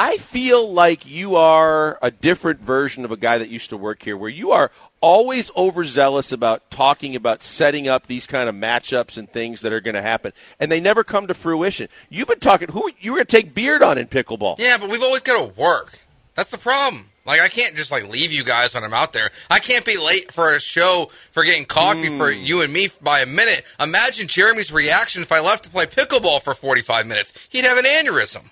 I 0.00 0.16
feel 0.16 0.72
like 0.72 1.08
you 1.08 1.34
are 1.34 1.98
a 2.00 2.12
different 2.12 2.60
version 2.60 3.04
of 3.04 3.10
a 3.10 3.16
guy 3.16 3.36
that 3.36 3.48
used 3.48 3.70
to 3.70 3.76
work 3.76 4.04
here, 4.04 4.16
where 4.16 4.30
you 4.30 4.52
are 4.52 4.70
always 5.00 5.50
overzealous 5.56 6.30
about 6.30 6.70
talking 6.70 7.16
about 7.16 7.42
setting 7.42 7.88
up 7.88 8.06
these 8.06 8.24
kind 8.24 8.48
of 8.48 8.54
matchups 8.54 9.18
and 9.18 9.28
things 9.28 9.60
that 9.62 9.72
are 9.72 9.80
going 9.80 9.96
to 9.96 10.00
happen, 10.02 10.32
and 10.60 10.70
they 10.70 10.78
never 10.78 11.02
come 11.02 11.26
to 11.26 11.34
fruition. 11.34 11.88
You've 12.10 12.28
been 12.28 12.38
talking 12.38 12.68
who 12.68 12.88
you 13.00 13.10
were 13.10 13.16
going 13.16 13.26
to 13.26 13.36
take 13.38 13.54
Beard 13.54 13.82
on 13.82 13.98
in 13.98 14.06
pickleball. 14.06 14.60
Yeah, 14.60 14.78
but 14.78 14.88
we've 14.88 15.02
always 15.02 15.22
got 15.22 15.44
to 15.44 15.60
work. 15.60 15.98
That's 16.36 16.52
the 16.52 16.58
problem. 16.58 17.06
Like 17.26 17.40
I 17.40 17.48
can't 17.48 17.74
just 17.74 17.90
like 17.90 18.08
leave 18.08 18.30
you 18.30 18.44
guys 18.44 18.74
when 18.74 18.84
I'm 18.84 18.94
out 18.94 19.12
there. 19.12 19.30
I 19.50 19.58
can't 19.58 19.84
be 19.84 19.98
late 19.98 20.30
for 20.30 20.54
a 20.54 20.60
show 20.60 21.10
for 21.32 21.42
getting 21.42 21.64
coffee 21.64 22.16
for 22.16 22.32
hmm. 22.32 22.40
you 22.40 22.62
and 22.62 22.72
me 22.72 22.88
by 23.02 23.22
a 23.22 23.26
minute. 23.26 23.64
Imagine 23.80 24.28
Jeremy's 24.28 24.72
reaction 24.72 25.22
if 25.22 25.32
I 25.32 25.40
left 25.40 25.64
to 25.64 25.70
play 25.70 25.86
pickleball 25.86 26.40
for 26.40 26.54
45 26.54 27.04
minutes. 27.08 27.48
He'd 27.50 27.64
have 27.64 27.78
an 27.78 27.84
aneurysm. 27.84 28.44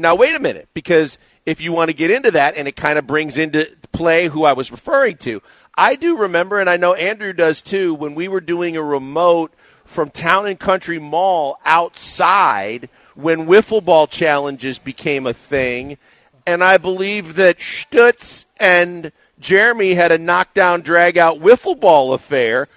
Now, 0.00 0.14
wait 0.14 0.36
a 0.36 0.40
minute, 0.40 0.68
because 0.74 1.18
if 1.44 1.60
you 1.60 1.72
want 1.72 1.90
to 1.90 1.96
get 1.96 2.12
into 2.12 2.30
that, 2.30 2.56
and 2.56 2.68
it 2.68 2.76
kind 2.76 3.00
of 3.00 3.06
brings 3.06 3.36
into 3.36 3.68
play 3.90 4.28
who 4.28 4.44
I 4.44 4.52
was 4.52 4.70
referring 4.70 5.16
to, 5.18 5.42
I 5.76 5.96
do 5.96 6.16
remember, 6.16 6.60
and 6.60 6.70
I 6.70 6.76
know 6.76 6.94
Andrew 6.94 7.32
does 7.32 7.60
too, 7.60 7.94
when 7.94 8.14
we 8.14 8.28
were 8.28 8.40
doing 8.40 8.76
a 8.76 8.82
remote 8.82 9.52
from 9.84 10.10
Town 10.10 10.46
and 10.46 10.58
Country 10.58 11.00
Mall 11.00 11.58
outside 11.64 12.88
when 13.16 13.46
wiffle 13.46 13.84
ball 13.84 14.06
challenges 14.06 14.78
became 14.78 15.26
a 15.26 15.34
thing, 15.34 15.98
and 16.46 16.62
I 16.62 16.78
believe 16.78 17.34
that 17.34 17.58
Stutz 17.58 18.44
and 18.58 19.10
Jeremy 19.40 19.94
had 19.94 20.12
a 20.12 20.18
knockdown, 20.18 20.82
drag 20.82 21.18
out 21.18 21.40
wiffle 21.40 21.78
ball 21.78 22.12
affair 22.12 22.68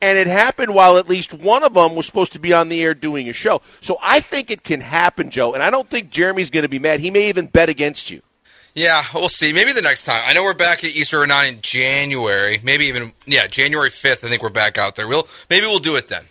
and 0.00 0.18
it 0.18 0.26
happened 0.26 0.74
while 0.74 0.96
at 0.98 1.08
least 1.08 1.32
one 1.32 1.64
of 1.64 1.74
them 1.74 1.94
was 1.94 2.06
supposed 2.06 2.32
to 2.34 2.38
be 2.38 2.52
on 2.52 2.68
the 2.68 2.82
air 2.82 2.94
doing 2.94 3.28
a 3.28 3.32
show. 3.32 3.62
So 3.80 3.98
I 4.02 4.20
think 4.20 4.50
it 4.50 4.62
can 4.62 4.80
happen, 4.80 5.30
Joe, 5.30 5.54
and 5.54 5.62
I 5.62 5.70
don't 5.70 5.88
think 5.88 6.10
Jeremy's 6.10 6.50
going 6.50 6.64
to 6.64 6.68
be 6.68 6.78
mad. 6.78 7.00
He 7.00 7.10
may 7.10 7.28
even 7.28 7.46
bet 7.46 7.68
against 7.68 8.10
you. 8.10 8.22
Yeah, 8.74 9.02
we'll 9.14 9.28
see. 9.28 9.52
Maybe 9.52 9.72
the 9.72 9.82
next 9.82 10.04
time. 10.04 10.22
I 10.26 10.32
know 10.32 10.42
we're 10.42 10.52
back 10.52 10.82
at 10.82 10.90
East 10.90 11.12
River 11.12 11.26
Nine 11.28 11.54
in 11.54 11.60
January. 11.60 12.58
Maybe 12.62 12.86
even 12.86 13.12
yeah, 13.24 13.46
January 13.46 13.88
fifth. 13.88 14.24
I 14.24 14.28
think 14.28 14.42
we're 14.42 14.48
back 14.48 14.78
out 14.78 14.96
there. 14.96 15.06
We'll 15.06 15.28
maybe 15.48 15.66
we'll 15.66 15.78
do 15.78 15.94
it 15.94 16.08
then. 16.08 16.24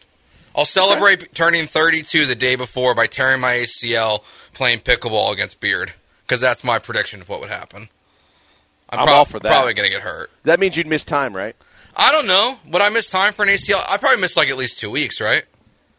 I'll 0.56 0.66
celebrate 0.66 1.34
turning 1.34 1.66
32 1.66 2.26
the 2.26 2.36
day 2.36 2.56
before 2.56 2.94
by 2.94 3.08
tearing 3.08 3.42
my 3.42 3.54
ACL 3.54 4.24
playing 4.54 4.80
pickleball 4.80 5.34
against 5.34 5.62
Beard 5.62 5.94
because 6.28 6.42
that's 6.42 6.64
my 6.64 6.80
prediction 6.80 7.22
of 7.22 7.30
what 7.30 7.40
would 7.40 7.50
happen. 7.50 7.88
I'm 8.90 9.10
all 9.10 9.26
for 9.26 9.40
that. 9.40 9.50
Probably 9.50 9.74
gonna 9.74 9.90
get 9.90 10.02
hurt. 10.02 10.30
That 10.44 10.60
means 10.60 10.78
you'd 10.78 10.86
miss 10.86 11.04
time, 11.04 11.36
right? 11.36 11.56
I 11.96 12.12
don't 12.12 12.28
know. 12.28 12.58
Would 12.72 12.82
I 12.82 12.90
miss 12.90 13.10
time 13.10 13.34
for 13.34 13.44
an 13.44 13.50
ACL? 13.50 13.82
I 13.90 13.98
probably 13.98 14.22
miss 14.22 14.36
like 14.36 14.50
at 14.50 14.58
least 14.58 14.80
two 14.80 14.90
weeks, 14.90 15.22
right? 15.22 15.44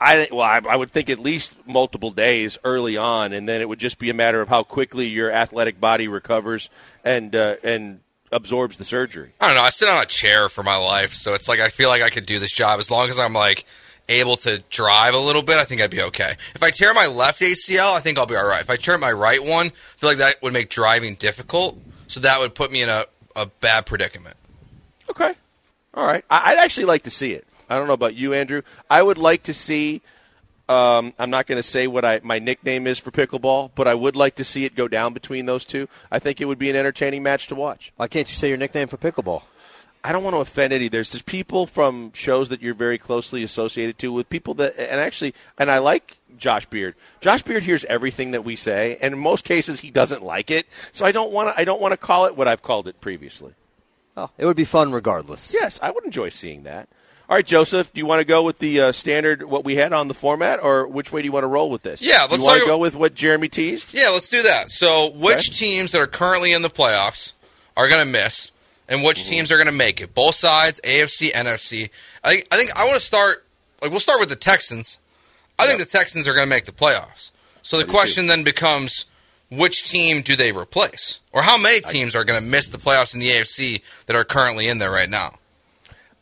I 0.00 0.28
well, 0.30 0.42
I, 0.42 0.60
I 0.68 0.76
would 0.76 0.90
think 0.90 1.08
at 1.08 1.18
least 1.18 1.54
multiple 1.66 2.10
days 2.10 2.58
early 2.64 2.96
on, 2.96 3.32
and 3.32 3.48
then 3.48 3.60
it 3.60 3.68
would 3.68 3.78
just 3.78 3.98
be 3.98 4.10
a 4.10 4.14
matter 4.14 4.40
of 4.40 4.48
how 4.48 4.62
quickly 4.62 5.08
your 5.08 5.30
athletic 5.30 5.80
body 5.80 6.08
recovers 6.08 6.68
and 7.04 7.34
uh, 7.34 7.56
and 7.62 8.00
absorbs 8.32 8.76
the 8.76 8.84
surgery. 8.84 9.32
I 9.40 9.46
don't 9.46 9.56
know. 9.56 9.62
I 9.62 9.70
sit 9.70 9.88
on 9.88 10.02
a 10.02 10.06
chair 10.06 10.48
for 10.48 10.62
my 10.62 10.76
life, 10.76 11.12
so 11.14 11.34
it's 11.34 11.48
like 11.48 11.60
I 11.60 11.68
feel 11.68 11.88
like 11.88 12.02
I 12.02 12.10
could 12.10 12.26
do 12.26 12.38
this 12.38 12.52
job 12.52 12.80
as 12.80 12.90
long 12.90 13.08
as 13.08 13.18
I'm 13.18 13.32
like 13.32 13.64
able 14.08 14.36
to 14.36 14.62
drive 14.68 15.14
a 15.14 15.18
little 15.18 15.42
bit. 15.42 15.56
I 15.56 15.64
think 15.64 15.80
I'd 15.80 15.90
be 15.90 16.02
okay. 16.02 16.32
If 16.54 16.62
I 16.62 16.70
tear 16.70 16.92
my 16.92 17.06
left 17.06 17.40
ACL, 17.40 17.94
I 17.94 18.00
think 18.00 18.18
I'll 18.18 18.26
be 18.26 18.36
all 18.36 18.46
right. 18.46 18.60
If 18.60 18.70
I 18.70 18.76
tear 18.76 18.98
my 18.98 19.12
right 19.12 19.40
one, 19.40 19.66
I 19.66 19.70
feel 19.96 20.10
like 20.10 20.18
that 20.18 20.42
would 20.42 20.52
make 20.52 20.68
driving 20.68 21.14
difficult. 21.14 21.78
So 22.08 22.20
that 22.20 22.40
would 22.40 22.54
put 22.54 22.70
me 22.70 22.82
in 22.82 22.88
a, 22.88 23.04
a 23.34 23.46
bad 23.46 23.86
predicament. 23.86 24.36
Okay. 25.08 25.34
All 25.94 26.06
right. 26.06 26.24
I'd 26.28 26.58
actually 26.58 26.86
like 26.86 27.02
to 27.04 27.10
see 27.10 27.32
it. 27.32 27.46
I 27.68 27.78
don't 27.78 27.86
know 27.86 27.94
about 27.94 28.14
you, 28.14 28.34
Andrew. 28.34 28.62
I 28.90 29.02
would 29.02 29.18
like 29.18 29.44
to 29.44 29.54
see. 29.54 30.02
Um, 30.68 31.12
I'm 31.18 31.28
not 31.28 31.46
going 31.46 31.58
to 31.58 31.62
say 31.62 31.86
what 31.86 32.04
I 32.04 32.20
my 32.22 32.38
nickname 32.38 32.86
is 32.86 32.98
for 32.98 33.10
pickleball, 33.10 33.70
but 33.74 33.86
I 33.86 33.94
would 33.94 34.16
like 34.16 34.34
to 34.36 34.44
see 34.44 34.64
it 34.64 34.74
go 34.74 34.88
down 34.88 35.12
between 35.12 35.46
those 35.46 35.66
two. 35.66 35.88
I 36.10 36.18
think 36.18 36.40
it 36.40 36.46
would 36.46 36.58
be 36.58 36.70
an 36.70 36.76
entertaining 36.76 37.22
match 37.22 37.48
to 37.48 37.54
watch. 37.54 37.92
Why 37.96 38.08
can't 38.08 38.28
you 38.28 38.34
say 38.34 38.48
your 38.48 38.56
nickname 38.56 38.88
for 38.88 38.96
pickleball? 38.96 39.42
I 40.02 40.12
don't 40.12 40.22
want 40.22 40.34
to 40.34 40.40
offend 40.40 40.72
any. 40.72 40.88
There's 40.88 41.12
just 41.12 41.24
people 41.24 41.66
from 41.66 42.12
shows 42.12 42.50
that 42.50 42.60
you're 42.60 42.74
very 42.74 42.98
closely 42.98 43.42
associated 43.42 43.98
to 44.00 44.12
with 44.12 44.28
people 44.28 44.52
that, 44.54 44.78
and 44.78 45.00
actually, 45.00 45.34
and 45.58 45.70
I 45.70 45.78
like 45.78 46.18
Josh 46.36 46.66
Beard. 46.66 46.94
Josh 47.20 47.42
Beard 47.42 47.62
hears 47.62 47.84
everything 47.86 48.32
that 48.32 48.44
we 48.44 48.56
say, 48.56 48.98
and 49.00 49.14
in 49.14 49.20
most 49.20 49.46
cases, 49.46 49.80
he 49.80 49.90
doesn't 49.90 50.22
like 50.22 50.50
it. 50.50 50.66
So 50.92 51.06
I 51.06 51.12
don't 51.12 51.32
want 51.32 51.54
to. 51.54 51.60
I 51.60 51.64
don't 51.64 51.80
want 51.80 51.92
to 51.92 51.96
call 51.96 52.26
it 52.26 52.36
what 52.36 52.48
I've 52.48 52.62
called 52.62 52.88
it 52.88 53.00
previously. 53.00 53.54
Oh, 54.16 54.30
it 54.38 54.46
would 54.46 54.56
be 54.56 54.64
fun 54.64 54.92
regardless. 54.92 55.52
Yes, 55.52 55.80
I 55.82 55.90
would 55.90 56.04
enjoy 56.04 56.28
seeing 56.28 56.62
that. 56.64 56.88
All 57.28 57.36
right, 57.36 57.46
Joseph, 57.46 57.92
do 57.92 58.00
you 58.00 58.06
want 58.06 58.20
to 58.20 58.24
go 58.26 58.42
with 58.42 58.58
the 58.58 58.80
uh, 58.80 58.92
standard 58.92 59.42
what 59.44 59.64
we 59.64 59.76
had 59.76 59.92
on 59.94 60.08
the 60.08 60.14
format, 60.14 60.62
or 60.62 60.86
which 60.86 61.10
way 61.10 61.22
do 61.22 61.26
you 61.26 61.32
want 61.32 61.44
to 61.44 61.48
roll 61.48 61.70
with 61.70 61.82
this? 61.82 62.02
Yeah, 62.02 62.22
let's 62.30 62.38
you 62.38 62.44
want 62.44 62.60
to 62.60 62.66
go 62.66 62.76
with 62.78 62.94
what 62.94 63.14
Jeremy 63.14 63.48
teased. 63.48 63.94
Yeah, 63.94 64.10
let's 64.10 64.28
do 64.28 64.42
that. 64.42 64.70
So, 64.70 65.10
which 65.12 65.48
Okay. 65.48 65.66
teams 65.66 65.92
that 65.92 66.00
are 66.02 66.06
currently 66.06 66.52
in 66.52 66.60
the 66.62 66.68
playoffs 66.68 67.32
are 67.78 67.88
going 67.88 68.04
to 68.04 68.10
miss, 68.12 68.50
and 68.88 69.02
which 69.02 69.24
teams 69.26 69.50
are 69.50 69.56
going 69.56 69.66
to 69.68 69.72
make 69.72 70.00
it? 70.02 70.14
Both 70.14 70.34
sides, 70.34 70.80
AFC, 70.84 71.32
NFC. 71.32 71.88
I. 72.22 72.42
I 72.52 72.56
think 72.56 72.76
I 72.78 72.84
want 72.84 72.96
to 72.96 73.02
start. 73.04 73.44
Like, 73.80 73.90
we'll 73.90 74.00
start 74.00 74.20
with 74.20 74.28
the 74.28 74.36
Texans. 74.36 74.98
I 75.58 75.66
think 75.66 75.78
the 75.78 75.86
Texans 75.86 76.28
are 76.28 76.34
going 76.34 76.46
to 76.46 76.50
make 76.50 76.66
the 76.66 76.72
playoffs. 76.72 77.30
So 77.62 77.78
the 77.78 77.84
question 77.86 78.26
then 78.26 78.44
becomes, 78.44 79.06
which 79.56 79.88
team 79.88 80.22
do 80.22 80.36
they 80.36 80.52
replace, 80.52 81.20
or 81.32 81.42
how 81.42 81.58
many 81.58 81.80
teams 81.80 82.14
are 82.14 82.24
going 82.24 82.42
to 82.42 82.46
miss 82.46 82.68
the 82.68 82.78
playoffs 82.78 83.14
in 83.14 83.20
the 83.20 83.28
AFC 83.28 83.82
that 84.06 84.16
are 84.16 84.24
currently 84.24 84.68
in 84.68 84.78
there 84.78 84.90
right 84.90 85.10
now? 85.10 85.38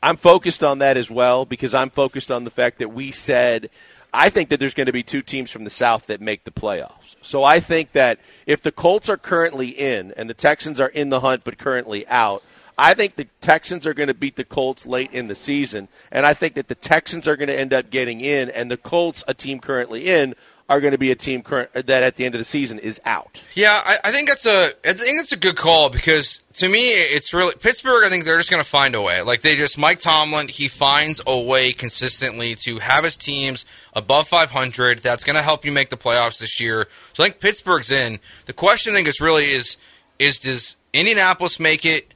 I'm 0.03 0.17
focused 0.17 0.65
on 0.65 0.81
that 0.81 0.97
as 0.97 1.11
well 1.11 1.45
because 1.45 1.75
I'm 1.75 1.91
focused 1.91 2.31
on 2.31 2.45
the 2.45 2.51
fact 2.51 2.79
that 2.79 2.93
we 2.93 3.13
said 3.13 3.71
I 4.13 4.29
think 4.29 4.51
that 4.51 4.61
there's 4.61 4.75
going 4.75 4.89
to 4.89 4.93
be 4.93 5.03
two 5.03 5.23
teams 5.23 5.51
from 5.51 5.65
the 5.65 5.71
South 5.71 6.07
that 6.07 6.21
make 6.21 6.45
the 6.45 6.51
playoffs. 6.51 7.17
So 7.23 7.45
I 7.45 7.61
think 7.61 7.93
that 7.93 8.19
if 8.47 8.61
the 8.61 8.73
Colts 8.73 9.09
are 9.09 9.17
currently 9.17 9.69
in 9.69 10.13
and 10.17 10.29
the 10.29 10.35
Texans 10.35 10.81
are 10.81 10.89
in 10.89 11.09
the 11.09 11.21
hunt 11.21 11.45
but 11.45 11.57
currently 11.57 12.07
out, 12.09 12.43
I 12.77 12.95
think 12.95 13.17
the 13.17 13.29
Texans 13.41 13.87
are 13.87 13.95
going 13.95 14.09
to 14.09 14.15
beat 14.15 14.37
the 14.37 14.45
Colts 14.45 14.87
late 14.87 15.13
in 15.13 15.29
the 15.29 15.35
season, 15.35 15.89
and 16.11 16.25
I 16.25 16.33
think 16.33 16.55
that 16.55 16.69
the 16.69 16.75
Texans 16.75 17.29
are 17.29 17.37
going 17.37 17.49
to 17.49 17.59
end 17.59 17.73
up 17.73 17.91
getting 17.91 18.21
in, 18.23 18.49
and 18.51 18.71
the 18.71 18.79
Colts, 18.79 19.23
a 19.29 19.35
team 19.35 19.61
currently 19.61 20.09
in, 20.09 20.35
are 20.73 20.81
going 20.81 20.93
to 20.93 20.99
be 20.99 21.11
a 21.11 21.15
team 21.15 21.43
current, 21.43 21.73
that 21.73 21.91
at 22.03 22.17
the 22.17 22.25
end 22.25 22.35
of 22.35 22.39
the 22.39 22.45
season 22.45 22.79
is 22.79 23.01
out. 23.05 23.43
Yeah, 23.55 23.79
I, 23.85 23.97
I 24.07 24.11
think 24.11 24.29
that's 24.29 24.47
a 24.47 24.71
I 24.85 24.93
think 24.93 25.19
that's 25.21 25.33
a 25.33 25.37
good 25.37 25.57
call 25.57 25.91
because 25.91 26.41
to 26.55 26.69
me 26.69 26.89
it's 26.89 27.35
really 27.35 27.55
Pittsburgh. 27.55 28.05
I 28.05 28.09
think 28.09 28.25
they're 28.25 28.39
just 28.39 28.51
going 28.51 28.63
to 28.63 28.69
find 28.69 28.95
a 28.95 29.03
way. 29.03 29.23
Like 29.23 29.43
they 29.43 29.55
just 29.55 29.77
Mike 29.79 30.01
Tomlin, 30.01 30.49
he 30.49 30.69
finds 30.69 31.21
a 31.27 31.41
way 31.41 31.73
consistently 31.73 32.55
to 32.57 32.79
have 32.79 33.05
his 33.05 33.17
teams 33.17 33.65
above 33.93 34.29
500. 34.29 35.01
That's 35.01 35.25
going 35.25 35.37
to 35.37 35.43
help 35.43 35.65
you 35.65 35.73
make 35.73 35.91
the 35.91 35.97
playoffs 35.97 36.39
this 36.39 36.61
year. 36.61 36.89
So 37.13 37.23
I 37.23 37.29
think 37.29 37.41
Pittsburgh's 37.41 37.91
in. 37.91 38.19
The 38.47 38.53
question 38.55 38.95
I 38.95 38.97
think 38.97 39.09
is 39.09 39.21
really 39.21 39.45
is 39.45 39.77
is 40.19 40.41
does 40.41 40.77
Indianapolis 40.93 41.61
make 41.61 41.85
it? 41.85 42.15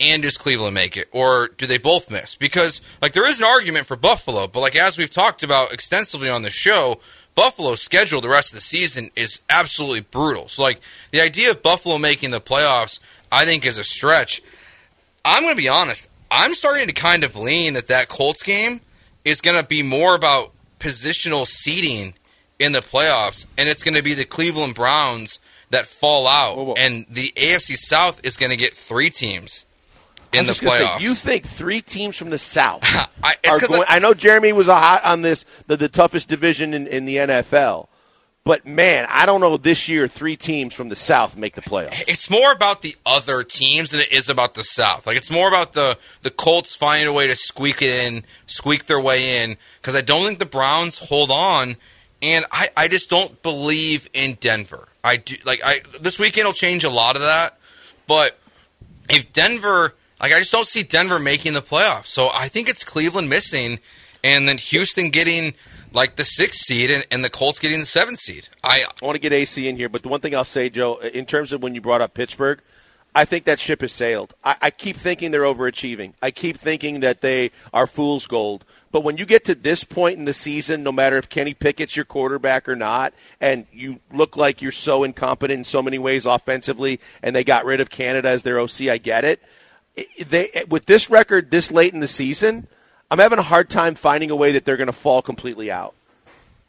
And 0.00 0.22
does 0.22 0.38
Cleveland 0.38 0.76
make 0.76 0.96
it, 0.96 1.08
or 1.10 1.48
do 1.48 1.66
they 1.66 1.76
both 1.76 2.08
miss? 2.08 2.36
Because 2.36 2.80
like 3.02 3.10
there 3.14 3.28
is 3.28 3.40
an 3.40 3.46
argument 3.46 3.86
for 3.86 3.96
Buffalo, 3.96 4.46
but 4.46 4.60
like 4.60 4.76
as 4.76 4.96
we've 4.96 5.10
talked 5.10 5.42
about 5.42 5.72
extensively 5.72 6.28
on 6.28 6.42
the 6.42 6.50
show, 6.50 7.00
Buffalo's 7.38 7.80
schedule 7.80 8.20
the 8.20 8.28
rest 8.28 8.50
of 8.52 8.56
the 8.56 8.62
season 8.62 9.10
is 9.14 9.42
absolutely 9.48 10.00
brutal. 10.00 10.48
So 10.48 10.60
like 10.60 10.80
the 11.12 11.20
idea 11.20 11.52
of 11.52 11.62
Buffalo 11.62 11.96
making 11.96 12.32
the 12.32 12.40
playoffs, 12.40 12.98
I 13.30 13.44
think 13.44 13.64
is 13.64 13.78
a 13.78 13.84
stretch. 13.84 14.42
I'm 15.24 15.44
going 15.44 15.54
to 15.54 15.62
be 15.62 15.68
honest. 15.68 16.08
I'm 16.32 16.52
starting 16.52 16.88
to 16.88 16.92
kind 16.94 17.22
of 17.22 17.36
lean 17.36 17.74
that 17.74 17.86
that 17.86 18.08
Colts 18.08 18.42
game 18.42 18.80
is 19.24 19.40
going 19.40 19.56
to 19.60 19.64
be 19.64 19.84
more 19.84 20.16
about 20.16 20.50
positional 20.80 21.46
seeding 21.46 22.14
in 22.58 22.72
the 22.72 22.80
playoffs, 22.80 23.46
and 23.56 23.68
it's 23.68 23.84
going 23.84 23.96
to 23.96 24.02
be 24.02 24.14
the 24.14 24.24
Cleveland 24.24 24.74
Browns 24.74 25.38
that 25.70 25.86
fall 25.86 26.26
out, 26.26 26.56
Whoa, 26.56 26.64
whoa. 26.64 26.74
and 26.76 27.06
the 27.08 27.32
AFC 27.36 27.76
South 27.76 28.20
is 28.26 28.36
going 28.36 28.50
to 28.50 28.56
get 28.56 28.74
three 28.74 29.10
teams 29.10 29.64
in 30.32 30.46
the 30.46 30.58
gonna 30.60 30.76
say, 30.76 30.84
playoffs. 30.84 31.00
you 31.00 31.14
think 31.14 31.44
three 31.44 31.80
teams 31.80 32.16
from 32.16 32.30
the 32.30 32.38
South 32.38 32.82
I, 33.22 33.34
it's 33.42 33.50
are 33.64 33.66
going, 33.66 33.82
I- 33.88 33.96
I 33.96 33.98
know 33.98 34.14
Jeremy 34.14 34.52
was 34.52 34.68
a 34.68 34.74
hot 34.76 35.04
on 35.04 35.22
this, 35.22 35.44
the, 35.66 35.76
the 35.76 35.88
toughest 35.88 36.28
division 36.28 36.74
in, 36.74 36.86
in 36.86 37.04
the 37.04 37.16
NFL. 37.16 37.88
But 38.44 38.64
man, 38.66 39.06
I 39.10 39.26
don't 39.26 39.42
know 39.42 39.58
this 39.58 39.90
year 39.90 40.08
three 40.08 40.34
teams 40.36 40.72
from 40.72 40.88
the 40.88 40.96
South 40.96 41.36
make 41.36 41.54
the 41.54 41.60
playoffs. 41.60 42.04
it's 42.08 42.30
more 42.30 42.50
about 42.50 42.80
the 42.80 42.96
other 43.04 43.42
teams 43.42 43.90
than 43.90 44.00
it 44.00 44.10
is 44.10 44.30
about 44.30 44.54
the 44.54 44.62
South. 44.64 45.06
Like 45.06 45.18
it's 45.18 45.30
more 45.30 45.48
about 45.48 45.74
the 45.74 45.98
the 46.22 46.30
Colts 46.30 46.74
finding 46.74 47.08
a 47.08 47.12
way 47.12 47.26
to 47.26 47.36
squeak 47.36 47.82
it 47.82 47.90
in, 48.10 48.22
squeak 48.46 48.86
their 48.86 49.00
way 49.00 49.42
in. 49.44 49.56
Because 49.82 49.94
I 49.94 50.00
don't 50.00 50.24
think 50.26 50.38
the 50.38 50.46
Browns 50.46 50.98
hold 50.98 51.30
on, 51.30 51.76
and 52.22 52.46
I, 52.50 52.68
I 52.74 52.88
just 52.88 53.10
don't 53.10 53.42
believe 53.42 54.08
in 54.14 54.34
Denver. 54.40 54.88
I 55.04 55.18
do 55.18 55.34
like 55.44 55.60
I 55.62 55.80
this 56.00 56.18
weekend 56.18 56.46
will 56.46 56.54
change 56.54 56.84
a 56.84 56.90
lot 56.90 57.16
of 57.16 57.22
that, 57.22 57.58
but 58.06 58.38
if 59.10 59.30
Denver 59.34 59.94
like 60.20 60.32
I 60.32 60.38
just 60.38 60.52
don't 60.52 60.66
see 60.66 60.82
Denver 60.82 61.18
making 61.18 61.54
the 61.54 61.60
playoffs. 61.60 62.06
So 62.06 62.28
I 62.32 62.48
think 62.48 62.68
it's 62.68 62.84
Cleveland 62.84 63.28
missing, 63.28 63.80
and 64.24 64.48
then 64.48 64.58
Houston 64.58 65.10
getting 65.10 65.54
like 65.92 66.16
the 66.16 66.24
sixth 66.24 66.60
seed, 66.60 66.90
and, 66.90 67.06
and 67.10 67.24
the 67.24 67.30
Colts 67.30 67.58
getting 67.58 67.80
the 67.80 67.86
seventh 67.86 68.18
seed. 68.18 68.48
I 68.62 68.84
I 69.00 69.04
want 69.04 69.16
to 69.16 69.20
get 69.20 69.32
AC 69.32 69.68
in 69.68 69.76
here, 69.76 69.88
but 69.88 70.02
the 70.02 70.08
one 70.08 70.20
thing 70.20 70.34
I'll 70.34 70.44
say, 70.44 70.68
Joe, 70.68 70.96
in 70.96 71.26
terms 71.26 71.52
of 71.52 71.62
when 71.62 71.74
you 71.74 71.80
brought 71.80 72.00
up 72.00 72.14
Pittsburgh, 72.14 72.60
I 73.14 73.24
think 73.24 73.44
that 73.44 73.58
ship 73.58 73.80
has 73.80 73.92
sailed. 73.92 74.34
I, 74.44 74.56
I 74.62 74.70
keep 74.70 74.96
thinking 74.96 75.30
they're 75.30 75.42
overachieving. 75.42 76.12
I 76.22 76.30
keep 76.30 76.56
thinking 76.56 77.00
that 77.00 77.20
they 77.20 77.50
are 77.72 77.86
fool's 77.86 78.26
gold. 78.26 78.64
But 78.90 79.02
when 79.02 79.16
you 79.16 79.26
get 79.26 79.44
to 79.46 79.54
this 79.54 79.84
point 79.84 80.18
in 80.18 80.24
the 80.24 80.32
season, 80.32 80.82
no 80.82 80.92
matter 80.92 81.16
if 81.16 81.28
Kenny 81.28 81.52
Pickett's 81.52 81.96
your 81.96 82.04
quarterback 82.04 82.68
or 82.68 82.76
not, 82.76 83.12
and 83.40 83.66
you 83.72 84.00
look 84.12 84.36
like 84.36 84.62
you're 84.62 84.72
so 84.72 85.04
incompetent 85.04 85.58
in 85.58 85.64
so 85.64 85.82
many 85.82 85.98
ways 85.98 86.26
offensively, 86.26 87.00
and 87.22 87.34
they 87.34 87.44
got 87.44 87.64
rid 87.64 87.80
of 87.80 87.90
Canada 87.90 88.28
as 88.28 88.44
their 88.44 88.58
OC, 88.58 88.82
I 88.82 88.98
get 88.98 89.24
it. 89.24 89.42
They 90.26 90.64
with 90.68 90.86
this 90.86 91.10
record 91.10 91.50
this 91.50 91.70
late 91.70 91.94
in 91.94 92.00
the 92.00 92.08
season, 92.08 92.66
I'm 93.10 93.18
having 93.18 93.38
a 93.38 93.42
hard 93.42 93.70
time 93.70 93.94
finding 93.94 94.30
a 94.30 94.36
way 94.36 94.52
that 94.52 94.64
they're 94.64 94.76
going 94.76 94.88
to 94.88 94.92
fall 94.92 95.22
completely 95.22 95.70
out. 95.70 95.94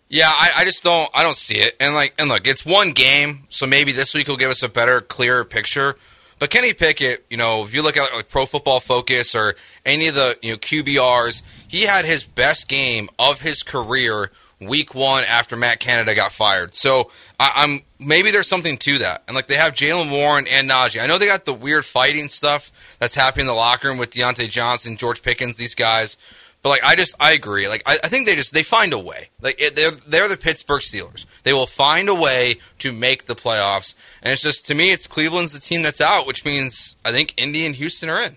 Yeah, 0.10 0.32
I, 0.32 0.50
I 0.58 0.64
just 0.66 0.84
don't 0.84 1.10
I 1.14 1.24
don't 1.24 1.36
see 1.36 1.56
it. 1.56 1.76
And 1.80 1.94
like 1.94 2.14
and 2.20 2.30
look, 2.30 2.48
it's 2.48 2.66
one 2.66 2.92
game, 2.92 3.46
so 3.50 3.68
maybe 3.68 3.92
this 3.92 4.14
week 4.16 4.28
will 4.28 4.38
give 4.38 4.50
us 4.50 4.64
a 4.64 4.70
better, 4.70 5.02
clearer 5.02 5.46
picture. 5.46 5.96
But 6.40 6.50
Kenny 6.50 6.74
Pickett, 6.74 7.26
you 7.30 7.36
know, 7.36 7.66
if 7.66 7.74
you 7.74 7.84
look 7.84 7.98
at 7.98 8.14
like 8.14 8.30
Pro 8.30 8.46
Football 8.46 8.80
Focus 8.80 9.36
or 9.36 9.56
any 9.86 10.08
of 10.08 10.16
the 10.16 10.38
you 10.42 10.52
know 10.52 10.58
QBRs, 10.58 11.44
he 11.68 11.84
had 11.84 12.06
his 12.06 12.24
best 12.24 12.68
game 12.68 13.10
of 13.20 13.42
his 13.42 13.62
career 13.62 14.32
week 14.60 14.94
one 14.94 15.24
after 15.24 15.56
Matt 15.56 15.80
Canada 15.80 16.16
got 16.16 16.32
fired. 16.32 16.74
So 16.76 17.12
I, 17.40 17.52
I'm 17.56 17.80
maybe 18.06 18.32
there's 18.32 18.48
something 18.48 18.78
to 18.78 18.98
that. 19.00 19.24
And 19.28 19.36
like 19.36 19.48
they 19.48 19.56
have 19.56 19.74
Jaylen 19.74 20.12
Warren 20.12 20.46
and 20.50 20.70
Najee. 20.70 21.02
I 21.02 21.08
know 21.08 21.18
they 21.18 21.28
got 21.28 21.46
the 21.46 21.54
weird 21.54 21.86
fighting 21.86 22.28
stuff 22.30 22.72
that's 23.00 23.16
happening 23.16 23.44
in 23.44 23.48
the 23.48 23.54
locker 23.54 23.88
room 23.88 23.98
with 23.98 24.10
Diontae 24.12 24.50
Johnson, 24.50 24.98
George 24.98 25.22
Pickens, 25.22 25.58
these 25.58 25.76
guys. 25.76 26.18
But 26.62 26.70
like 26.70 26.84
I 26.84 26.96
just 26.96 27.16
I 27.22 27.32
agree. 27.32 27.70
Like 27.70 27.84
I, 27.86 27.98
I 28.04 28.10
think 28.10 28.28
they 28.28 28.36
just 28.36 28.54
they 28.54 28.64
find 28.64 28.92
a 28.92 29.00
way. 29.00 29.30
Like 29.42 29.62
it, 29.62 29.78
they're 29.78 29.92
they're 29.92 30.28
the 30.28 30.36
Pittsburgh 30.36 30.82
Steelers. 30.82 31.26
They 31.44 31.54
will 31.54 31.68
find 31.68 32.10
a 32.10 32.16
way 32.16 32.56
to 32.80 32.92
make 32.92 33.26
the 33.26 33.36
playoffs. 33.36 33.96
And 34.22 34.34
it's 34.34 34.42
just 34.42 34.68
to 34.68 34.76
me, 34.76 34.92
it's 34.92 35.08
Cleveland's 35.08 35.54
the 35.54 35.62
team 35.62 35.84
that's 35.84 36.02
out, 36.02 36.28
which 36.28 36.44
means 36.44 36.98
I 37.06 37.12
think 37.14 37.34
Indy 37.42 37.66
and 37.66 37.76
Houston 37.76 38.10
are 38.10 38.22
in. 38.22 38.36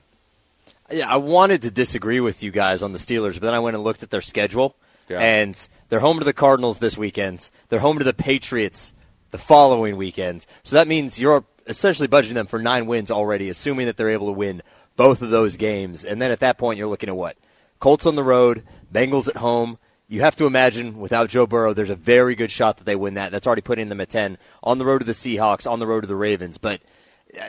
Yeah, 0.93 1.09
I 1.13 1.17
wanted 1.17 1.63
to 1.63 1.71
disagree 1.73 2.21
with 2.21 2.43
you 2.45 2.51
guys 2.53 2.83
on 2.83 2.93
the 2.93 2.99
Steelers, 2.99 3.33
but 3.35 3.43
then 3.43 3.55
I 3.55 3.59
went 3.61 3.75
and 3.75 3.83
looked 3.83 4.03
at 4.03 4.11
their 4.11 4.21
schedule, 4.21 4.77
Yeah. 5.09 5.21
and 5.21 5.69
they're 5.93 6.01
home 6.01 6.19
to 6.19 6.25
the 6.25 6.33
Cardinals 6.33 6.79
this 6.79 6.97
weekend. 6.97 7.51
They're 7.69 7.79
home 7.79 7.99
to 7.99 8.05
the 8.05 8.15
Patriots 8.15 8.95
the 9.31 9.37
following 9.37 9.99
weekend. 9.99 10.47
So 10.63 10.75
that 10.77 10.89
means 10.89 11.19
you're 11.19 11.45
essentially 11.67 12.09
budgeting 12.09 12.33
them 12.33 12.47
for 12.47 12.59
nine 12.59 12.87
wins 12.87 13.11
already, 13.11 13.51
assuming 13.51 13.85
that 13.85 13.99
they're 13.99 14.09
able 14.09 14.29
to 14.29 14.33
win 14.33 14.63
both 14.97 15.21
of 15.21 15.29
those 15.29 15.59
games. 15.59 16.03
And 16.03 16.23
then 16.23 16.31
at 16.31 16.41
that 16.41 16.57
point, 16.57 16.79
you're 16.79 16.87
looking 16.87 17.11
at 17.11 17.17
what? 17.17 17.37
Colts 17.79 18.07
on 18.07 18.17
the 18.17 18.25
road, 18.25 18.65
Bengals 18.91 19.29
at 19.29 19.37
home. 19.37 19.77
You 20.09 20.23
have 20.23 20.35
to 20.37 20.47
imagine 20.47 20.99
without 20.99 21.29
Joe 21.29 21.47
Burrow, 21.47 21.75
there's 21.75 21.91
a 21.91 21.95
very 21.95 22.35
good 22.37 22.51
shot 22.51 22.79
that 22.79 22.85
they 22.85 22.97
win 22.97 23.13
that. 23.13 23.31
That's 23.31 23.47
already 23.47 23.61
putting 23.61 23.91
them 23.91 24.01
at 24.01 24.09
10 24.09 24.39
on 24.63 24.79
the 24.79 24.87
road 24.87 25.01
to 25.01 25.05
the 25.05 25.13
Seahawks, 25.13 25.71
on 25.71 25.79
the 25.79 25.87
road 25.87 26.01
to 26.01 26.07
the 26.07 26.17
Ravens. 26.17 26.57
But 26.57 26.81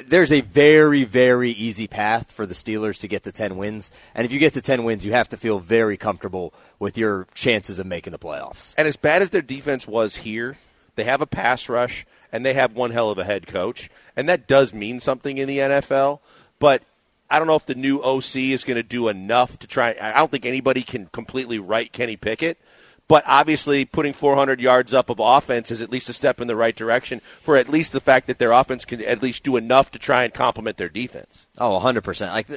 there's 0.05 0.31
a 0.31 0.41
very, 0.41 1.03
very 1.03 1.51
easy 1.51 1.87
path 1.87 2.31
for 2.31 2.45
the 2.45 2.53
Steelers 2.53 2.99
to 3.01 3.07
get 3.07 3.23
to 3.23 3.31
10 3.31 3.57
wins. 3.57 3.91
And 4.15 4.25
if 4.25 4.31
you 4.31 4.39
get 4.39 4.53
to 4.53 4.61
10 4.61 4.83
wins, 4.83 5.05
you 5.05 5.11
have 5.11 5.29
to 5.29 5.37
feel 5.37 5.59
very 5.59 5.97
comfortable 5.97 6.53
with 6.79 6.97
your 6.97 7.27
chances 7.33 7.79
of 7.79 7.85
making 7.85 8.11
the 8.11 8.19
playoffs. 8.19 8.73
And 8.77 8.87
as 8.87 8.97
bad 8.97 9.21
as 9.21 9.31
their 9.31 9.41
defense 9.41 9.87
was 9.87 10.17
here, 10.17 10.57
they 10.95 11.03
have 11.03 11.21
a 11.21 11.27
pass 11.27 11.67
rush 11.69 12.05
and 12.31 12.45
they 12.45 12.53
have 12.53 12.73
one 12.73 12.91
hell 12.91 13.11
of 13.11 13.17
a 13.19 13.23
head 13.23 13.45
coach, 13.45 13.91
and 14.15 14.27
that 14.27 14.47
does 14.47 14.73
mean 14.73 14.99
something 14.99 15.37
in 15.37 15.47
the 15.47 15.59
NFL. 15.59 16.19
But 16.57 16.81
I 17.29 17.37
don't 17.37 17.47
know 17.47 17.55
if 17.55 17.67
the 17.67 17.75
new 17.75 17.99
OC 18.01 18.35
is 18.37 18.63
going 18.63 18.75
to 18.75 18.83
do 18.83 19.07
enough 19.07 19.59
to 19.59 19.67
try. 19.67 19.95
I 20.01 20.13
don't 20.13 20.31
think 20.31 20.45
anybody 20.45 20.81
can 20.81 21.05
completely 21.07 21.59
right 21.59 21.91
Kenny 21.91 22.15
Pickett. 22.15 22.57
But 23.07 23.23
obviously, 23.27 23.85
putting 23.85 24.13
400 24.13 24.61
yards 24.61 24.93
up 24.93 25.09
of 25.09 25.19
offense 25.19 25.71
is 25.71 25.81
at 25.81 25.91
least 25.91 26.09
a 26.09 26.13
step 26.13 26.39
in 26.39 26.47
the 26.47 26.55
right 26.55 26.75
direction 26.75 27.19
for 27.19 27.57
at 27.57 27.69
least 27.69 27.91
the 27.91 27.99
fact 27.99 28.27
that 28.27 28.39
their 28.39 28.51
offense 28.51 28.85
can 28.85 29.03
at 29.03 29.21
least 29.21 29.43
do 29.43 29.57
enough 29.57 29.91
to 29.91 29.99
try 29.99 30.23
and 30.23 30.33
complement 30.33 30.77
their 30.77 30.89
defense. 30.89 31.45
Oh, 31.57 31.79
100%. 31.79 32.31
Like 32.31 32.47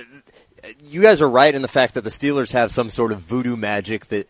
you 0.84 1.02
guys 1.02 1.20
are 1.20 1.28
right 1.28 1.54
in 1.54 1.62
the 1.62 1.68
fact 1.68 1.94
that 1.94 2.04
the 2.04 2.10
Steelers 2.10 2.52
have 2.52 2.70
some 2.70 2.90
sort 2.90 3.12
of 3.12 3.20
voodoo 3.20 3.56
magic 3.56 4.06
that 4.06 4.28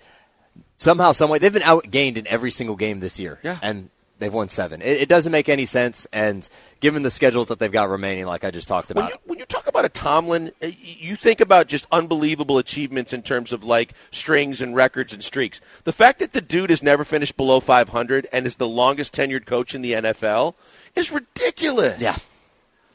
somehow, 0.76 1.12
someway, 1.12 1.38
they've 1.38 1.52
been 1.52 1.62
outgained 1.62 2.16
in 2.16 2.26
every 2.28 2.50
single 2.50 2.76
game 2.76 3.00
this 3.00 3.20
year. 3.20 3.38
Yeah. 3.42 3.58
And 3.62 3.90
they've 4.18 4.32
won 4.32 4.48
seven. 4.48 4.82
It, 4.82 5.02
it 5.02 5.08
doesn't 5.08 5.32
make 5.32 5.48
any 5.48 5.66
sense. 5.66 6.06
And 6.12 6.48
given 6.80 7.02
the 7.02 7.10
schedule 7.10 7.44
that 7.46 7.58
they've 7.58 7.72
got 7.72 7.88
remaining, 7.88 8.26
like 8.26 8.44
I 8.44 8.50
just 8.50 8.68
talked 8.68 8.88
When 8.88 8.98
about, 8.98 9.10
you, 9.10 9.18
when 9.24 9.38
you 9.38 9.44
talk 9.44 9.66
about 9.66 9.84
a 9.84 9.88
Tomlin, 9.88 10.52
uh, 10.62 10.68
you 10.78 11.16
think 11.16 11.40
about 11.40 11.66
just 11.66 11.86
unbelievable 11.92 12.58
achievements 12.58 13.12
in 13.12 13.22
terms 13.22 13.52
of 13.52 13.64
like 13.64 13.92
strings 14.10 14.60
and 14.60 14.74
records 14.74 15.12
and 15.12 15.22
streaks. 15.22 15.60
The 15.84 15.92
fact 15.92 16.18
that 16.20 16.32
the 16.32 16.40
dude 16.40 16.70
has 16.70 16.82
never 16.82 17.04
finished 17.04 17.36
below 17.36 17.60
500 17.60 18.26
and 18.32 18.46
is 18.46 18.56
the 18.56 18.68
longest 18.68 19.14
tenured 19.14 19.46
coach 19.46 19.74
in 19.74 19.82
the 19.82 19.92
NFL 19.92 20.54
is 20.94 21.12
ridiculous. 21.12 22.00
Yeah. 22.00 22.16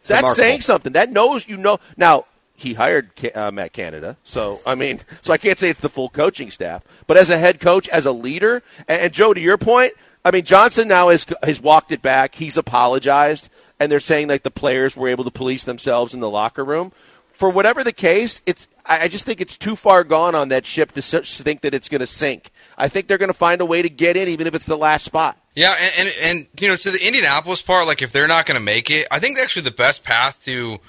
That's 0.03 0.21
remarkable. 0.21 0.35
saying 0.35 0.61
something. 0.61 0.93
That 0.93 1.11
knows 1.11 1.47
you 1.47 1.57
know. 1.57 1.79
Now, 1.95 2.25
he 2.55 2.73
hired 2.73 3.09
uh, 3.35 3.51
Matt 3.51 3.73
Canada. 3.73 4.17
So 4.23 4.61
I 4.65 4.75
mean, 4.75 4.99
so 5.21 5.33
I 5.33 5.37
can't 5.37 5.59
say 5.59 5.69
it's 5.69 5.79
the 5.79 5.89
full 5.89 6.09
coaching 6.09 6.49
staff, 6.49 6.83
but 7.07 7.17
as 7.17 7.29
a 7.29 7.37
head 7.37 7.59
coach, 7.59 7.87
as 7.89 8.05
a 8.05 8.11
leader, 8.11 8.63
and, 8.87 9.01
and 9.01 9.13
Joe, 9.13 9.33
to 9.33 9.39
your 9.39 9.57
point, 9.57 9.93
I 10.23 10.31
mean 10.31 10.43
Johnson 10.43 10.87
now 10.87 11.09
has 11.09 11.25
has 11.43 11.61
walked 11.61 11.91
it 11.91 12.01
back. 12.01 12.35
He's 12.35 12.57
apologized, 12.57 13.49
and 13.79 13.91
they're 13.91 13.99
saying 13.99 14.27
like 14.27 14.43
the 14.43 14.51
players 14.51 14.95
were 14.95 15.07
able 15.07 15.23
to 15.23 15.31
police 15.31 15.63
themselves 15.63 16.13
in 16.13 16.19
the 16.19 16.29
locker 16.29 16.63
room. 16.63 16.91
For 17.33 17.49
whatever 17.49 17.83
the 17.83 17.93
case, 17.93 18.41
it's 18.45 18.67
I 18.85 19.07
just 19.07 19.25
think 19.25 19.41
it's 19.41 19.57
too 19.57 19.75
far 19.75 20.03
gone 20.03 20.35
on 20.35 20.49
that 20.49 20.65
ship 20.65 20.91
to 20.93 21.01
think 21.01 21.61
that 21.61 21.73
it's 21.73 21.89
going 21.89 21.99
to 21.99 22.07
sink. 22.07 22.51
I 22.77 22.87
think 22.87 23.07
they're 23.07 23.17
going 23.17 23.31
to 23.31 23.37
find 23.37 23.61
a 23.61 23.65
way 23.65 23.81
to 23.81 23.89
get 23.89 24.17
in, 24.17 24.27
even 24.27 24.47
if 24.47 24.55
it's 24.55 24.65
the 24.65 24.77
last 24.77 25.05
spot. 25.05 25.37
Yeah, 25.55 25.73
and, 25.99 26.07
and, 26.07 26.15
and 26.23 26.47
you 26.59 26.67
know, 26.67 26.75
to 26.75 26.91
the 26.91 27.05
Indianapolis 27.05 27.61
part, 27.61 27.85
like 27.85 28.01
if 28.01 28.11
they're 28.11 28.27
not 28.27 28.45
going 28.45 28.59
to 28.59 28.63
make 28.63 28.89
it, 28.89 29.07
I 29.11 29.19
think 29.19 29.37
actually 29.39 29.63
the 29.63 29.71
best 29.71 30.03
path 30.03 30.43
to 30.45 30.79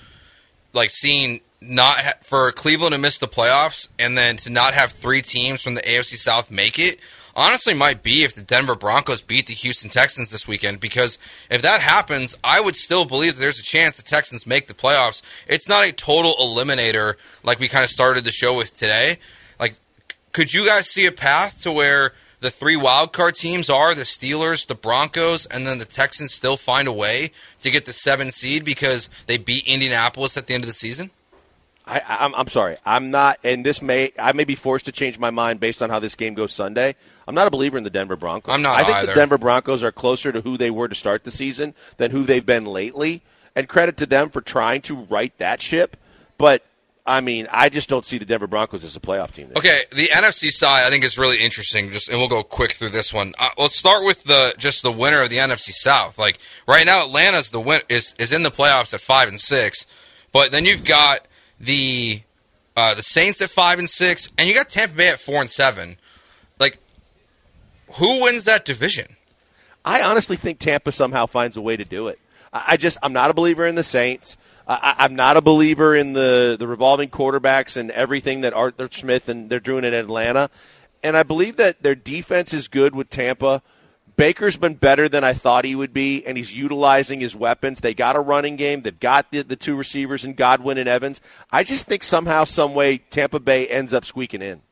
like 0.72 0.90
seeing 0.90 1.40
not 1.60 1.98
ha- 1.98 2.14
for 2.22 2.50
Cleveland 2.52 2.94
to 2.94 3.00
miss 3.00 3.18
the 3.18 3.28
playoffs 3.28 3.88
and 3.98 4.16
then 4.16 4.36
to 4.38 4.50
not 4.50 4.74
have 4.74 4.92
three 4.92 5.22
teams 5.22 5.62
from 5.62 5.74
the 5.74 5.82
AFC 5.82 6.16
South 6.16 6.50
make 6.50 6.78
it 6.78 6.98
honestly 7.34 7.74
might 7.74 8.02
be 8.02 8.24
if 8.24 8.34
the 8.34 8.42
Denver 8.42 8.74
Broncos 8.74 9.22
beat 9.22 9.46
the 9.46 9.54
Houston 9.54 9.90
Texans 9.90 10.30
this 10.30 10.46
weekend 10.48 10.80
because 10.80 11.18
if 11.50 11.62
that 11.62 11.80
happens, 11.80 12.36
I 12.42 12.60
would 12.60 12.76
still 12.76 13.04
believe 13.04 13.34
that 13.34 13.40
there's 13.40 13.58
a 13.58 13.64
chance 13.64 13.96
the 13.96 14.02
Texans 14.02 14.46
make 14.46 14.66
the 14.66 14.74
playoffs. 14.74 15.22
It's 15.46 15.68
not 15.68 15.88
a 15.88 15.92
total 15.92 16.34
eliminator 16.34 17.14
like 17.42 17.58
we 17.58 17.68
kind 17.68 17.84
of 17.84 17.90
started 17.90 18.24
the 18.24 18.32
show 18.32 18.56
with 18.56 18.76
today. 18.76 19.18
Like 19.58 19.74
could 20.32 20.52
you 20.52 20.66
guys 20.66 20.88
see 20.88 21.06
a 21.06 21.12
path 21.12 21.60
to 21.62 21.72
where 21.72 22.12
the 22.40 22.50
three 22.50 22.76
wildcard 22.76 23.38
teams 23.38 23.70
are 23.70 23.94
the 23.94 24.02
Steelers, 24.02 24.66
the 24.66 24.74
Broncos, 24.74 25.46
and 25.46 25.64
then 25.64 25.78
the 25.78 25.84
Texans 25.84 26.34
still 26.34 26.56
find 26.56 26.88
a 26.88 26.92
way 26.92 27.30
to 27.60 27.70
get 27.70 27.86
the 27.86 27.92
seven 27.92 28.32
seed 28.32 28.64
because 28.64 29.08
they 29.26 29.38
beat 29.38 29.66
Indianapolis 29.66 30.36
at 30.36 30.48
the 30.48 30.54
end 30.54 30.64
of 30.64 30.68
the 30.68 30.74
season? 30.74 31.10
I, 31.92 32.24
I'm, 32.24 32.34
I'm 32.34 32.48
sorry. 32.48 32.76
I'm 32.86 33.10
not, 33.10 33.38
and 33.44 33.66
this 33.66 33.82
may 33.82 34.12
I 34.18 34.32
may 34.32 34.44
be 34.44 34.54
forced 34.54 34.86
to 34.86 34.92
change 34.92 35.18
my 35.18 35.30
mind 35.30 35.60
based 35.60 35.82
on 35.82 35.90
how 35.90 35.98
this 35.98 36.14
game 36.14 36.34
goes 36.34 36.52
Sunday. 36.52 36.94
I'm 37.28 37.34
not 37.34 37.46
a 37.46 37.50
believer 37.50 37.76
in 37.76 37.84
the 37.84 37.90
Denver 37.90 38.16
Broncos. 38.16 38.52
I'm 38.52 38.62
not. 38.62 38.78
I 38.78 38.84
think 38.84 38.96
either. 38.96 39.06
the 39.08 39.14
Denver 39.14 39.38
Broncos 39.38 39.82
are 39.82 39.92
closer 39.92 40.32
to 40.32 40.40
who 40.40 40.56
they 40.56 40.70
were 40.70 40.88
to 40.88 40.94
start 40.94 41.24
the 41.24 41.30
season 41.30 41.74
than 41.98 42.10
who 42.10 42.24
they've 42.24 42.44
been 42.44 42.64
lately. 42.64 43.22
And 43.54 43.68
credit 43.68 43.98
to 43.98 44.06
them 44.06 44.30
for 44.30 44.40
trying 44.40 44.80
to 44.82 44.94
right 44.96 45.36
that 45.36 45.60
ship. 45.60 45.98
But 46.38 46.64
I 47.04 47.20
mean, 47.20 47.48
I 47.50 47.68
just 47.68 47.88
don't 47.90 48.04
see 48.04 48.16
the 48.16 48.24
Denver 48.24 48.46
Broncos 48.46 48.84
as 48.84 48.96
a 48.96 49.00
playoff 49.00 49.32
team. 49.32 49.50
Okay, 49.56 49.80
the 49.90 50.06
NFC 50.06 50.48
side 50.48 50.86
I 50.86 50.90
think 50.90 51.04
is 51.04 51.18
really 51.18 51.38
interesting. 51.38 51.90
Just 51.90 52.08
and 52.08 52.18
we'll 52.18 52.28
go 52.28 52.42
quick 52.42 52.72
through 52.72 52.90
this 52.90 53.12
one. 53.12 53.34
Uh, 53.38 53.50
let's 53.58 53.76
start 53.76 54.04
with 54.06 54.24
the 54.24 54.54
just 54.56 54.82
the 54.82 54.92
winner 54.92 55.20
of 55.20 55.28
the 55.28 55.36
NFC 55.36 55.72
South. 55.72 56.18
Like 56.18 56.38
right 56.66 56.86
now, 56.86 57.04
Atlanta's 57.04 57.50
the 57.50 57.60
win 57.60 57.82
is 57.88 58.14
is 58.18 58.32
in 58.32 58.44
the 58.44 58.50
playoffs 58.50 58.94
at 58.94 59.00
five 59.00 59.28
and 59.28 59.40
six, 59.40 59.84
but 60.32 60.52
then 60.52 60.64
you've 60.64 60.84
got 60.84 61.26
the 61.60 62.22
uh, 62.76 62.94
the 62.94 63.02
Saints 63.02 63.42
at 63.42 63.50
five 63.50 63.78
and 63.78 63.88
six, 63.88 64.28
and 64.38 64.48
you 64.48 64.54
got 64.54 64.70
Tampa 64.70 64.96
Bay 64.96 65.08
at 65.08 65.20
four 65.20 65.40
and 65.40 65.50
seven. 65.50 65.96
Like, 66.58 66.78
who 67.94 68.22
wins 68.22 68.44
that 68.44 68.64
division? 68.64 69.16
I 69.84 70.02
honestly 70.02 70.36
think 70.36 70.58
Tampa 70.58 70.92
somehow 70.92 71.26
finds 71.26 71.56
a 71.56 71.60
way 71.60 71.76
to 71.76 71.84
do 71.84 72.08
it. 72.08 72.18
I, 72.52 72.64
I 72.68 72.76
just 72.76 72.98
I'm 73.02 73.12
not 73.12 73.30
a 73.30 73.34
believer 73.34 73.66
in 73.66 73.74
the 73.74 73.82
Saints. 73.82 74.36
I, 74.66 74.94
I'm 74.98 75.16
not 75.16 75.36
a 75.36 75.40
believer 75.40 75.94
in 75.94 76.12
the 76.12 76.56
the 76.58 76.68
revolving 76.68 77.10
quarterbacks 77.10 77.76
and 77.76 77.90
everything 77.90 78.42
that 78.42 78.54
Arthur 78.54 78.88
Smith 78.90 79.28
and 79.28 79.50
they're 79.50 79.60
doing 79.60 79.84
in 79.84 79.94
Atlanta. 79.94 80.50
And 81.02 81.16
I 81.16 81.24
believe 81.24 81.56
that 81.56 81.82
their 81.82 81.96
defense 81.96 82.54
is 82.54 82.68
good 82.68 82.94
with 82.94 83.10
Tampa. 83.10 83.62
Baker's 84.16 84.56
been 84.56 84.74
better 84.74 85.08
than 85.08 85.24
I 85.24 85.32
thought 85.32 85.64
he 85.64 85.74
would 85.74 85.92
be, 85.92 86.24
and 86.26 86.36
he's 86.36 86.54
utilizing 86.54 87.20
his 87.20 87.34
weapons. 87.34 87.80
They 87.80 87.94
got 87.94 88.16
a 88.16 88.20
running 88.20 88.56
game. 88.56 88.82
They've 88.82 88.98
got 88.98 89.30
the, 89.30 89.42
the 89.42 89.56
two 89.56 89.74
receivers 89.74 90.24
in 90.24 90.34
Godwin 90.34 90.78
and 90.78 90.88
Evans. 90.88 91.20
I 91.50 91.64
just 91.64 91.86
think 91.86 92.02
somehow, 92.02 92.44
some 92.44 92.74
way, 92.74 92.98
Tampa 92.98 93.40
Bay 93.40 93.66
ends 93.66 93.94
up 93.94 94.04
squeaking 94.04 94.42
in. 94.42 94.62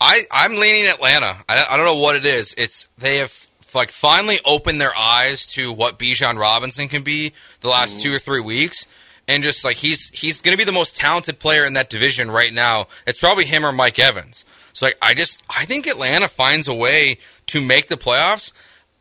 I 0.00 0.22
I'm 0.32 0.56
leaning 0.56 0.86
Atlanta. 0.86 1.36
I, 1.48 1.66
I 1.70 1.76
don't 1.76 1.84
know 1.84 2.00
what 2.00 2.16
it 2.16 2.24
is. 2.24 2.54
It's 2.56 2.88
they 2.96 3.18
have 3.18 3.50
like 3.74 3.90
finally 3.90 4.38
opened 4.46 4.80
their 4.80 4.96
eyes 4.96 5.46
to 5.54 5.72
what 5.72 5.98
Bijan 5.98 6.38
Robinson 6.38 6.88
can 6.88 7.02
be 7.02 7.32
the 7.60 7.68
last 7.68 7.98
mm. 7.98 8.02
two 8.02 8.14
or 8.14 8.18
three 8.18 8.40
weeks, 8.40 8.86
and 9.28 9.42
just 9.42 9.64
like 9.64 9.76
he's 9.76 10.08
he's 10.08 10.40
going 10.40 10.54
to 10.54 10.58
be 10.58 10.64
the 10.64 10.72
most 10.72 10.96
talented 10.96 11.38
player 11.38 11.64
in 11.64 11.74
that 11.74 11.90
division 11.90 12.30
right 12.30 12.52
now. 12.52 12.86
It's 13.06 13.20
probably 13.20 13.44
him 13.44 13.64
or 13.64 13.72
Mike 13.72 13.98
Evans. 13.98 14.44
So 14.72 14.86
like, 14.86 14.98
I 15.02 15.14
just 15.14 15.44
I 15.50 15.66
think 15.66 15.86
Atlanta 15.86 16.28
finds 16.28 16.66
a 16.66 16.74
way 16.74 17.18
to 17.50 17.60
make 17.60 17.88
the 17.88 17.96
playoffs. 17.96 18.52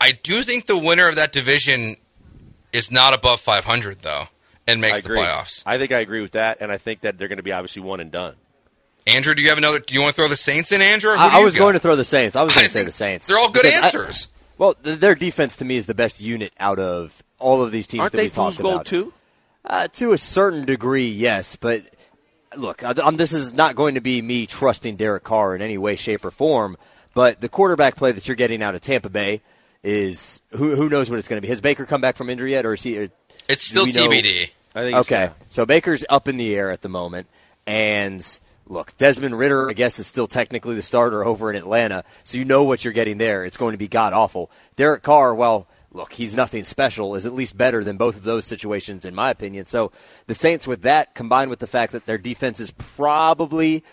I 0.02 0.12
do 0.12 0.42
think 0.42 0.66
the 0.66 0.78
winner 0.78 1.08
of 1.08 1.16
that 1.16 1.32
division 1.32 1.96
is 2.72 2.92
not 2.92 3.14
above 3.14 3.40
500 3.40 4.00
though, 4.02 4.26
and 4.68 4.82
makes 4.82 5.02
the 5.02 5.10
playoffs. 5.10 5.64
I 5.66 5.78
think 5.78 5.92
I 5.92 6.00
agree 6.00 6.22
with 6.22 6.32
that, 6.32 6.58
and 6.62 6.72
I 6.72 6.78
think 6.78 7.02
that 7.02 7.18
they're 7.18 7.28
going 7.28 7.38
to 7.38 7.44
be 7.44 7.52
obviously 7.52 7.82
one 7.82 8.00
and 8.00 8.12
done. 8.12 8.36
Andrew, 9.08 9.34
do 9.34 9.42
you 9.42 9.50
have 9.50 9.58
another? 9.58 9.80
Do 9.80 9.94
you 9.94 10.02
want 10.02 10.16
to 10.16 10.22
throw 10.22 10.28
the 10.28 10.36
Saints 10.36 10.72
in, 10.72 10.82
Andrew? 10.82 11.12
I, 11.18 11.40
I 11.40 11.44
was 11.44 11.56
got? 11.56 11.64
going 11.64 11.74
to 11.74 11.80
throw 11.80 11.96
the 11.96 12.06
Saints. 12.06 12.36
I 12.36 12.44
was 12.44 12.54
going 12.54 12.66
to 12.66 12.72
say 12.72 12.84
the 12.84 12.92
Saints. 12.92 13.28
They're 13.28 13.38
all 13.38 13.52
good 13.52 13.66
answers. 13.66 14.28
I, 14.28 14.36
well, 14.58 14.76
their 14.82 15.16
defense 15.16 15.58
to 15.58 15.66
me 15.66 15.78
is 15.78 15.86
the 15.86 15.96
best 15.96 16.20
unit 16.20 16.54
out 16.60 16.80
of 16.80 17.24
all 17.40 17.62
of 17.62 17.72
these 17.72 17.88
teams 17.88 18.02
Aren't 18.02 18.12
that 18.12 18.18
they 18.18 18.26
we 18.26 18.30
talked 18.30 18.60
gold 18.60 18.86
too? 18.86 19.14
Uh, 19.64 19.88
to 19.88 20.12
a 20.12 20.18
certain 20.18 20.64
degree, 20.64 21.08
yes, 21.08 21.56
but 21.56 21.84
look, 22.58 22.84
I'm, 22.84 23.18
this 23.18 23.34
is 23.34 23.54
not 23.54 23.76
going 23.76 23.96
to 23.96 24.02
be 24.02 24.22
me 24.22 24.46
trusting 24.46 24.96
Derek 24.96 25.24
Carr 25.24 25.56
in 25.56 25.62
any 25.62 25.78
way, 25.78 25.96
shape, 25.96 26.26
or 26.26 26.32
form. 26.32 26.78
But 27.14 27.42
the 27.42 27.50
quarterback 27.50 27.96
play 27.96 28.12
that 28.12 28.28
you're 28.28 28.36
getting 28.36 28.62
out 28.62 28.76
of 28.76 28.82
Tampa 28.82 29.10
Bay 29.10 29.42
is 29.84 30.42
who 30.52 30.76
who 30.76 30.90
knows 30.90 31.10
what 31.10 31.20
it's 31.20 31.28
going 31.28 31.38
to 31.38 31.42
be. 31.42 31.48
Has 31.50 31.62
Baker 31.62 31.86
come 31.86 32.02
back 32.02 32.16
from 32.16 32.30
injury 32.30 32.52
yet, 32.52 32.66
or 32.66 32.74
is 32.74 32.84
he? 32.84 33.00
Or 33.00 33.10
it's 33.48 33.64
still 33.64 33.86
TBD. 33.86 34.52
I 34.76 34.82
think 34.82 34.98
okay, 34.98 35.24
uh, 35.26 35.30
so 35.48 35.66
Baker's 35.66 36.06
up 36.10 36.28
in 36.28 36.38
the 36.38 36.56
air 36.56 36.70
at 36.70 36.82
the 36.82 36.90
moment, 36.90 37.28
and 37.66 38.26
look, 38.68 38.96
Desmond 38.98 39.38
Ridder, 39.38 39.70
I 39.70 39.74
guess, 39.74 39.98
is 39.98 40.08
still 40.08 40.28
technically 40.28 40.76
the 40.76 40.82
starter 40.82 41.26
over 41.26 41.50
in 41.50 41.56
Atlanta, 41.56 42.04
so 42.24 42.38
you 42.38 42.46
know 42.46 42.64
what 42.64 42.84
you're 42.84 42.94
getting 42.94 43.18
there. 43.18 43.44
It's 43.46 43.58
going 43.58 43.72
to 43.72 43.78
be 43.78 43.88
god 43.88 44.14
awful. 44.14 44.52
Derek 44.76 45.02
Carr, 45.02 45.34
well, 45.34 45.68
look, 45.92 46.14
he's 46.14 46.36
nothing 46.36 46.64
special, 46.64 47.16
is 47.16 47.26
at 47.26 47.34
least 47.34 47.58
better 47.58 47.84
than 47.84 47.98
both 47.98 48.16
of 48.16 48.24
those 48.24 48.46
situations, 48.46 49.06
in 49.06 49.16
my 49.16 49.32
opinion. 49.32 49.66
So 49.66 49.92
the 50.28 50.36
Saints, 50.36 50.68
with 50.68 50.84
that, 50.84 51.16
combined 51.16 51.50
with 51.50 51.60
the 51.60 51.68
fact 51.68 51.92
that 51.94 52.06
their 52.06 52.20
defense 52.20 52.60
is 52.60 52.72
probably 52.72 53.84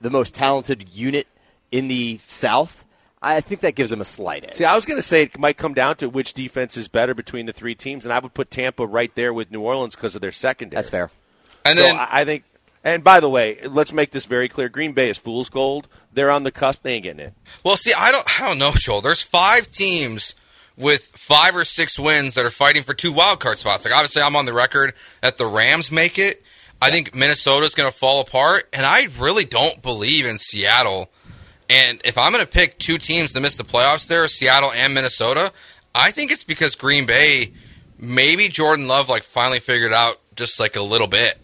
the 0.00 0.10
most 0.10 0.34
talented 0.34 0.88
unit 0.88 1.26
in 1.72 1.88
the 1.88 2.20
South, 2.28 2.84
I 3.22 3.40
think 3.40 3.60
that 3.62 3.74
gives 3.74 3.90
them 3.90 4.00
a 4.00 4.04
slight 4.04 4.44
edge. 4.44 4.54
See, 4.54 4.64
I 4.64 4.74
was 4.74 4.84
going 4.84 4.98
to 4.98 5.02
say 5.02 5.22
it 5.22 5.38
might 5.38 5.56
come 5.56 5.74
down 5.74 5.96
to 5.96 6.08
which 6.08 6.34
defense 6.34 6.76
is 6.76 6.88
better 6.88 7.14
between 7.14 7.46
the 7.46 7.52
three 7.52 7.74
teams, 7.74 8.04
and 8.04 8.12
I 8.12 8.18
would 8.18 8.34
put 8.34 8.50
Tampa 8.50 8.86
right 8.86 9.14
there 9.14 9.32
with 9.32 9.50
New 9.50 9.62
Orleans 9.62 9.94
because 9.94 10.14
of 10.14 10.20
their 10.20 10.32
secondary. 10.32 10.76
That's 10.76 10.90
fair. 10.90 11.10
And 11.64 11.78
so 11.78 11.84
then 11.84 11.96
I 11.98 12.24
think. 12.24 12.44
And 12.84 13.04
by 13.04 13.20
the 13.20 13.30
way, 13.30 13.58
let's 13.68 13.92
make 13.92 14.10
this 14.10 14.26
very 14.26 14.48
clear: 14.48 14.68
Green 14.68 14.92
Bay 14.92 15.08
is 15.08 15.16
fool's 15.16 15.48
gold. 15.48 15.86
They're 16.12 16.32
on 16.32 16.42
the 16.42 16.50
cusp; 16.50 16.82
they 16.82 16.94
ain't 16.94 17.04
getting 17.04 17.26
it. 17.26 17.34
Well, 17.64 17.76
see, 17.76 17.92
I 17.96 18.10
don't, 18.10 18.40
I 18.40 18.48
don't 18.48 18.58
know, 18.58 18.72
Joel. 18.74 19.00
There's 19.00 19.22
five 19.22 19.68
teams 19.68 20.34
with 20.76 21.12
five 21.14 21.54
or 21.54 21.64
six 21.64 21.96
wins 21.96 22.34
that 22.34 22.44
are 22.44 22.50
fighting 22.50 22.82
for 22.82 22.92
two 22.92 23.12
wild 23.12 23.38
card 23.38 23.58
spots. 23.58 23.84
Like 23.84 23.94
obviously, 23.94 24.22
I'm 24.22 24.34
on 24.34 24.46
the 24.46 24.52
record 24.52 24.94
that 25.20 25.36
the 25.36 25.46
Rams 25.46 25.92
make 25.92 26.18
it. 26.18 26.42
I 26.80 26.90
think 26.90 27.14
Minnesota's 27.14 27.76
going 27.76 27.88
to 27.88 27.96
fall 27.96 28.20
apart, 28.20 28.64
and 28.72 28.84
I 28.84 29.06
really 29.20 29.44
don't 29.44 29.80
believe 29.80 30.26
in 30.26 30.38
Seattle 30.38 31.12
and 31.72 32.02
if 32.04 32.18
I'm 32.18 32.32
going 32.32 32.44
to 32.44 32.50
pick 32.50 32.78
two 32.78 32.98
teams 32.98 33.32
to 33.32 33.40
miss 33.40 33.56
the 33.56 33.64
playoffs 33.64 34.06
there, 34.06 34.28
Seattle 34.28 34.70
and 34.72 34.92
Minnesota, 34.92 35.50
I 35.94 36.10
think 36.10 36.30
it's 36.30 36.44
because 36.44 36.74
Green 36.74 37.06
Bay, 37.06 37.54
maybe 37.98 38.48
Jordan 38.48 38.88
Love 38.88 39.08
like 39.08 39.22
finally 39.22 39.58
figured 39.58 39.92
out 39.92 40.20
just 40.36 40.60
like 40.60 40.76
a 40.76 40.82
little 40.82 41.06
bit. 41.06 41.38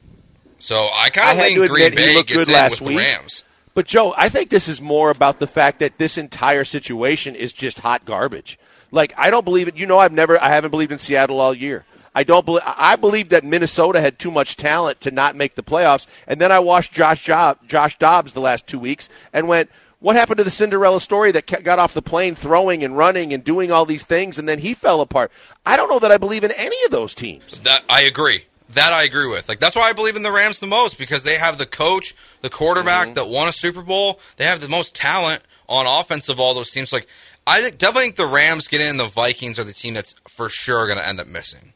So 0.59 0.89
I 0.93 1.09
kind 1.09 1.39
of 1.39 1.43
think 1.43 1.71
Green 1.71 1.95
Bay 1.95 2.23
gets 2.23 2.31
in 2.31 2.65
with 2.65 2.81
week. 2.83 2.89
the 2.91 3.05
Rams. 3.05 3.45
But 3.73 3.87
Joe, 3.87 4.13
I 4.19 4.29
think 4.29 4.51
this 4.51 4.69
is 4.69 4.83
more 4.83 5.11
about 5.11 5.39
the 5.39 5.47
fact 5.47 5.81
that 5.81 5.97
this 5.97 6.19
entire 6.19 6.65
situation 6.65 7.35
is 7.35 7.55
just 7.55 7.81
hot 7.81 8.05
garbage. 8.05 8.59
Like 8.91 9.15
I 9.17 9.31
don't 9.31 9.45
believe 9.45 9.69
it. 9.69 9.77
You 9.77 9.87
know, 9.87 9.99
I've 9.99 10.13
never, 10.13 10.39
I 10.43 10.51
haven't 10.51 10.73
believed 10.73 10.93
in 10.93 10.99
Seattle 10.99 11.41
all 11.41 11.55
year. 11.55 11.87
I 12.15 12.25
don't 12.25 12.45
believe. 12.45 12.65
I 12.67 12.97
believe 12.97 13.31
that 13.31 13.45
Minnesota 13.45 14.01
had 14.03 14.19
too 14.19 14.31
much 14.31 14.57
talent 14.57 15.01
to 15.03 15.11
not 15.11 15.37
make 15.37 15.55
the 15.55 15.63
playoffs. 15.63 16.07
And 16.27 16.39
then 16.39 16.53
I 16.53 16.59
watched 16.59 16.93
Josh 16.93 17.25
Job, 17.25 17.67
Josh 17.67 17.97
Dobbs 17.99 18.35
the 18.35 18.41
last 18.41 18.67
two 18.67 18.79
weeks 18.79 19.09
and 19.33 19.49
went, 19.49 19.71
what 20.01 20.17
happened 20.17 20.39
to 20.39 20.45
the 20.45 20.51
Cinderella 20.51 21.01
story 21.01 21.33
that 21.33 21.47
got 21.65 21.79
off 21.79 21.95
the 21.95 22.03
plane 22.03 22.35
throwing 22.35 22.85
and 22.85 22.97
running 22.97 23.33
and 23.33 23.43
doing 23.43 23.73
all 23.73 23.85
these 23.85 24.05
things 24.05 24.39
and 24.39 24.49
then 24.49 24.59
he 24.61 24.75
fell 24.75 25.01
apart? 25.01 25.33
I 25.67 25.77
don't 25.77 25.89
know 25.89 25.99
that 25.99 26.13
I 26.13 26.19
believe 26.19 26.45
in 26.45 26.53
any 26.53 26.77
of 26.85 26.91
those 26.91 27.15
teams. 27.15 27.59
That 27.61 27.83
I 27.89 28.03
agree. 28.03 28.45
That 28.71 28.93
I 28.93 29.05
agree 29.05 29.29
with. 29.29 29.49
Like 29.49 29.61
that's 29.61 29.75
why 29.75 29.89
I 29.89 29.93
believe 29.93 30.17
in 30.17 30.23
the 30.23 30.33
Rams 30.33 30.59
the 30.61 30.67
most 30.67 30.99
because 30.99 31.23
they 31.23 31.37
have 31.37 31.59
the 31.59 31.67
coach, 31.67 32.15
the 32.43 32.51
quarterback 32.51 33.07
mm-hmm. 33.07 33.15
that 33.15 33.29
won 33.29 33.49
a 33.49 33.53
Super 33.53 33.83
Bowl. 33.83 34.21
They 34.37 34.45
have 34.45 34.61
the 34.61 34.69
most 34.69 34.95
talent 34.95 35.43
on 35.69 35.87
offense 35.87 36.29
of 36.29 36.39
all 36.39 36.55
those 36.55 36.71
teams. 36.71 36.93
Like 36.93 37.09
I 37.47 37.63
think 37.63 37.79
definitely 37.79 38.05
think 38.05 38.17
the 38.17 38.27
Rams 38.27 38.69
get 38.69 38.81
in. 38.81 38.99
The 38.99 39.09
Vikings 39.09 39.59
are 39.59 39.65
the 39.65 39.73
team 39.73 39.95
that's 39.95 40.15
for 40.29 40.49
sure 40.49 40.87
going 40.87 40.99
to 40.99 41.09
end 41.09 41.19
up 41.19 41.27
missing. 41.27 41.73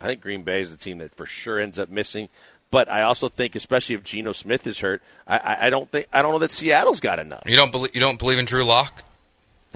I 0.00 0.06
think 0.06 0.20
Green 0.20 0.42
Bay 0.42 0.62
is 0.62 0.70
the 0.70 0.76
team 0.76 0.98
that 0.98 1.14
for 1.14 1.26
sure 1.26 1.58
ends 1.58 1.78
up 1.78 1.88
missing. 1.88 2.28
But 2.72 2.90
I 2.90 3.02
also 3.02 3.28
think, 3.28 3.54
especially 3.54 3.96
if 3.96 4.02
Geno 4.02 4.32
Smith 4.32 4.66
is 4.66 4.80
hurt, 4.80 5.02
I, 5.28 5.66
I 5.66 5.70
don't 5.70 5.90
think 5.90 6.08
I 6.10 6.22
don't 6.22 6.32
know 6.32 6.38
that 6.38 6.52
Seattle's 6.52 7.00
got 7.00 7.18
enough. 7.18 7.42
You 7.46 7.54
don't 7.54 7.70
believe 7.70 7.94
you 7.94 8.00
don't 8.00 8.18
believe 8.18 8.38
in 8.38 8.46
Drew 8.46 8.64
Lock? 8.64 9.04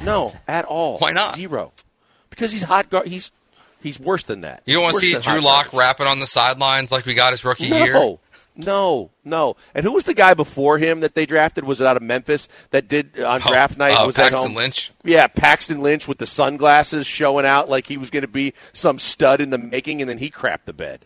No, 0.03 0.32
at 0.49 0.64
all. 0.64 0.99
Why 0.99 1.12
not? 1.12 1.34
Zero. 1.34 1.72
Because 2.30 2.53
he's 2.53 2.62
hot. 2.62 2.88
Gar- 2.88 3.05
he's 3.05 3.32
he's 3.82 4.01
worse 4.01 4.22
than 4.22 4.40
that. 4.40 4.62
You 4.64 4.72
don't 4.74 4.82
want 4.82 4.94
to 4.99 5.01
see 5.01 5.18
Drew 5.20 5.40
Lock 5.40 5.74
rapping 5.74 6.07
on 6.07 6.20
the 6.20 6.26
sidelines 6.26 6.90
like 6.90 7.05
we 7.05 7.12
got 7.12 7.32
his 7.32 7.44
rookie 7.44 7.68
no. 7.68 7.84
year. 7.84 8.16
No, 8.59 9.11
no. 9.22 9.57
And 9.74 9.84
who 9.84 9.92
was 9.92 10.05
the 10.05 10.14
guy 10.14 10.32
before 10.32 10.78
him 10.78 11.01
that 11.01 11.14
they 11.14 11.26
drafted? 11.26 11.64
Was 11.64 11.82
it 11.82 11.86
out 11.86 11.99
of 11.99 12.03
Memphis 12.03 12.49
that 12.70 12.88
did 12.88 13.20
on 13.20 13.42
Oh, 13.44 13.49
draft 13.49 13.76
night? 13.76 13.92
uh, 13.92 14.07
was 14.07 14.16
that 14.16 14.30
Paxton 14.32 14.49
home? 14.49 14.57
Lynch? 14.57 14.92
Yeah, 15.05 15.26
Paxton 15.26 15.82
Lynch 15.82 16.09
with 16.09 16.16
the 16.16 16.26
sunglasses 16.26 17.07
showing 17.07 17.44
out 17.44 17.68
like 17.68 17.86
he 17.86 17.99
was 17.99 18.09
going 18.09 18.22
to 18.22 18.28
be 18.28 18.55
some 18.72 18.99
stud 18.99 19.42
in 19.42 19.51
the 19.51 19.59
making, 19.59 20.01
and 20.01 20.09
then 20.09 20.16
he 20.16 20.30
crapped 20.30 20.64
the 20.64 20.72
bed. 20.72 21.05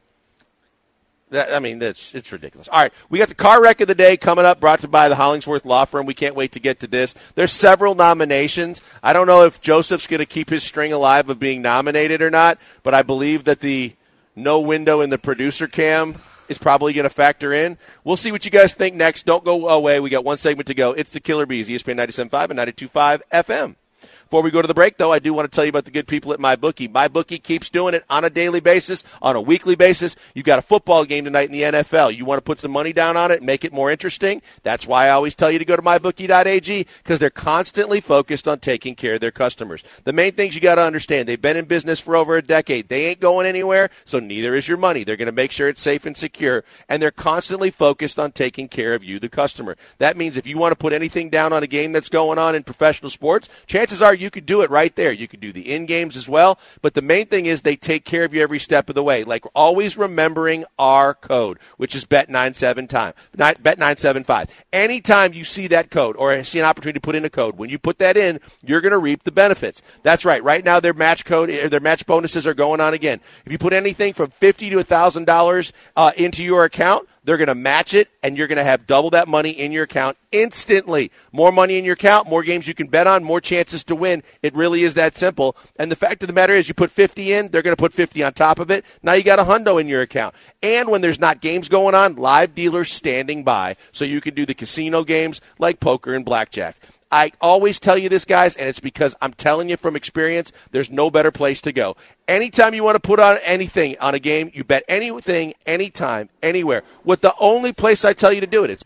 That, 1.30 1.54
I 1.54 1.60
mean, 1.60 1.78
that's 1.78 2.14
it's 2.14 2.32
ridiculous. 2.32 2.68
All 2.68 2.80
right, 2.80 2.92
we 3.08 3.18
got 3.18 3.28
the 3.28 3.36
car 3.36 3.62
wreck 3.62 3.80
of 3.80 3.86
the 3.86 3.94
day 3.94 4.16
coming 4.16 4.44
up, 4.44 4.58
brought 4.58 4.80
to 4.80 4.86
you 4.86 4.90
by 4.90 5.08
the 5.08 5.14
Hollingsworth 5.14 5.64
Law 5.64 5.84
Firm. 5.84 6.04
We 6.04 6.14
can't 6.14 6.34
wait 6.34 6.52
to 6.52 6.60
get 6.60 6.80
to 6.80 6.88
this. 6.88 7.14
There's 7.36 7.52
several 7.52 7.94
nominations. 7.94 8.82
I 9.02 9.12
don't 9.12 9.28
know 9.28 9.44
if 9.44 9.60
Joseph's 9.60 10.08
going 10.08 10.18
to 10.18 10.26
keep 10.26 10.50
his 10.50 10.64
string 10.64 10.92
alive 10.92 11.28
of 11.28 11.38
being 11.38 11.62
nominated 11.62 12.20
or 12.20 12.30
not, 12.30 12.58
but 12.82 12.94
I 12.94 13.02
believe 13.02 13.44
that 13.44 13.60
the 13.60 13.94
no 14.34 14.60
window 14.60 15.00
in 15.00 15.10
the 15.10 15.18
producer 15.18 15.68
cam 15.68 16.16
is 16.48 16.58
probably 16.58 16.92
going 16.92 17.04
to 17.04 17.14
factor 17.14 17.52
in. 17.52 17.78
We'll 18.02 18.16
see 18.16 18.32
what 18.32 18.44
you 18.44 18.50
guys 18.50 18.74
think 18.74 18.96
next. 18.96 19.24
Don't 19.24 19.44
go 19.44 19.68
away. 19.68 20.00
We 20.00 20.10
got 20.10 20.24
one 20.24 20.36
segment 20.36 20.66
to 20.66 20.74
go. 20.74 20.90
It's 20.92 21.12
the 21.12 21.20
Killer 21.20 21.46
Bees, 21.46 21.68
ESPN 21.68 21.96
97.5 21.96 22.50
and 22.50 22.58
92.5 22.58 23.22
FM. 23.32 23.76
Before 24.30 24.44
we 24.44 24.52
go 24.52 24.62
to 24.62 24.68
the 24.68 24.74
break, 24.74 24.96
though, 24.96 25.10
I 25.10 25.18
do 25.18 25.34
want 25.34 25.50
to 25.50 25.52
tell 25.52 25.64
you 25.64 25.70
about 25.70 25.86
the 25.86 25.90
good 25.90 26.06
people 26.06 26.32
at 26.32 26.38
MyBookie. 26.38 26.88
MyBookie 26.88 27.42
keeps 27.42 27.68
doing 27.68 27.94
it 27.94 28.04
on 28.08 28.22
a 28.22 28.30
daily 28.30 28.60
basis, 28.60 29.02
on 29.20 29.34
a 29.34 29.40
weekly 29.40 29.74
basis. 29.74 30.14
You've 30.36 30.46
got 30.46 30.60
a 30.60 30.62
football 30.62 31.04
game 31.04 31.24
tonight 31.24 31.48
in 31.48 31.52
the 31.52 31.62
NFL. 31.62 32.16
You 32.16 32.24
want 32.24 32.38
to 32.38 32.44
put 32.44 32.60
some 32.60 32.70
money 32.70 32.92
down 32.92 33.16
on 33.16 33.32
it 33.32 33.38
and 33.38 33.46
make 33.46 33.64
it 33.64 33.72
more 33.72 33.90
interesting? 33.90 34.40
That's 34.62 34.86
why 34.86 35.06
I 35.06 35.10
always 35.10 35.34
tell 35.34 35.50
you 35.50 35.58
to 35.58 35.64
go 35.64 35.74
to 35.74 35.82
MyBookie.ag 35.82 36.86
because 36.98 37.18
they're 37.18 37.28
constantly 37.28 38.00
focused 38.00 38.46
on 38.46 38.60
taking 38.60 38.94
care 38.94 39.14
of 39.14 39.20
their 39.20 39.32
customers. 39.32 39.82
The 40.04 40.12
main 40.12 40.30
things 40.30 40.54
you 40.54 40.60
got 40.60 40.76
to 40.76 40.82
understand, 40.82 41.28
they've 41.28 41.42
been 41.42 41.56
in 41.56 41.64
business 41.64 41.98
for 41.98 42.14
over 42.14 42.36
a 42.36 42.42
decade. 42.42 42.88
They 42.88 43.06
ain't 43.06 43.18
going 43.18 43.46
anywhere, 43.48 43.90
so 44.04 44.20
neither 44.20 44.54
is 44.54 44.68
your 44.68 44.78
money. 44.78 45.02
They're 45.02 45.16
going 45.16 45.26
to 45.26 45.32
make 45.32 45.50
sure 45.50 45.68
it's 45.68 45.80
safe 45.80 46.06
and 46.06 46.16
secure, 46.16 46.62
and 46.88 47.02
they're 47.02 47.10
constantly 47.10 47.72
focused 47.72 48.20
on 48.20 48.30
taking 48.30 48.68
care 48.68 48.94
of 48.94 49.02
you, 49.02 49.18
the 49.18 49.28
customer. 49.28 49.76
That 49.98 50.16
means 50.16 50.36
if 50.36 50.46
you 50.46 50.56
want 50.56 50.70
to 50.70 50.76
put 50.76 50.92
anything 50.92 51.30
down 51.30 51.52
on 51.52 51.64
a 51.64 51.66
game 51.66 51.90
that's 51.90 52.08
going 52.08 52.38
on 52.38 52.54
in 52.54 52.62
professional 52.62 53.10
sports, 53.10 53.48
chances 53.66 54.00
are 54.00 54.19
you 54.20 54.30
could 54.30 54.46
do 54.46 54.62
it 54.62 54.70
right 54.70 54.94
there. 54.94 55.12
You 55.12 55.28
could 55.28 55.40
do 55.40 55.52
the 55.52 55.72
in 55.72 55.86
games 55.86 56.16
as 56.16 56.28
well. 56.28 56.58
But 56.82 56.94
the 56.94 57.02
main 57.02 57.26
thing 57.26 57.46
is 57.46 57.62
they 57.62 57.76
take 57.76 58.04
care 58.04 58.24
of 58.24 58.34
you 58.34 58.42
every 58.42 58.58
step 58.58 58.88
of 58.88 58.94
the 58.94 59.02
way. 59.02 59.24
Like 59.24 59.44
always 59.54 59.96
remembering 59.96 60.64
our 60.78 61.14
code, 61.14 61.58
which 61.76 61.94
is 61.94 62.04
bet97 62.04 62.88
time, 62.88 63.14
bet975. 63.36 64.50
Anytime 64.72 65.32
you 65.32 65.44
see 65.44 65.66
that 65.68 65.90
code 65.90 66.16
or 66.16 66.42
see 66.44 66.58
an 66.58 66.64
opportunity 66.64 66.98
to 66.98 67.04
put 67.04 67.14
in 67.14 67.24
a 67.24 67.30
code, 67.30 67.56
when 67.56 67.70
you 67.70 67.78
put 67.78 67.98
that 67.98 68.16
in, 68.16 68.40
you're 68.64 68.80
going 68.80 68.92
to 68.92 68.98
reap 68.98 69.22
the 69.22 69.32
benefits. 69.32 69.82
That's 70.02 70.24
right. 70.24 70.42
Right 70.42 70.64
now 70.64 70.80
their 70.80 70.94
match 70.94 71.24
code, 71.24 71.50
eh, 71.50 71.68
their 71.68 71.80
match 71.80 72.06
bonuses 72.06 72.46
are 72.46 72.54
going 72.54 72.80
on 72.80 72.94
again. 72.94 73.20
If 73.44 73.52
you 73.52 73.58
put 73.58 73.72
anything 73.72 74.14
from 74.14 74.30
fifty 74.30 74.70
to 74.70 74.82
thousand 74.82 75.28
uh, 75.28 75.32
dollars 75.32 75.72
into 76.16 76.42
your 76.42 76.64
account, 76.64 77.08
they're 77.24 77.36
going 77.36 77.48
to 77.48 77.54
match 77.54 77.94
it, 77.94 78.08
and 78.22 78.36
you're 78.36 78.46
going 78.46 78.58
to 78.58 78.64
have 78.64 78.86
double 78.86 79.10
that 79.10 79.28
money 79.28 79.50
in 79.50 79.72
your 79.72 79.84
account 79.84 80.16
instantly. 80.32 81.10
More 81.32 81.52
money 81.52 81.78
in 81.78 81.84
your 81.84 81.94
account, 81.94 82.28
more 82.28 82.42
games 82.42 82.66
you 82.66 82.74
can 82.74 82.86
bet 82.86 83.06
on, 83.06 83.24
more 83.24 83.40
chances 83.40 83.84
to 83.84 83.94
win. 83.94 84.22
It 84.42 84.54
really 84.54 84.82
is 84.82 84.94
that 84.94 85.16
simple. 85.16 85.56
And 85.78 85.90
the 85.90 85.96
fact 85.96 86.22
of 86.22 86.26
the 86.26 86.32
matter 86.32 86.54
is, 86.54 86.68
you 86.68 86.74
put 86.74 86.90
50 86.90 87.32
in, 87.32 87.48
they're 87.48 87.62
going 87.62 87.76
to 87.76 87.80
put 87.80 87.92
50 87.92 88.22
on 88.22 88.32
top 88.32 88.58
of 88.58 88.70
it. 88.70 88.84
Now 89.02 89.12
you 89.12 89.22
got 89.22 89.38
a 89.38 89.44
hundo 89.44 89.80
in 89.80 89.88
your 89.88 90.02
account. 90.02 90.34
And 90.62 90.90
when 90.90 91.00
there's 91.00 91.20
not 91.20 91.40
games 91.40 91.68
going 91.68 91.94
on, 91.94 92.16
live 92.16 92.54
dealers 92.54 92.90
standing 92.90 93.44
by, 93.44 93.76
so 93.92 94.04
you 94.04 94.20
can 94.20 94.34
do 94.34 94.46
the 94.46 94.54
casino 94.54 95.04
games 95.04 95.40
like 95.58 95.80
poker 95.80 96.14
and 96.14 96.24
blackjack. 96.24 96.76
I 97.12 97.32
always 97.40 97.80
tell 97.80 97.98
you 97.98 98.08
this, 98.08 98.24
guys, 98.24 98.54
and 98.56 98.68
it's 98.68 98.78
because 98.78 99.16
I'm 99.20 99.32
telling 99.32 99.68
you 99.68 99.76
from 99.76 99.96
experience, 99.96 100.52
there's 100.70 100.90
no 100.90 101.10
better 101.10 101.32
place 101.32 101.60
to 101.62 101.72
go. 101.72 101.96
Anytime 102.28 102.72
you 102.72 102.84
want 102.84 102.94
to 102.94 103.00
put 103.00 103.18
on 103.18 103.38
anything 103.42 103.96
on 104.00 104.14
a 104.14 104.20
game, 104.20 104.50
you 104.54 104.62
bet 104.62 104.84
anything, 104.88 105.54
anytime, 105.66 106.28
anywhere. 106.42 106.84
With 107.04 107.20
the 107.20 107.34
only 107.40 107.72
place 107.72 108.04
I 108.04 108.12
tell 108.12 108.32
you 108.32 108.40
to 108.40 108.46
do 108.46 108.62
it, 108.62 108.70
it's 108.70 108.84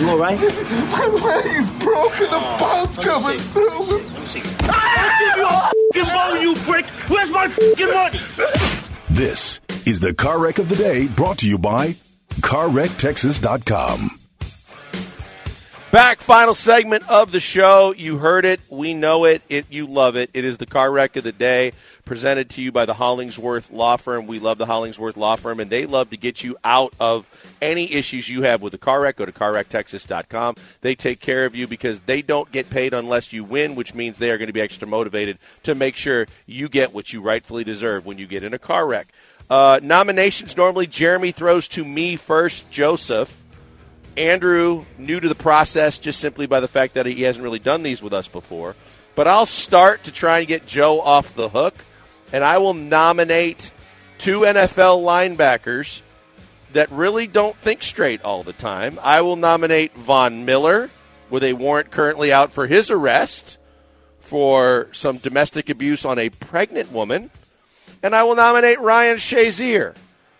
You 0.00 0.10
all 0.10 0.18
right? 0.18 0.38
My 0.40 1.06
leg's 1.06 1.70
broken. 1.82 2.30
The 2.30 2.56
ball's 2.58 2.98
coming 2.98 3.38
through. 3.38 3.80
Let 3.80 4.20
me 4.20 4.26
see. 4.26 4.42
Ah! 4.62 5.72
Give 5.92 6.06
me 6.06 6.12
a 6.12 6.40
you 6.40 6.54
prick! 6.56 6.86
Where's 7.08 7.30
my 7.30 7.48
fucking 7.48 7.92
money? 7.92 8.20
This 9.08 9.60
is 9.86 10.00
the 10.00 10.14
car 10.14 10.38
wreck 10.38 10.58
of 10.58 10.68
the 10.68 10.76
day 10.76 11.08
brought 11.08 11.38
to 11.38 11.48
you 11.48 11.58
by 11.58 11.96
CarWreckTexas.com. 12.40 14.18
Back, 15.90 16.18
final 16.18 16.54
segment 16.54 17.08
of 17.08 17.32
the 17.32 17.40
show. 17.40 17.94
You 17.96 18.18
heard 18.18 18.44
it. 18.44 18.60
We 18.68 18.92
know 18.92 19.24
it. 19.24 19.40
It 19.48 19.64
you 19.70 19.86
love 19.86 20.16
it. 20.16 20.28
It 20.34 20.44
is 20.44 20.58
the 20.58 20.66
car 20.66 20.92
wreck 20.92 21.16
of 21.16 21.24
the 21.24 21.32
day, 21.32 21.72
presented 22.08 22.48
to 22.48 22.62
you 22.62 22.72
by 22.72 22.86
the 22.86 22.94
Hollingsworth 22.94 23.70
Law 23.70 23.98
Firm. 23.98 24.26
We 24.26 24.40
love 24.40 24.56
the 24.56 24.64
Hollingsworth 24.64 25.18
Law 25.18 25.36
Firm, 25.36 25.60
and 25.60 25.70
they 25.70 25.84
love 25.84 26.08
to 26.10 26.16
get 26.16 26.42
you 26.42 26.56
out 26.64 26.94
of 26.98 27.28
any 27.60 27.92
issues 27.92 28.30
you 28.30 28.42
have 28.42 28.62
with 28.62 28.72
a 28.72 28.78
car 28.78 29.02
wreck. 29.02 29.16
Go 29.16 29.26
to 29.26 29.32
CarWreckTexas.com. 29.32 30.56
They 30.80 30.94
take 30.94 31.20
care 31.20 31.44
of 31.44 31.54
you 31.54 31.68
because 31.68 32.00
they 32.00 32.22
don't 32.22 32.50
get 32.50 32.70
paid 32.70 32.94
unless 32.94 33.32
you 33.32 33.44
win, 33.44 33.74
which 33.74 33.94
means 33.94 34.16
they 34.18 34.30
are 34.30 34.38
going 34.38 34.48
to 34.48 34.54
be 34.54 34.60
extra 34.60 34.88
motivated 34.88 35.38
to 35.64 35.74
make 35.74 35.96
sure 35.96 36.26
you 36.46 36.70
get 36.70 36.94
what 36.94 37.12
you 37.12 37.20
rightfully 37.20 37.62
deserve 37.62 38.06
when 38.06 38.16
you 38.16 38.26
get 38.26 38.42
in 38.42 38.54
a 38.54 38.58
car 38.58 38.86
wreck. 38.86 39.12
Uh, 39.50 39.78
nominations 39.82 40.56
normally 40.56 40.86
Jeremy 40.86 41.30
throws 41.30 41.68
to 41.68 41.84
me 41.84 42.16
first. 42.16 42.70
Joseph. 42.70 43.36
Andrew, 44.16 44.84
new 44.96 45.20
to 45.20 45.28
the 45.28 45.34
process 45.34 45.98
just 45.98 46.18
simply 46.18 46.46
by 46.46 46.58
the 46.58 46.66
fact 46.66 46.94
that 46.94 47.06
he 47.06 47.22
hasn't 47.22 47.44
really 47.44 47.60
done 47.60 47.84
these 47.84 48.02
with 48.02 48.12
us 48.12 48.26
before. 48.26 48.74
But 49.14 49.28
I'll 49.28 49.46
start 49.46 50.04
to 50.04 50.12
try 50.12 50.38
and 50.38 50.48
get 50.48 50.66
Joe 50.66 51.00
off 51.00 51.34
the 51.34 51.48
hook, 51.48 51.84
and 52.32 52.44
I 52.44 52.58
will 52.58 52.74
nominate 52.74 53.72
two 54.18 54.40
NFL 54.40 55.02
linebackers 55.02 56.02
that 56.72 56.90
really 56.90 57.26
don't 57.26 57.56
think 57.56 57.82
straight 57.82 58.22
all 58.22 58.42
the 58.42 58.52
time. 58.52 58.98
I 59.02 59.22
will 59.22 59.36
nominate 59.36 59.94
Von 59.94 60.44
Miller 60.44 60.90
with 61.30 61.44
a 61.44 61.54
warrant 61.54 61.90
currently 61.90 62.32
out 62.32 62.52
for 62.52 62.66
his 62.66 62.90
arrest 62.90 63.58
for 64.20 64.88
some 64.92 65.18
domestic 65.18 65.70
abuse 65.70 66.04
on 66.04 66.18
a 66.18 66.28
pregnant 66.28 66.92
woman. 66.92 67.30
And 68.02 68.14
I 68.14 68.22
will 68.24 68.36
nominate 68.36 68.80
Ryan 68.80 69.16
Shazier 69.16 69.94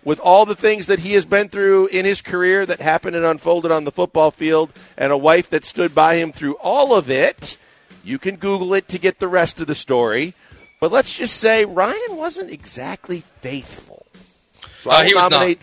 with 0.04 0.20
all 0.20 0.46
the 0.46 0.54
things 0.54 0.86
that 0.86 1.00
he 1.00 1.12
has 1.14 1.26
been 1.26 1.48
through 1.48 1.86
in 1.88 2.04
his 2.04 2.20
career 2.20 2.64
that 2.66 2.80
happened 2.80 3.16
and 3.16 3.24
unfolded 3.24 3.72
on 3.72 3.84
the 3.84 3.90
football 3.90 4.30
field, 4.30 4.72
and 4.96 5.12
a 5.12 5.18
wife 5.18 5.50
that 5.50 5.64
stood 5.64 5.94
by 5.94 6.16
him 6.16 6.32
through 6.32 6.54
all 6.54 6.94
of 6.94 7.10
it. 7.10 7.56
You 8.04 8.18
can 8.18 8.36
Google 8.36 8.74
it 8.74 8.88
to 8.88 8.98
get 8.98 9.18
the 9.18 9.28
rest 9.28 9.60
of 9.60 9.66
the 9.66 9.74
story. 9.74 10.34
But 10.80 10.92
let's 10.92 11.14
just 11.16 11.36
say 11.38 11.64
Ryan 11.64 12.16
wasn't 12.16 12.50
exactly 12.50 13.22
faithful. 13.40 14.06
So 14.80 14.90
Uh, 14.90 14.94
I 14.94 14.98
will 15.02 15.06
he 15.08 15.14
was 15.14 15.22
not. 15.22 15.30
nominate. 15.32 15.60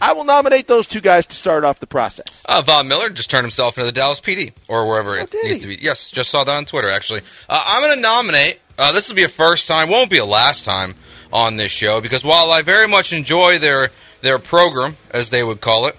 I 0.00 0.12
will 0.12 0.24
nominate 0.24 0.68
those 0.68 0.86
two 0.86 1.00
guys 1.00 1.24
to 1.26 1.34
start 1.34 1.64
off 1.64 1.80
the 1.80 1.86
process. 1.86 2.42
Uh, 2.46 2.62
Von 2.64 2.86
Miller 2.86 3.08
just 3.08 3.30
turned 3.30 3.44
himself 3.44 3.78
into 3.78 3.86
the 3.86 3.92
Dallas 3.92 4.20
PD 4.20 4.52
or 4.68 4.86
wherever 4.86 5.16
it 5.16 5.32
needs 5.42 5.62
he? 5.64 5.70
to 5.74 5.78
be. 5.78 5.82
Yes, 5.84 6.10
just 6.10 6.28
saw 6.30 6.44
that 6.44 6.54
on 6.54 6.64
Twitter 6.66 6.88
actually. 6.90 7.22
Uh, 7.48 7.64
I'm 7.66 7.82
going 7.82 7.96
to 7.96 8.02
nominate. 8.02 8.60
Uh, 8.78 8.92
this 8.92 9.08
will 9.08 9.16
be 9.16 9.22
a 9.24 9.28
first 9.28 9.66
time, 9.66 9.88
won't 9.88 10.10
be 10.10 10.18
a 10.18 10.24
last 10.26 10.64
time 10.66 10.94
on 11.32 11.56
this 11.56 11.72
show 11.72 12.00
because 12.02 12.22
while 12.22 12.50
I 12.50 12.60
very 12.60 12.86
much 12.86 13.12
enjoy 13.12 13.58
their 13.58 13.90
their 14.20 14.38
program, 14.38 14.96
as 15.12 15.30
they 15.30 15.42
would 15.42 15.60
call 15.62 15.86
it, 15.86 15.96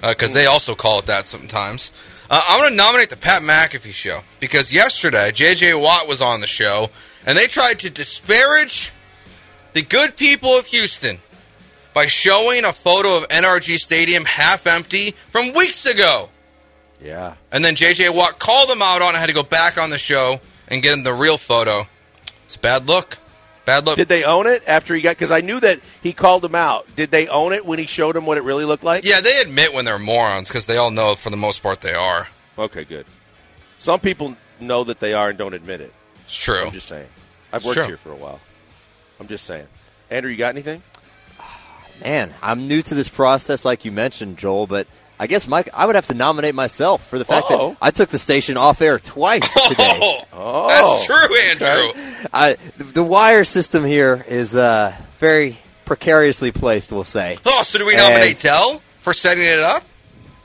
because 0.00 0.32
they 0.32 0.46
also 0.46 0.74
call 0.76 1.00
it 1.00 1.06
that 1.06 1.24
sometimes. 1.26 1.90
Uh, 2.30 2.40
I'm 2.46 2.60
going 2.60 2.70
to 2.70 2.76
nominate 2.76 3.10
the 3.10 3.16
Pat 3.16 3.42
McAfee 3.42 3.92
show 3.92 4.20
because 4.38 4.72
yesterday 4.72 5.32
J.J. 5.34 5.74
Watt 5.74 6.06
was 6.06 6.22
on 6.22 6.40
the 6.40 6.46
show 6.46 6.88
and 7.26 7.36
they 7.36 7.46
tried 7.46 7.78
to 7.80 7.90
disparage 7.90 8.92
the 9.72 9.82
good 9.82 10.16
people 10.16 10.50
of 10.50 10.66
Houston 10.66 11.18
by 11.92 12.06
showing 12.06 12.64
a 12.64 12.72
photo 12.72 13.16
of 13.16 13.28
NRG 13.28 13.76
Stadium 13.76 14.24
half 14.24 14.66
empty 14.66 15.12
from 15.30 15.52
weeks 15.54 15.86
ago. 15.86 16.30
Yeah. 17.00 17.34
And 17.50 17.64
then 17.64 17.74
J.J. 17.74 18.10
Watt 18.10 18.38
called 18.38 18.68
them 18.68 18.82
out 18.82 19.02
on 19.02 19.14
it, 19.14 19.18
had 19.18 19.26
to 19.26 19.32
go 19.32 19.42
back 19.42 19.78
on 19.78 19.90
the 19.90 19.98
show 19.98 20.40
and 20.68 20.82
get 20.82 20.96
him 20.96 21.02
the 21.02 21.14
real 21.14 21.36
photo. 21.36 21.82
It's 22.44 22.56
a 22.56 22.58
bad 22.58 22.88
look. 22.88 23.18
Bad 23.64 23.86
look. 23.86 23.96
Did 23.96 24.08
they 24.08 24.24
own 24.24 24.46
it 24.46 24.62
after 24.66 24.94
he 24.94 25.00
got? 25.00 25.16
Because 25.16 25.30
I 25.30 25.40
knew 25.40 25.60
that 25.60 25.80
he 26.02 26.12
called 26.12 26.42
them 26.42 26.54
out. 26.54 26.86
Did 26.96 27.10
they 27.10 27.28
own 27.28 27.52
it 27.52 27.64
when 27.64 27.78
he 27.78 27.86
showed 27.86 28.16
them 28.16 28.26
what 28.26 28.38
it 28.38 28.44
really 28.44 28.64
looked 28.64 28.84
like? 28.84 29.04
yeah, 29.04 29.20
they 29.20 29.40
admit 29.40 29.72
when 29.72 29.84
they're 29.84 29.98
morons 29.98 30.48
because 30.48 30.66
they 30.66 30.76
all 30.76 30.90
know 30.90 31.14
for 31.14 31.30
the 31.30 31.36
most 31.36 31.62
part 31.62 31.80
they 31.80 31.94
are. 31.94 32.28
Okay, 32.58 32.84
good. 32.84 33.06
Some 33.78 34.00
people 34.00 34.36
know 34.60 34.84
that 34.84 35.00
they 35.00 35.14
are 35.14 35.30
and 35.30 35.38
don't 35.38 35.54
admit 35.54 35.80
it. 35.80 35.92
It's 36.30 36.36
true. 36.36 36.64
I'm 36.66 36.70
just 36.72 36.86
saying. 36.86 37.08
I've 37.52 37.64
worked 37.64 37.84
here 37.86 37.96
for 37.96 38.12
a 38.12 38.16
while. 38.16 38.38
I'm 39.18 39.26
just 39.26 39.44
saying. 39.46 39.66
Andrew, 40.10 40.30
you 40.30 40.36
got 40.36 40.50
anything? 40.54 40.80
Man, 42.04 42.32
I'm 42.40 42.68
new 42.68 42.82
to 42.82 42.94
this 42.94 43.08
process, 43.08 43.64
like 43.64 43.84
you 43.84 43.90
mentioned, 43.90 44.38
Joel, 44.38 44.68
but 44.68 44.86
I 45.18 45.26
guess 45.26 45.48
Mike, 45.48 45.68
I 45.74 45.86
would 45.86 45.96
have 45.96 46.06
to 46.06 46.14
nominate 46.14 46.54
myself 46.54 47.04
for 47.08 47.18
the 47.18 47.24
fact 47.24 47.50
Uh-oh. 47.50 47.70
that 47.70 47.78
I 47.82 47.90
took 47.90 48.10
the 48.10 48.18
station 48.20 48.56
off 48.56 48.80
air 48.80 49.00
twice 49.00 49.52
today. 49.68 49.98
Oh, 50.32 50.68
that's 50.68 51.04
true, 51.06 51.66
Andrew. 51.66 52.02
I, 52.32 52.56
the, 52.78 52.84
the 52.84 53.02
wire 53.02 53.42
system 53.42 53.84
here 53.84 54.24
is 54.28 54.56
uh, 54.56 54.94
very 55.18 55.58
precariously 55.84 56.52
placed, 56.52 56.92
we'll 56.92 57.02
say. 57.02 57.38
Oh, 57.44 57.62
so 57.64 57.80
do 57.80 57.86
we 57.86 57.94
And- 57.94 58.02
nominate 58.02 58.38
Dell 58.38 58.80
for 58.98 59.12
setting 59.12 59.42
it 59.44 59.58
up? 59.58 59.82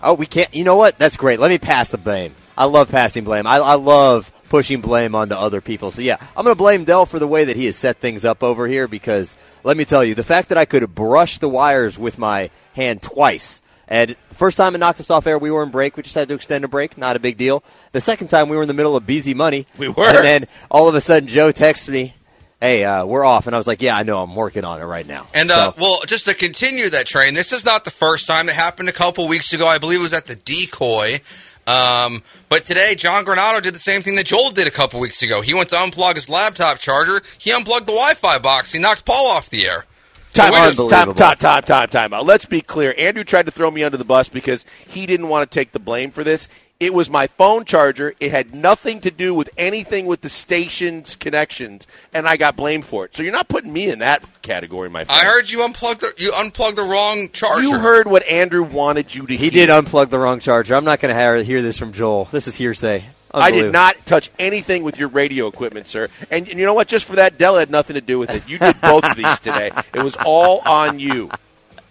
Oh, 0.01 0.15
we 0.15 0.25
can't. 0.25 0.51
You 0.53 0.63
know 0.63 0.77
what? 0.77 0.97
That's 0.97 1.15
great. 1.15 1.39
Let 1.39 1.49
me 1.51 1.59
pass 1.59 1.89
the 1.89 1.99
blame. 1.99 2.33
I 2.57 2.65
love 2.65 2.89
passing 2.89 3.23
blame. 3.23 3.45
I, 3.45 3.57
I 3.57 3.75
love 3.75 4.31
pushing 4.55 4.79
blame 4.79 5.13
onto 5.13 5.35
other 5.35 5.59
people. 5.59 5.91
So 5.91 6.01
yeah, 6.01 6.15
I'm 6.37 6.45
going 6.45 6.55
to 6.55 6.57
blame 6.57 6.85
Dell 6.85 7.05
for 7.05 7.19
the 7.19 7.27
way 7.27 7.43
that 7.43 7.57
he 7.57 7.65
has 7.65 7.75
set 7.75 7.97
things 7.97 8.23
up 8.23 8.41
over 8.41 8.67
here 8.69 8.87
because 8.87 9.35
let 9.65 9.75
me 9.75 9.83
tell 9.83 10.01
you, 10.01 10.15
the 10.15 10.23
fact 10.23 10.47
that 10.47 10.57
I 10.57 10.63
could 10.63 10.95
brush 10.95 11.39
the 11.39 11.49
wires 11.49 11.99
with 11.99 12.17
my 12.17 12.49
hand 12.73 13.01
twice. 13.01 13.61
And 13.89 14.15
the 14.29 14.35
first 14.35 14.55
time 14.55 14.73
it 14.73 14.77
knocked 14.77 15.01
us 15.01 15.09
off 15.09 15.27
air, 15.27 15.37
we 15.37 15.51
were 15.51 15.61
in 15.61 15.71
break. 15.71 15.97
We 15.97 16.03
just 16.03 16.15
had 16.15 16.29
to 16.29 16.35
extend 16.35 16.63
a 16.63 16.69
break. 16.69 16.97
Not 16.97 17.17
a 17.17 17.19
big 17.19 17.35
deal. 17.37 17.63
The 17.91 17.99
second 17.99 18.29
time, 18.29 18.47
we 18.47 18.55
were 18.55 18.61
in 18.61 18.69
the 18.69 18.73
middle 18.73 18.95
of 18.95 19.05
busy 19.05 19.33
Money. 19.33 19.67
We 19.77 19.89
were. 19.89 20.07
And 20.07 20.23
then 20.23 20.45
all 20.71 20.87
of 20.87 20.95
a 20.95 21.01
sudden, 21.01 21.27
Joe 21.27 21.51
texts 21.51 21.89
me, 21.89 22.13
hey, 22.61 22.85
uh, 22.85 23.05
we're 23.05 23.25
off. 23.25 23.45
And 23.45 23.53
I 23.55 23.59
was 23.59 23.67
like, 23.67 23.81
yeah, 23.81 23.97
I 23.97 24.03
know. 24.03 24.23
I'm 24.23 24.33
working 24.35 24.63
on 24.63 24.81
it 24.81 24.85
right 24.85 25.05
now. 25.05 25.27
And 25.33 25.51
uh, 25.51 25.71
So- 25.71 25.73
well, 25.77 25.99
just 26.07 26.25
to 26.27 26.33
continue 26.33 26.89
that 26.89 27.05
train, 27.05 27.33
this 27.33 27.51
is 27.51 27.65
not 27.65 27.83
the 27.83 27.91
first 27.91 28.25
time 28.25 28.47
it 28.47 28.55
happened. 28.55 28.87
A 28.87 28.93
couple 28.93 29.27
weeks 29.27 29.51
ago, 29.51 29.67
I 29.67 29.77
believe 29.77 29.99
it 29.99 30.03
was 30.03 30.13
at 30.13 30.27
the 30.27 30.35
decoy. 30.37 31.19
Um, 31.67 32.21
but 32.47 32.63
today, 32.63 32.95
John 32.95 33.25
Granado 33.25 33.61
did 33.61 33.73
the 33.73 33.79
same 33.79 34.01
thing 34.01 34.15
that 34.17 34.27
Joel 34.27 34.51
did 34.51 34.67
a 34.67 34.71
couple 34.71 34.99
weeks 34.99 35.21
ago. 35.21 35.41
He 35.41 35.53
went 35.53 35.69
to 35.69 35.75
unplug 35.75 36.15
his 36.15 36.29
laptop 36.29 36.77
charger. 36.79 37.21
He 37.39 37.51
unplugged 37.51 37.87
the 37.87 37.93
Wi-Fi 37.93 38.39
box. 38.39 38.71
He 38.71 38.79
knocked 38.79 39.05
Paul 39.05 39.27
off 39.27 39.49
the 39.49 39.65
air. 39.65 39.85
Time 40.33 40.51
we 40.51 40.57
out, 40.57 40.89
time, 40.89 41.13
time, 41.13 41.37
time, 41.37 41.63
time, 41.63 41.87
time 41.87 42.13
out. 42.13 42.25
Let's 42.25 42.45
be 42.45 42.59
clear. 42.59 42.93
Andrew 42.97 43.23
tried 43.23 43.45
to 43.45 43.53
throw 43.53 43.71
me 43.71 43.83
under 43.85 43.97
the 43.97 44.03
bus 44.03 44.27
because 44.27 44.65
he 44.85 45.05
didn't 45.05 45.29
want 45.29 45.49
to 45.49 45.59
take 45.59 45.71
the 45.71 45.79
blame 45.79 46.11
for 46.11 46.25
this. 46.25 46.49
It 46.77 46.93
was 46.93 47.09
my 47.09 47.27
phone 47.27 47.63
charger. 47.63 48.13
It 48.19 48.31
had 48.31 48.53
nothing 48.53 48.99
to 49.01 49.11
do 49.11 49.33
with 49.33 49.49
anything 49.57 50.07
with 50.07 50.19
the 50.19 50.27
station's 50.27 51.15
connections, 51.15 51.87
and 52.13 52.27
I 52.27 52.35
got 52.35 52.57
blamed 52.57 52.85
for 52.85 53.05
it. 53.05 53.15
So 53.15 53.23
you're 53.23 53.31
not 53.31 53.47
putting 53.47 53.71
me 53.71 53.89
in 53.89 53.99
that 53.99 54.21
category, 54.41 54.89
my 54.89 55.05
friend. 55.05 55.21
I 55.21 55.25
heard 55.25 55.49
you 55.49 55.63
unplugged 55.63 56.01
the 56.01 56.13
you 56.17 56.33
unplugged 56.35 56.77
the 56.77 56.83
wrong 56.83 57.29
charger. 57.31 57.63
you 57.63 57.79
heard 57.79 58.07
what 58.07 58.27
Andrew 58.27 58.63
wanted 58.63 59.15
you 59.15 59.25
to 59.25 59.37
he 59.37 59.49
hear. 59.49 59.67
did 59.67 59.69
unplug 59.69 60.09
the 60.09 60.19
wrong 60.19 60.39
charger. 60.39 60.75
I'm 60.75 60.83
not 60.83 60.99
going 60.99 61.15
to 61.15 61.43
hear 61.43 61.61
this 61.61 61.77
from 61.77 61.93
Joel. 61.93 62.25
This 62.25 62.47
is 62.47 62.55
hearsay. 62.55 63.05
I 63.33 63.51
did 63.51 63.71
not 63.71 64.05
touch 64.05 64.29
anything 64.39 64.83
with 64.83 64.97
your 64.97 65.09
radio 65.09 65.47
equipment, 65.47 65.87
sir. 65.87 66.09
And, 66.31 66.47
and 66.47 66.59
you 66.59 66.65
know 66.65 66.73
what? 66.73 66.87
Just 66.87 67.05
for 67.05 67.17
that, 67.17 67.37
Dell 67.37 67.57
had 67.57 67.69
nothing 67.69 67.95
to 67.95 68.01
do 68.01 68.19
with 68.19 68.29
it. 68.31 68.47
You 68.49 68.57
did 68.57 68.79
both 68.81 69.03
of 69.03 69.15
these 69.15 69.39
today. 69.39 69.71
It 69.93 70.03
was 70.03 70.15
all 70.25 70.59
on 70.65 70.99
you. 70.99 71.29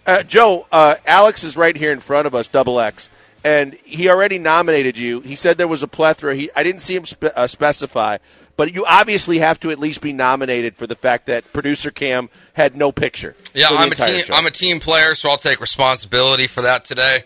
Uh, 0.07 0.23
Joe, 0.23 0.67
uh, 0.71 0.95
Alex 1.05 1.43
is 1.43 1.57
right 1.57 1.75
here 1.75 1.91
in 1.91 1.99
front 1.99 2.27
of 2.27 2.35
us, 2.35 2.47
double 2.47 2.79
X, 2.79 3.09
and 3.45 3.75
he 3.83 4.09
already 4.09 4.39
nominated 4.39 4.97
you. 4.97 5.21
He 5.21 5.35
said 5.35 5.59
there 5.59 5.67
was 5.67 5.83
a 5.83 5.87
plethora. 5.87 6.35
He, 6.35 6.49
I 6.55 6.63
didn't 6.63 6.81
see 6.81 6.95
him 6.95 7.05
spe- 7.05 7.25
uh, 7.35 7.45
specify, 7.45 8.17
but 8.57 8.73
you 8.73 8.85
obviously 8.85 9.37
have 9.37 9.59
to 9.59 9.69
at 9.69 9.77
least 9.77 10.01
be 10.01 10.11
nominated 10.11 10.75
for 10.75 10.87
the 10.87 10.95
fact 10.95 11.27
that 11.27 11.53
producer 11.53 11.91
Cam 11.91 12.29
had 12.53 12.75
no 12.75 12.91
picture. 12.91 13.35
Yeah, 13.53 13.67
I'm 13.69 13.91
a 13.91 13.95
team. 13.95 14.23
show. 14.23 14.33
I'm 14.33 14.47
a 14.47 14.51
team 14.51 14.79
player, 14.79 15.13
so 15.13 15.29
I'll 15.29 15.37
take 15.37 15.61
responsibility 15.61 16.47
for 16.47 16.61
that 16.61 16.85
today. 16.85 17.19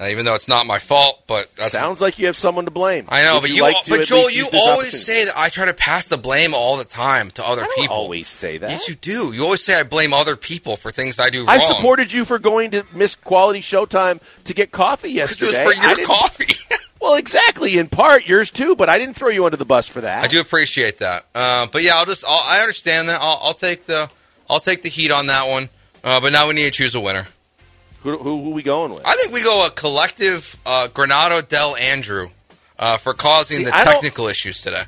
Uh, 0.00 0.06
even 0.08 0.24
though 0.24 0.34
it's 0.34 0.48
not 0.48 0.66
my 0.66 0.78
fault, 0.78 1.24
but 1.26 1.54
Sounds 1.58 2.00
like 2.00 2.18
you 2.18 2.24
have 2.24 2.36
someone 2.36 2.64
to 2.64 2.70
blame. 2.70 3.04
I 3.10 3.22
know. 3.22 3.34
Would 3.34 3.42
but 3.42 3.50
you, 3.50 3.62
like 3.62 3.76
but 3.86 4.06
Joel, 4.06 4.30
you 4.30 4.48
always 4.50 5.04
say 5.04 5.26
that 5.26 5.34
I 5.36 5.50
try 5.50 5.66
to 5.66 5.74
pass 5.74 6.08
the 6.08 6.16
blame 6.16 6.54
all 6.54 6.78
the 6.78 6.84
time 6.84 7.30
to 7.32 7.46
other 7.46 7.60
people. 7.60 7.64
I 7.64 7.76
don't 7.76 7.82
people. 7.82 7.96
always 7.96 8.26
say 8.26 8.56
that. 8.56 8.70
Yes, 8.70 8.88
you 8.88 8.94
do. 8.94 9.34
You 9.34 9.44
always 9.44 9.62
say 9.62 9.78
I 9.78 9.82
blame 9.82 10.14
other 10.14 10.36
people 10.36 10.76
for 10.76 10.90
things 10.90 11.20
I 11.20 11.28
do 11.28 11.40
wrong. 11.40 11.50
I 11.50 11.58
supported 11.58 12.14
you 12.14 12.24
for 12.24 12.38
going 12.38 12.70
to 12.70 12.86
miss 12.94 13.14
quality 13.14 13.60
Showtime 13.60 14.22
to 14.44 14.54
get 14.54 14.70
coffee 14.70 15.12
because 15.12 15.42
it 15.42 15.46
yesterday. 15.46 15.66
was 15.66 15.76
for 15.76 15.98
your 15.98 16.06
coffee. 16.06 16.54
Well, 17.02 17.16
exactly. 17.16 17.78
In 17.78 17.88
part, 17.88 18.26
yours 18.26 18.50
too. 18.50 18.76
But 18.76 18.90
I 18.90 18.98
didn't 18.98 19.14
throw 19.14 19.30
you 19.30 19.46
under 19.46 19.56
the 19.56 19.64
bus 19.64 19.88
for 19.88 20.02
that. 20.02 20.22
I 20.22 20.26
do 20.26 20.38
appreciate 20.38 20.98
that. 20.98 21.24
Uh, 21.34 21.66
but 21.72 21.82
yeah, 21.82 21.92
I'll 21.94 22.04
just 22.04 22.26
I'll, 22.28 22.42
I 22.44 22.60
understand 22.60 23.08
that. 23.08 23.20
I'll, 23.22 23.40
I'll 23.42 23.54
take 23.54 23.86
the 23.86 24.10
I'll 24.50 24.60
take 24.60 24.82
the 24.82 24.90
heat 24.90 25.10
on 25.10 25.28
that 25.28 25.48
one. 25.48 25.70
Uh, 26.04 26.20
but 26.20 26.30
now 26.30 26.46
we 26.46 26.52
need 26.52 26.64
to 26.64 26.70
choose 26.70 26.94
a 26.94 27.00
winner. 27.00 27.26
Who, 28.02 28.16
who, 28.16 28.42
who 28.44 28.50
we 28.50 28.62
going 28.62 28.94
with? 28.94 29.06
I 29.06 29.14
think 29.14 29.32
we 29.32 29.42
go 29.42 29.66
a 29.66 29.70
collective 29.70 30.56
uh, 30.64 30.88
Granado 30.92 31.46
Del 31.46 31.76
Andrew 31.76 32.30
uh, 32.78 32.96
for 32.96 33.12
causing 33.12 33.58
See, 33.58 33.64
the 33.64 33.74
I 33.76 33.84
technical 33.84 34.26
issues 34.26 34.62
today. 34.62 34.82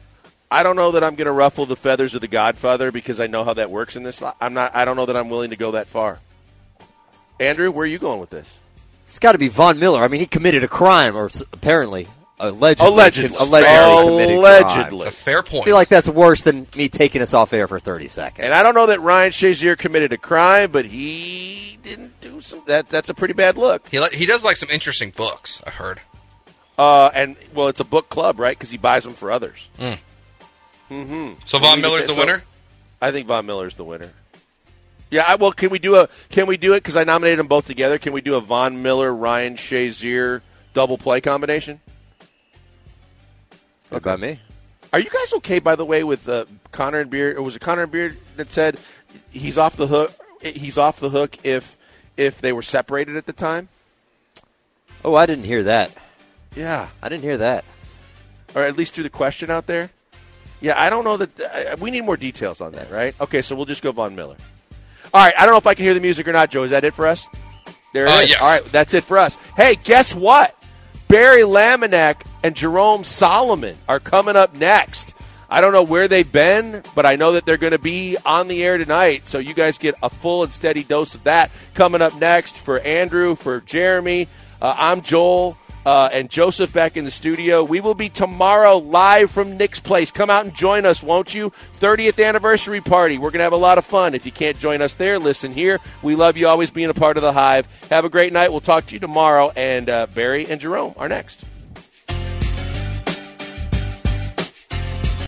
I 0.51 0.63
don't 0.63 0.77
know 0.77 0.93
that 0.93 1.05
I'm 1.05 1.15
going 1.15 1.27
to 1.27 1.33
ruffle 1.33 1.67
the 1.67 1.77
feathers 1.77 2.15
of 2.15 2.21
the 2.21 2.29
Godfather 2.29 2.93
because 2.93 3.21
I 3.21 3.27
know 3.27 3.45
how 3.45 3.55
that 3.55 3.71
works 3.71 3.97
in 3.97 4.03
this. 4.03 4.23
I'm 4.41 4.55
not. 4.55 4.75
I 4.75 4.85
don't 4.85 4.97
know 4.97 5.07
that 5.07 5.17
I'm 5.17 5.29
willing 5.31 5.51
to 5.51 5.57
go 5.57 5.73
that 5.73 5.89
far. 5.89 6.21
Andrew, 7.41 7.71
where 7.71 7.85
are 7.85 7.87
you 7.87 7.99
going 7.99 8.21
with 8.21 8.31
this? 8.31 8.59
It's 9.05 9.19
got 9.19 9.33
to 9.33 9.39
be 9.39 9.49
Von 9.49 9.79
Miller. 9.79 10.01
I 10.03 10.09
mean, 10.09 10.21
he 10.21 10.27
committed 10.27 10.63
a 10.63 10.69
crime, 10.69 11.17
or 11.17 11.31
apparently, 11.53 12.07
allegedly, 12.39 12.87
Allegedly. 12.87 13.37
allegedly 13.41 14.11
committed 14.13 14.37
Allegedly. 14.39 15.07
It's 15.07 15.17
a 15.17 15.19
fair 15.23 15.43
point. 15.43 15.63
I 15.63 15.65
feel 15.65 15.75
like 15.75 15.89
that's 15.89 16.09
worse 16.09 16.43
than 16.43 16.67
me 16.77 16.89
taking 16.89 17.21
us 17.23 17.35
off 17.35 17.53
air 17.53 17.69
for 17.69 17.79
30 17.79 18.09
seconds. 18.09 18.45
And 18.45 18.55
I 18.55 18.63
don't 18.63 18.75
know 18.75 18.87
that 18.87 19.01
Ryan 19.01 19.33
Shazier 19.33 19.77
committed 19.77 20.13
a 20.13 20.19
crime, 20.19 20.71
but 20.71 20.85
he 20.87 21.79
didn't 21.83 22.22
do 22.43 22.57
some. 22.57 22.63
That 22.67 22.89
that's 22.89 23.09
a 23.11 23.15
pretty 23.15 23.35
bad 23.35 23.57
look. 23.57 23.89
he 23.89 23.99
li- 24.01 24.09
he 24.13 24.27
does 24.27 24.45
like 24.45 24.57
some 24.57 24.71
interesting 24.71 25.11
books. 25.11 25.63
I've 25.67 25.75
heard. 25.75 26.01
Uh, 26.79 27.11
and 27.15 27.37
well, 27.55 27.69
it's 27.69 27.81
a 27.81 27.85
book 27.85 28.09
club, 28.09 28.39
right? 28.41 28.57
Because 28.57 28.71
he 28.71 28.79
buys 28.79 29.05
them 29.05 29.15
for 29.15 29.31
others. 29.31 29.69
So 29.79 31.59
Von 31.59 31.77
we 31.77 31.83
Miller's 31.83 32.07
the 32.07 32.15
so- 32.15 32.19
winner. 32.21 32.43
I 33.01 33.11
think 33.11 33.27
Von 33.27 33.47
Miller's 33.47 33.75
the 33.75 33.85
winner. 33.85 34.11
Yeah, 35.11 35.25
I, 35.27 35.35
well, 35.37 35.53
can 35.53 35.69
we 35.71 35.79
do 35.79 35.97
a 35.97 36.09
can 36.31 36.47
we 36.47 36.57
do 36.57 36.73
it 36.75 36.79
because 36.79 36.97
I 36.97 37.05
nominated 37.05 37.39
them 37.39 37.47
both 37.47 37.67
together? 37.67 37.99
Can 37.99 38.13
we 38.13 38.21
do 38.23 38.35
a 38.37 38.41
Von 38.41 38.83
Miller 38.83 39.15
Ryan 39.15 39.57
Shazier 39.57 40.41
double 40.75 40.97
play 40.99 41.21
combination? 41.21 41.81
What 43.91 43.99
about 44.03 44.21
me? 44.21 44.41
Are 44.93 44.99
you 44.99 45.11
guys 45.11 45.33
okay, 45.35 45.59
by 45.59 45.77
the 45.77 45.85
way, 45.85 46.05
with 46.05 46.29
uh, 46.29 46.47
Connor 46.71 47.01
and 47.01 47.11
Beard? 47.11 47.37
Or 47.37 47.43
was 47.43 47.57
it 47.57 47.61
Connor 47.61 47.83
and 47.83 47.93
Beard 47.93 48.17
that 48.37 48.51
said 48.51 48.79
he's 49.31 49.59
off 49.59 49.77
the 49.77 49.87
hook? 49.87 50.13
He's 50.43 50.79
off 50.79 50.99
the 51.01 51.11
hook 51.11 51.37
if 51.45 51.77
if 52.17 52.41
they 52.41 52.53
were 52.53 52.63
separated 52.63 53.17
at 53.17 53.27
the 53.27 53.33
time. 53.33 53.69
Oh, 55.05 55.15
I 55.15 55.27
didn't 55.27 55.45
hear 55.45 55.63
that. 55.65 55.91
Yeah, 56.55 56.89
I 57.03 57.09
didn't 57.09 57.23
hear 57.23 57.39
that. 57.39 57.65
or 58.55 58.63
at 58.63 58.77
least 58.77 58.93
through 58.95 59.05
the 59.05 59.11
question 59.11 59.51
out 59.51 59.67
there. 59.67 59.91
Yeah, 60.61 60.81
I 60.81 60.91
don't 60.91 61.05
know 61.05 61.17
that 61.17 61.41
uh, 61.41 61.77
we 61.81 61.91
need 61.91 62.03
more 62.05 62.17
details 62.17 62.61
on 62.61 62.73
that, 62.73 62.91
right? 62.91 63.15
Okay, 63.21 63.43
so 63.43 63.57
we'll 63.57 63.65
just 63.67 63.83
go 63.83 63.91
Von 63.93 64.15
Miller. 64.15 64.37
All 65.15 65.25
right, 65.25 65.35
I 65.37 65.43
don't 65.45 65.53
know 65.55 65.59
if 65.59 65.67
I 65.67 65.75
can 65.75 65.85
hear 65.85 65.95
the 65.95 66.01
music 66.01 66.29
or 66.29 66.33
not, 66.33 66.51
Joe. 66.51 66.63
Is 66.63 66.71
that 66.71 66.85
it 66.85 66.95
for 66.95 67.07
us? 67.07 67.27
There 67.93 68.05
it 68.05 68.11
Uh, 68.11 68.21
is. 68.21 68.31
yes. 68.31 68.43
All 68.43 68.49
right, 68.49 68.65
that's 68.73 68.95
it 68.95 69.05
for 69.05 69.19
us. 69.19 69.37
Hey, 69.57 69.75
guess 69.83 70.15
what? 70.15 70.55
Barry 71.09 71.43
Laminack 71.43 72.25
and 72.45 72.55
Jerome 72.55 73.03
Solomon 73.05 73.77
are 73.89 73.99
coming 74.01 74.37
up 74.37 74.55
next. 74.55 75.15
I 75.53 75.61
don't 75.61 75.75
know 75.75 75.83
where 75.83 76.09
they've 76.09 76.33
been, 76.33 76.83
but 76.95 77.05
I 77.05 77.17
know 77.17 77.33
that 77.33 77.45
they're 77.45 77.59
going 77.59 77.75
to 77.75 77.79
be 77.79 78.17
on 78.25 78.49
the 78.49 78.65
air 78.65 78.79
tonight. 78.79 79.29
So 79.29 79.39
you 79.39 79.53
guys 79.53 79.77
get 79.77 79.95
a 80.03 80.09
full 80.09 80.45
and 80.45 80.51
steady 80.51 80.83
dose 80.83 81.15
of 81.15 81.25
that 81.25 81.51
coming 81.75 82.01
up 82.01 82.19
next 82.19 82.57
for 82.57 82.81
Andrew, 82.81 83.35
for 83.35 83.61
Jeremy. 83.61 84.29
Uh, 84.63 84.75
I'm 84.79 85.03
Joel. 85.03 85.59
Uh, 85.85 86.09
and 86.11 86.31
Joseph 86.31 86.73
back 86.73 86.97
in 86.97 87.05
the 87.05 87.11
studio. 87.11 87.65
We 87.65 87.81
will 87.81 87.95
be 87.95 88.09
tomorrow 88.09 88.79
live 88.79 89.31
from 89.31 89.59
Nick's 89.59 89.81
Place. 89.81 90.11
Come 90.11 90.31
out 90.31 90.47
and 90.47 90.55
join 90.55 90.87
us, 90.87 91.03
won't 91.03 91.35
you? 91.35 91.51
30th 91.81 92.25
anniversary 92.25 92.81
party. 92.81 93.19
We're 93.19 93.31
going 93.31 93.41
to 93.41 93.45
have 93.45 93.53
a 93.53 93.57
lot 93.57 93.77
of 93.77 93.85
fun. 93.85 94.15
If 94.15 94.25
you 94.25 94.33
can't 94.33 94.59
join 94.59 94.81
us 94.81 94.95
there, 94.95 95.19
listen 95.19 95.53
here. 95.53 95.81
We 96.01 96.15
love 96.15 96.39
you 96.39 96.47
always 96.47 96.71
being 96.71 96.89
a 96.89 96.95
part 96.95 97.19
of 97.19 97.23
the 97.23 97.33
Hive. 97.33 97.67
Have 97.91 98.07
a 98.07 98.09
great 98.09 98.33
night. 98.33 98.53
We'll 98.53 98.61
talk 98.61 98.87
to 98.87 98.95
you 98.95 99.01
tomorrow. 99.01 99.53
And 99.55 99.91
uh, 99.91 100.07
Barry 100.15 100.47
and 100.47 100.61
Jerome 100.61 100.95
are 100.97 101.09
next. 101.11 101.45